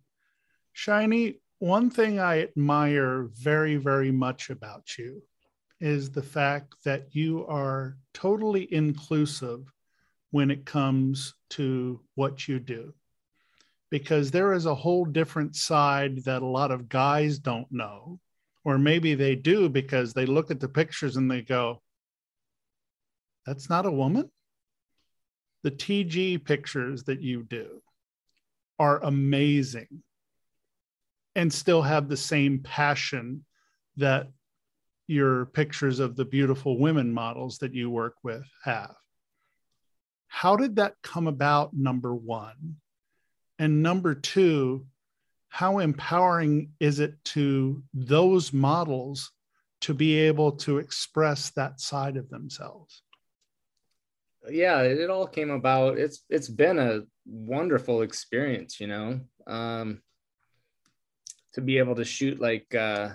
Shiny, 0.75 1.41
one 1.59 1.91
thing 1.91 2.21
I 2.21 2.43
admire 2.43 3.31
very, 3.35 3.77
very 3.77 4.13
much 4.13 4.51
about 4.51 4.97
you 4.97 5.23
is 5.81 6.09
the 6.09 6.23
fact 6.23 6.77
that 6.85 7.17
you 7.17 7.45
are 7.49 7.97
totally 8.15 8.73
inclusive 8.73 9.73
when 10.31 10.53
it 10.53 10.65
comes 10.65 11.35
to 11.51 12.01
what 12.15 12.47
you 12.47 12.61
do. 12.61 12.95
Because 13.91 14.31
there 14.31 14.53
is 14.53 14.67
a 14.67 14.75
whole 14.75 15.05
different 15.05 15.57
side 15.57 16.25
that 16.25 16.43
a 16.43 16.47
lot 16.47 16.71
of 16.71 16.89
guys 16.89 17.41
don't 17.41 17.71
know, 17.73 18.21
or 18.67 18.79
maybe 18.79 19.15
they 19.15 19.37
do 19.37 19.69
because 19.69 20.13
they 20.13 20.27
look 20.27 20.51
at 20.51 20.59
the 20.59 20.69
pictures 20.69 21.15
and 21.15 21.31
they 21.31 21.41
go, 21.41 21.81
That's 23.47 23.71
not 23.71 23.87
a 23.87 23.93
woman. 23.93 24.29
The 25.63 25.71
TG 25.71 26.45
pictures 26.45 27.05
that 27.05 27.23
you 27.23 27.45
do 27.45 27.81
are 28.81 29.03
amazing 29.05 30.03
and 31.37 31.53
still 31.53 31.81
have 31.81 32.09
the 32.09 32.17
same 32.17 32.59
passion 32.59 33.45
that 33.99 34.27
your 35.07 35.47
pictures 35.47 36.01
of 36.01 36.17
the 36.17 36.25
beautiful 36.25 36.77
women 36.77 37.15
models 37.15 37.59
that 37.59 37.73
you 37.73 37.89
work 37.89 38.17
with 38.25 38.45
have. 38.65 38.97
How 40.27 40.57
did 40.57 40.75
that 40.77 40.95
come 41.05 41.29
about? 41.29 41.73
Number 41.73 42.13
one. 42.13 42.79
And 43.61 43.85
number 43.85 44.17
two, 44.17 44.87
how 45.57 45.79
empowering 45.79 46.71
is 46.81 47.01
it 47.01 47.15
to 47.25 47.83
those 47.95 48.53
models 48.53 49.33
to 49.81 49.95
be 49.95 50.19
able 50.19 50.53
to 50.53 50.77
express 50.77 51.49
that 51.53 51.81
side 51.81 52.19
of 52.19 52.29
themselves? 52.29 53.03
Yeah, 54.51 54.83
it 54.83 55.09
all 55.09 55.27
came 55.27 55.51
about. 55.51 55.97
It's 55.97 56.25
it's 56.29 56.51
been 56.51 56.79
a 56.79 57.05
wonderful 57.25 58.03
experience, 58.03 58.79
you 58.81 58.87
know. 58.87 59.21
Um, 59.47 60.03
to 61.55 61.63
be 61.63 61.79
able 61.79 61.95
to 61.95 62.05
shoot 62.05 62.39
like 62.39 62.75
uh, 62.75 63.15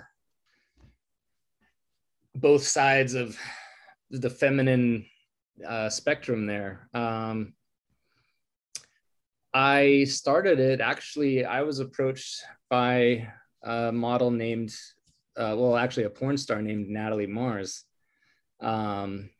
both 2.34 2.66
sides 2.66 3.14
of 3.14 3.38
the 4.10 4.30
feminine 4.30 5.06
uh, 5.64 5.88
spectrum 5.90 6.48
there. 6.48 6.88
Um, 6.92 7.54
I 9.54 10.04
started 10.04 10.58
it 10.60 10.80
actually, 10.80 11.44
I 11.44 11.62
was 11.62 11.78
approached 11.78 12.42
by 12.70 13.28
a 13.62 13.92
model 13.92 14.30
named, 14.30 14.74
uh, 15.36 15.54
well, 15.58 15.76
actually, 15.76 16.04
a 16.04 16.10
porn 16.10 16.36
star 16.36 16.62
named 16.62 16.88
Natalie 16.88 17.26
Mars 17.26 17.84
um, 18.60 19.30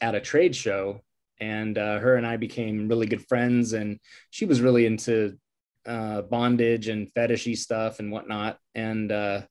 at 0.00 0.14
a 0.14 0.20
trade 0.20 0.56
show. 0.56 1.02
And 1.40 1.78
uh, 1.78 1.98
her 1.98 2.16
and 2.16 2.26
I 2.26 2.36
became 2.36 2.88
really 2.88 3.06
good 3.06 3.26
friends. 3.26 3.72
And 3.72 3.98
she 4.30 4.44
was 4.44 4.60
really 4.60 4.86
into 4.86 5.38
uh, 5.86 6.22
bondage 6.22 6.88
and 6.88 7.12
fetishy 7.12 7.56
stuff 7.56 7.98
and 7.98 8.12
whatnot. 8.12 8.58
And 8.74 9.10
uh, 9.10 9.42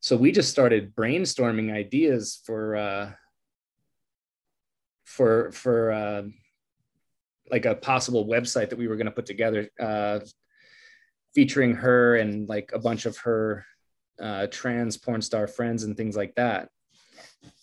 so 0.00 0.16
we 0.16 0.32
just 0.32 0.50
started 0.50 0.94
brainstorming 0.94 1.72
ideas 1.72 2.40
for 2.44 2.76
uh, 2.76 3.12
for 5.04 5.52
for 5.52 5.92
uh, 5.92 6.22
like 7.50 7.64
a 7.64 7.74
possible 7.74 8.26
website 8.26 8.70
that 8.70 8.78
we 8.78 8.88
were 8.88 8.96
going 8.96 9.06
to 9.06 9.12
put 9.12 9.26
together 9.26 9.68
uh, 9.80 10.20
featuring 11.34 11.74
her 11.74 12.16
and 12.16 12.48
like 12.48 12.70
a 12.72 12.78
bunch 12.78 13.06
of 13.06 13.16
her 13.18 13.64
uh, 14.20 14.46
trans 14.48 14.96
porn 14.96 15.20
star 15.20 15.46
friends 15.46 15.84
and 15.84 15.96
things 15.96 16.16
like 16.16 16.34
that. 16.36 16.68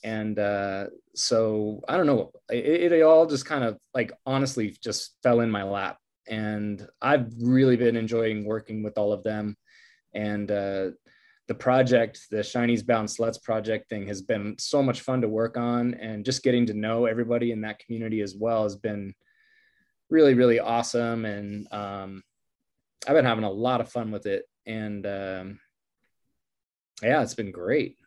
And 0.03 0.37
uh, 0.39 0.85
so 1.15 1.81
i 1.87 1.97
don't 1.97 2.05
know. 2.05 2.31
It, 2.49 2.93
it 2.93 3.01
all 3.01 3.25
just 3.25 3.45
kind 3.45 3.63
of 3.63 3.77
like 3.93 4.11
honestly 4.25 4.75
just 4.81 5.17
fell 5.23 5.41
in 5.41 5.49
my 5.49 5.63
lap. 5.63 5.97
And 6.27 6.87
i've 7.01 7.33
really 7.41 7.75
been 7.75 7.97
enjoying 7.97 8.45
working 8.45 8.83
with 8.83 8.97
all 8.97 9.11
of 9.11 9.23
them. 9.23 9.57
And 10.13 10.49
uh, 10.49 10.91
the 11.47 11.55
project, 11.55 12.19
the 12.31 12.37
Shinys 12.37 12.85
Bound 12.85 13.07
Sluts 13.07 13.41
project 13.41 13.89
thing 13.89 14.07
has 14.07 14.21
been 14.21 14.55
so 14.57 14.81
much 14.81 15.01
fun 15.01 15.21
to 15.21 15.27
work 15.27 15.57
on. 15.57 15.95
And 15.95 16.23
just 16.23 16.43
getting 16.43 16.65
to 16.67 16.73
know 16.73 17.05
everybody 17.05 17.51
in 17.51 17.61
that 17.61 17.79
community 17.79 18.21
as 18.21 18.35
well 18.35 18.63
has 18.63 18.75
been 18.75 19.13
really, 20.13 20.35
really 20.35 20.59
awesome. 20.59 21.25
And 21.25 21.67
um, 21.73 22.23
I've 23.07 23.15
been 23.15 23.25
having 23.25 23.43
a 23.43 23.51
lot 23.51 23.81
of 23.81 23.91
fun 23.91 24.11
with 24.11 24.27
it. 24.27 24.45
And 24.67 25.05
um, 25.07 25.59
yeah, 27.01 27.23
it's 27.23 27.33
been 27.33 27.51
great. 27.51 27.97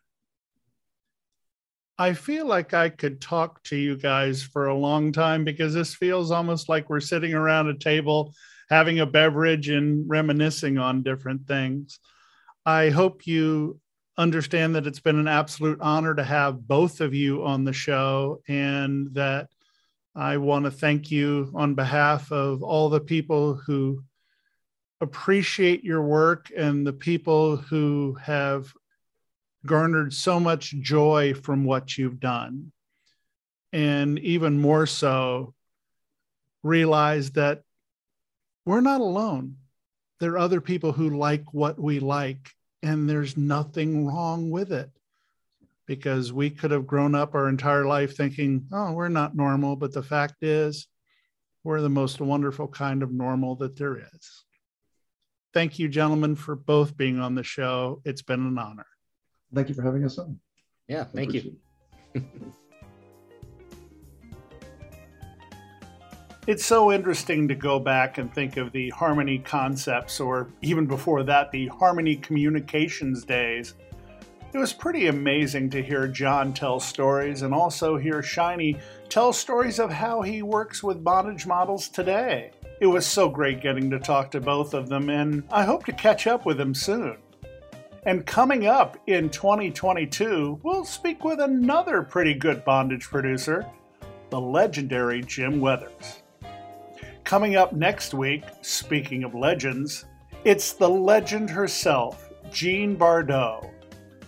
I 1.99 2.13
feel 2.13 2.45
like 2.45 2.73
I 2.73 2.89
could 2.89 3.19
talk 3.19 3.61
to 3.63 3.75
you 3.75 3.97
guys 3.97 4.41
for 4.41 4.67
a 4.67 4.73
long 4.73 5.11
time 5.11 5.43
because 5.43 5.73
this 5.73 5.95
feels 5.95 6.31
almost 6.31 6.69
like 6.69 6.89
we're 6.89 7.01
sitting 7.01 7.33
around 7.33 7.67
a 7.67 7.77
table 7.77 8.33
having 8.69 8.99
a 8.99 9.05
beverage 9.05 9.67
and 9.69 10.07
reminiscing 10.09 10.77
on 10.77 11.03
different 11.03 11.45
things. 11.45 11.99
I 12.65 12.89
hope 12.89 13.27
you 13.27 13.79
understand 14.17 14.75
that 14.75 14.87
it's 14.87 14.99
been 14.99 15.19
an 15.19 15.27
absolute 15.27 15.79
honor 15.81 16.15
to 16.15 16.23
have 16.23 16.67
both 16.67 17.01
of 17.01 17.13
you 17.13 17.43
on 17.45 17.65
the 17.65 17.73
show 17.73 18.41
and 18.47 19.13
that 19.13 19.49
I 20.17 20.37
want 20.37 20.65
to 20.65 20.71
thank 20.71 21.11
you 21.11 21.51
on 21.53 21.75
behalf 21.75 22.31
of 22.31 22.63
all 22.63 22.89
the 22.89 22.99
people 22.99 23.53
who 23.53 24.03
appreciate 24.99 25.83
your 25.83 26.01
work 26.01 26.51
and 26.57 26.87
the 26.87 26.93
people 26.93 27.57
who 27.57 28.17
have 28.23 28.73
garnered 29.63 30.11
so 30.11 30.39
much 30.39 30.71
joy 30.79 31.35
from 31.35 31.65
what 31.65 31.99
you've 31.99 32.19
done. 32.19 32.71
And 33.71 34.17
even 34.17 34.59
more 34.59 34.87
so, 34.87 35.53
realize 36.63 37.29
that 37.33 37.61
we're 38.65 38.81
not 38.81 39.01
alone. 39.01 39.57
There 40.19 40.31
are 40.31 40.39
other 40.39 40.61
people 40.61 40.93
who 40.93 41.15
like 41.15 41.53
what 41.53 41.77
we 41.77 41.99
like 41.99 42.49
and 42.81 43.07
there's 43.07 43.37
nothing 43.37 44.07
wrong 44.07 44.49
with 44.49 44.71
it 44.71 44.89
because 45.87 46.31
we 46.33 46.49
could 46.49 46.71
have 46.71 46.85
grown 46.85 47.15
up 47.15 47.33
our 47.33 47.49
entire 47.49 47.85
life 47.85 48.15
thinking, 48.15 48.67
oh, 48.71 48.91
we're 48.91 49.07
not 49.07 49.35
normal. 49.35 49.75
But 49.75 49.93
the 49.93 50.03
fact 50.03 50.43
is, 50.43 50.87
we're 51.63 51.81
the 51.81 51.89
most 51.89 52.19
wonderful 52.19 52.67
kind 52.67 53.01
of 53.01 53.11
normal 53.11 53.55
that 53.55 53.77
there 53.77 53.97
is. 53.97 54.43
Thank 55.53 55.79
you, 55.79 55.87
gentlemen, 55.87 56.35
for 56.35 56.55
both 56.55 56.95
being 56.95 57.19
on 57.19 57.33
the 57.33 57.43
show. 57.43 58.01
It's 58.05 58.21
been 58.21 58.45
an 58.45 58.57
honor. 58.57 58.85
Thank 59.55 59.69
you 59.69 59.75
for 59.75 59.81
having 59.81 60.03
us 60.03 60.19
on. 60.19 60.39
Yeah, 60.87 61.05
thank 61.05 61.33
you. 61.33 61.55
It's 66.47 66.65
so 66.65 66.93
interesting 66.93 67.49
to 67.49 67.55
go 67.55 67.77
back 67.77 68.19
and 68.19 68.33
think 68.33 68.55
of 68.55 68.71
the 68.71 68.89
Harmony 68.91 69.37
concepts, 69.37 70.21
or 70.21 70.47
even 70.61 70.85
before 70.85 71.21
that, 71.23 71.51
the 71.51 71.67
Harmony 71.67 72.15
communications 72.15 73.25
days. 73.25 73.73
It 74.53 74.59
was 74.59 74.71
pretty 74.71 75.07
amazing 75.07 75.69
to 75.71 75.83
hear 75.83 76.07
Jon 76.07 76.53
tell 76.53 76.79
stories 76.79 77.41
and 77.41 77.53
also 77.53 77.97
hear 77.97 78.23
Shiny 78.23 78.77
tell 79.09 79.33
stories 79.33 79.77
of 79.77 79.91
how 79.91 80.21
he 80.21 80.41
works 80.41 80.81
with 80.81 81.03
bondage 81.03 81.45
models 81.45 81.89
today. 81.89 82.51
It 82.79 82.87
was 82.87 83.05
so 83.05 83.27
great 83.27 83.61
getting 83.61 83.89
to 83.89 83.99
talk 83.99 84.31
to 84.31 84.39
both 84.39 84.73
of 84.73 84.87
them, 84.87 85.09
and 85.09 85.43
I 85.51 85.65
hope 85.65 85.85
to 85.85 85.91
catch 85.91 86.27
up 86.27 86.45
with 86.45 86.57
them 86.57 86.73
soon. 86.73 87.17
And 88.03 88.25
coming 88.25 88.67
up 88.67 88.97
in 89.07 89.29
2022, 89.29 90.61
we'll 90.63 90.85
speak 90.85 91.25
with 91.25 91.41
another 91.41 92.01
pretty 92.01 92.33
good 92.33 92.63
bondage 92.63 93.03
producer, 93.03 93.65
the 94.29 94.39
legendary 94.39 95.21
Jim 95.23 95.59
Weathers. 95.59 96.23
Coming 97.25 97.57
up 97.57 97.73
next 97.73 98.13
week, 98.13 98.45
speaking 98.61 99.25
of 99.25 99.35
legends, 99.35 100.05
it's 100.45 100.71
the 100.71 100.89
legend 100.89 101.49
herself, 101.49 102.29
Jean 102.49 102.95
Bardot, 102.95 103.69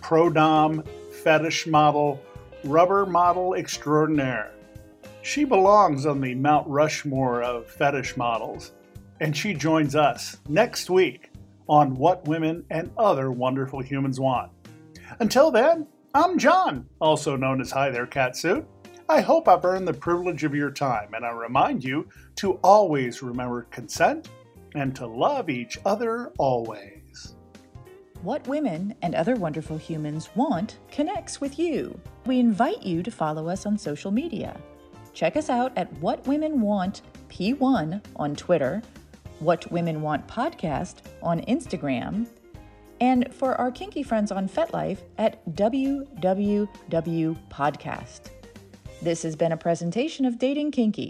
pro 0.00 0.30
dom, 0.30 0.82
fetish 1.22 1.66
model, 1.66 2.20
rubber 2.64 3.06
model 3.06 3.54
extraordinaire. 3.54 4.52
She 5.22 5.44
belongs 5.44 6.06
on 6.06 6.20
the 6.20 6.34
Mount 6.34 6.66
Rushmore 6.66 7.42
of 7.42 7.66
fetish 7.66 8.16
models, 8.16 8.72
and 9.20 9.36
she 9.36 9.52
joins 9.52 9.94
us 9.94 10.38
next 10.48 10.88
week 10.88 11.30
on 11.68 11.94
What 11.94 12.26
Women 12.26 12.64
and 12.70 12.90
Other 12.96 13.30
Wonderful 13.30 13.80
Humans 13.80 14.18
Want. 14.18 14.50
Until 15.20 15.50
then, 15.50 15.86
I'm 16.14 16.38
John, 16.38 16.88
also 17.00 17.36
known 17.36 17.60
as 17.60 17.70
Hi 17.70 17.90
There 17.90 18.06
Catsuit. 18.06 18.64
I 19.08 19.20
hope 19.20 19.48
I've 19.48 19.64
earned 19.64 19.86
the 19.86 19.92
privilege 19.92 20.44
of 20.44 20.54
your 20.54 20.70
time, 20.70 21.14
and 21.14 21.24
I 21.24 21.30
remind 21.30 21.84
you 21.84 22.08
to 22.36 22.54
always 22.62 23.22
remember 23.22 23.62
consent 23.70 24.30
and 24.74 24.94
to 24.96 25.06
love 25.06 25.50
each 25.50 25.78
other 25.84 26.32
always. 26.38 26.99
What 28.22 28.46
Women 28.46 28.94
and 29.00 29.14
Other 29.14 29.34
Wonderful 29.34 29.78
Humans 29.78 30.28
Want 30.34 30.76
connects 30.90 31.40
with 31.40 31.58
you. 31.58 31.98
We 32.26 32.38
invite 32.38 32.82
you 32.82 33.02
to 33.02 33.10
follow 33.10 33.48
us 33.48 33.64
on 33.64 33.78
social 33.78 34.10
media. 34.10 34.60
Check 35.14 35.38
us 35.38 35.48
out 35.48 35.72
at 35.78 35.90
What 35.94 36.26
Women 36.26 36.60
Want 36.60 37.00
P1 37.30 38.04
on 38.16 38.36
Twitter, 38.36 38.82
What 39.38 39.70
Women 39.72 40.02
Want 40.02 40.28
Podcast 40.28 40.96
on 41.22 41.40
Instagram, 41.42 42.26
and 43.00 43.32
for 43.32 43.54
our 43.54 43.70
kinky 43.70 44.02
friends 44.02 44.30
on 44.30 44.46
FetLife 44.46 44.98
at 45.16 45.42
WWW 45.54 46.68
Podcast. 47.48 48.20
This 49.00 49.22
has 49.22 49.34
been 49.34 49.52
a 49.52 49.56
presentation 49.56 50.26
of 50.26 50.38
Dating 50.38 50.70
Kinky. 50.70 51.08